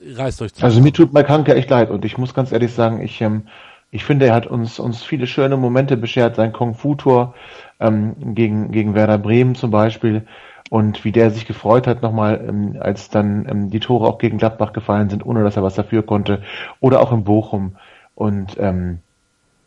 [0.00, 0.70] reißt euch zusammen.
[0.70, 3.48] Also mir tut Malkanke echt leid und ich muss ganz ehrlich sagen, ich, ähm,
[3.90, 7.34] ich finde, er hat uns, uns viele schöne Momente beschert, sein Kung-Fu-Tor
[7.80, 10.24] ähm, gegen, gegen Werder Bremen zum Beispiel
[10.70, 14.38] und wie der sich gefreut hat nochmal, ähm, als dann ähm, die Tore auch gegen
[14.38, 16.42] Gladbach gefallen sind, ohne dass er was dafür konnte
[16.78, 17.74] oder auch in Bochum
[18.14, 19.00] und ähm,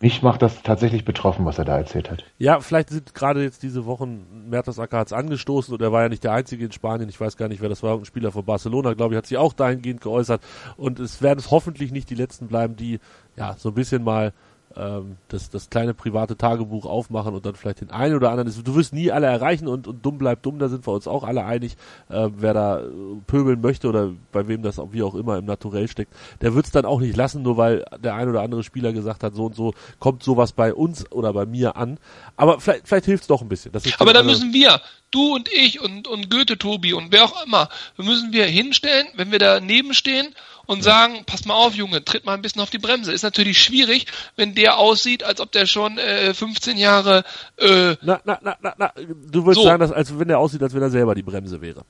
[0.01, 2.23] mich macht das tatsächlich betroffen, was er da erzählt hat.
[2.37, 6.09] Ja, vielleicht sind gerade jetzt diese Wochen, Mertesacker hat es angestoßen und er war ja
[6.09, 8.45] nicht der Einzige in Spanien, ich weiß gar nicht, wer das war, ein Spieler von
[8.45, 10.41] Barcelona, glaube ich, hat sich auch dahingehend geäußert.
[10.77, 12.99] Und es werden hoffentlich nicht die Letzten bleiben, die
[13.35, 14.33] ja so ein bisschen mal
[14.75, 18.51] ähm, das, das kleine private Tagebuch aufmachen und dann vielleicht den einen oder anderen.
[18.63, 21.23] Du wirst nie alle erreichen und, und dumm bleibt dumm, da sind wir uns auch
[21.23, 21.73] alle einig,
[22.09, 22.83] äh, wer da äh,
[23.27, 26.71] pöbeln möchte oder bei wem das wie auch immer im Naturell steckt, der wird es
[26.71, 29.55] dann auch nicht lassen, nur weil der ein oder andere Spieler gesagt hat, so und
[29.55, 31.97] so kommt sowas bei uns oder bei mir an.
[32.37, 33.71] Aber vielleicht, vielleicht hilft es doch ein bisschen.
[33.99, 37.69] Aber dann müssen wir, du und ich und, und Goethe, Tobi und wer auch immer,
[37.97, 40.33] müssen wir hinstellen, wenn wir daneben stehen
[40.65, 43.11] und sagen, pass mal auf, Junge, tritt mal ein bisschen auf die Bremse.
[43.11, 47.23] Ist natürlich schwierig, wenn der aussieht, als ob der schon äh, 15 Jahre.
[47.57, 48.93] Äh, na, na, na, na, na.
[48.95, 49.63] Du würdest so.
[49.63, 51.83] sagen, dass, als wenn der aussieht, als wenn er selber die Bremse wäre.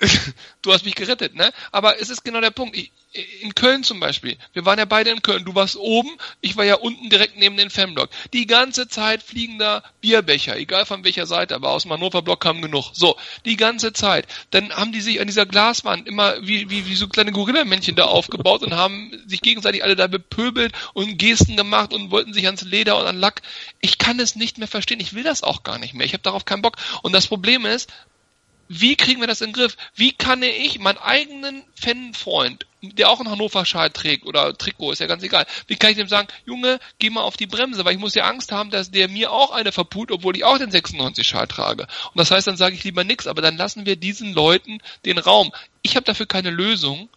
[0.62, 1.52] du hast mich gerettet, ne?
[1.72, 2.76] Aber es ist genau der Punkt.
[2.76, 2.90] Ich,
[3.40, 4.36] in Köln zum Beispiel.
[4.52, 5.44] Wir waren ja beide in Köln.
[5.44, 8.08] Du warst oben, ich war ja unten direkt neben den Fanblock.
[8.32, 12.40] Die ganze Zeit fliegen da Bierbecher, egal von welcher Seite, aber aus dem Hannover Block
[12.40, 12.90] kam genug.
[12.92, 14.26] So, die ganze Zeit.
[14.50, 18.04] Dann haben die sich an dieser Glaswand immer wie, wie, wie so kleine Gorillamännchen da
[18.04, 22.62] aufgebaut und haben sich gegenseitig alle da bepöbelt und Gesten gemacht und wollten sich ans
[22.62, 23.42] Leder und an Lack.
[23.80, 25.00] Ich kann es nicht mehr verstehen.
[25.00, 26.06] Ich will das auch gar nicht mehr.
[26.06, 26.76] Ich habe darauf keinen Bock.
[27.02, 27.90] Und das Problem ist,
[28.72, 29.76] wie kriegen wir das in den Griff?
[29.96, 35.08] Wie kann ich meinen eigenen Fanfreund, der auch einen Hannover-Schal trägt oder Trikot, ist ja
[35.08, 37.98] ganz egal, wie kann ich dem sagen, Junge, geh mal auf die Bremse, weil ich
[37.98, 41.48] muss ja Angst haben, dass der mir auch eine verput, obwohl ich auch den 96-Schal
[41.48, 41.82] trage.
[41.82, 45.18] Und das heißt, dann sage ich lieber nichts, aber dann lassen wir diesen Leuten den
[45.18, 45.50] Raum.
[45.82, 47.08] Ich habe dafür keine Lösung,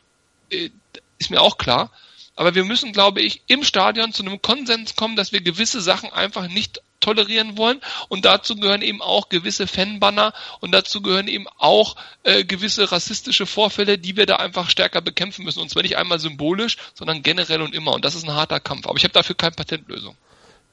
[0.49, 0.71] äh,
[1.19, 1.91] ist mir auch klar,
[2.35, 6.11] aber wir müssen, glaube ich, im Stadion zu einem Konsens kommen, dass wir gewisse Sachen
[6.11, 7.81] einfach nicht tolerieren wollen.
[8.09, 13.45] Und dazu gehören eben auch gewisse Fanbanner und dazu gehören eben auch äh, gewisse rassistische
[13.45, 15.59] Vorfälle, die wir da einfach stärker bekämpfen müssen.
[15.59, 17.93] Und zwar nicht einmal symbolisch, sondern generell und immer.
[17.93, 18.87] Und das ist ein harter Kampf.
[18.87, 20.15] Aber ich habe dafür keine Patentlösung.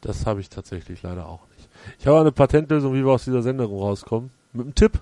[0.01, 1.68] Das habe ich tatsächlich leider auch nicht.
[1.99, 4.31] Ich habe eine Patentlösung, wie wir aus dieser Sendung rauskommen.
[4.53, 5.01] Mit einem Tipp.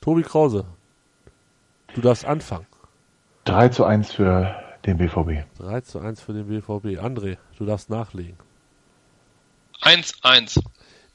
[0.00, 0.66] Tobi Krause.
[1.94, 2.66] Du darfst anfangen.
[3.44, 5.44] 3 zu 1 für den BVB.
[5.58, 7.00] 3 zu 1 für den BVB.
[7.00, 8.36] André, du darfst nachlegen.
[9.84, 10.60] 1-1.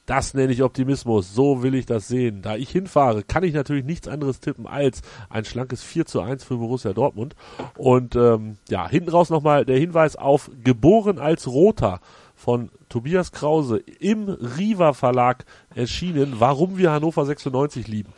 [0.06, 1.34] Das nenne ich Optimismus.
[1.34, 2.42] So will ich das sehen.
[2.42, 6.42] Da ich hinfahre, kann ich natürlich nichts anderes tippen als ein schlankes 4 zu 1
[6.42, 7.36] für Borussia Dortmund.
[7.76, 12.00] Und ähm, ja, hinten raus nochmal der Hinweis auf Geboren als Roter
[12.34, 15.44] von Tobias Krause im Riva Verlag
[15.74, 18.12] erschienen, warum wir Hannover 96 lieben.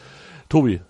[0.48, 0.80] Tobi,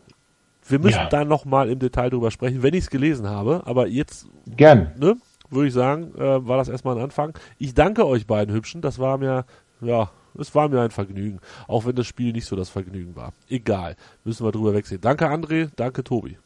[0.68, 1.08] wir müssen ja.
[1.08, 3.62] da nochmal im Detail drüber sprechen, wenn ich es gelesen habe.
[3.64, 4.92] Aber jetzt Gern.
[4.98, 5.16] Ne,
[5.52, 7.38] würde ich sagen, äh, war das erstmal ein Anfang.
[7.58, 8.80] Ich danke euch beiden Hübschen.
[8.80, 9.44] Das war mir,
[9.80, 11.40] ja, es war mir ein Vergnügen.
[11.68, 13.32] Auch wenn das Spiel nicht so das Vergnügen war.
[13.48, 13.96] Egal.
[14.24, 15.00] Müssen wir drüber wegsehen.
[15.00, 16.38] Danke André, danke Tobi.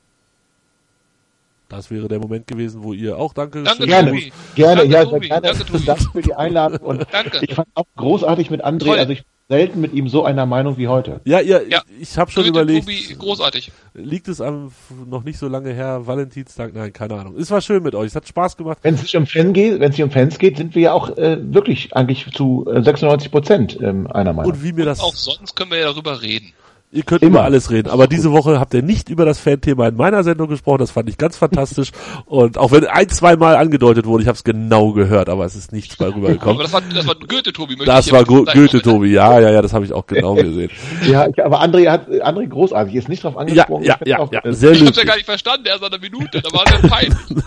[1.69, 4.33] Das wäre der Moment gewesen, wo ihr auch Danke Danke, gerne, Tobi.
[4.55, 5.29] gerne, danke, ja, Tobi.
[5.29, 5.43] gerne.
[5.43, 5.85] Danke, Tobi.
[5.85, 7.41] Danke für die Einladung und danke.
[7.43, 8.87] ich fand auch großartig mit André.
[8.87, 8.99] Toll.
[8.99, 11.21] Also ich selten mit ihm so einer Meinung wie heute.
[11.25, 11.83] Ja, ihr, ja.
[12.01, 12.87] ich habe schon Goethe, überlegt.
[12.87, 13.71] Tobi, großartig.
[13.95, 14.73] Liegt es am
[15.07, 16.75] noch nicht so lange her Valentinstag?
[16.75, 17.37] Nein, keine Ahnung.
[17.37, 18.09] Es war schön mit euch.
[18.09, 18.79] Es hat Spaß gemacht.
[18.83, 21.17] Wenn es sich um Fan geht, wenn es um Fans geht, sind wir ja auch
[21.17, 24.53] äh, wirklich eigentlich zu äh, 96 Prozent ähm, einer Meinung.
[24.53, 26.53] Und wie mir das Auch sonst können wir ja darüber reden.
[26.93, 27.31] Ihr könnt Immer.
[27.31, 30.49] über alles reden, aber diese Woche habt ihr nicht über das Fan-Thema in meiner Sendung
[30.49, 30.79] gesprochen.
[30.79, 31.91] Das fand ich ganz fantastisch.
[32.27, 35.57] Und auch wenn ein, zwei Mal angedeutet wurde, ich habe es genau gehört, aber es
[35.57, 36.55] ist nichts bei rübergekommen.
[36.55, 37.77] Aber das war, das war Goethe-Tobi.
[37.85, 40.71] Das war Go Goethe-Tobi, ja, ja, ja, das habe ich auch genau gesehen.
[41.07, 43.83] ja, ich, aber André hat André großartig, ist nicht drauf angesprochen.
[43.83, 46.41] Ja, ja, ja, auch, ja, sehr Ich hab's ja gar nicht verstanden, erst einer Minute,
[46.41, 47.45] da war es peinlich.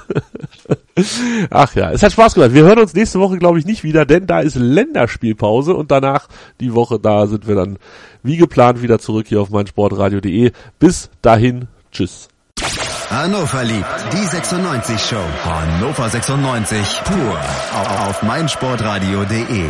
[1.49, 2.53] Ach ja, es hat Spaß gemacht.
[2.53, 6.27] Wir hören uns nächste Woche, glaube ich, nicht wieder, denn da ist Länderspielpause und danach
[6.59, 7.77] die Woche, da sind wir dann
[8.23, 10.51] wie geplant wieder zurück hier auf meinsportradio.de.
[10.79, 12.27] Bis dahin, tschüss.
[13.09, 15.23] Hannover liebt die 96 Show.
[15.43, 17.39] Hannover 96 pur
[18.07, 19.69] auf meinsportradio.de.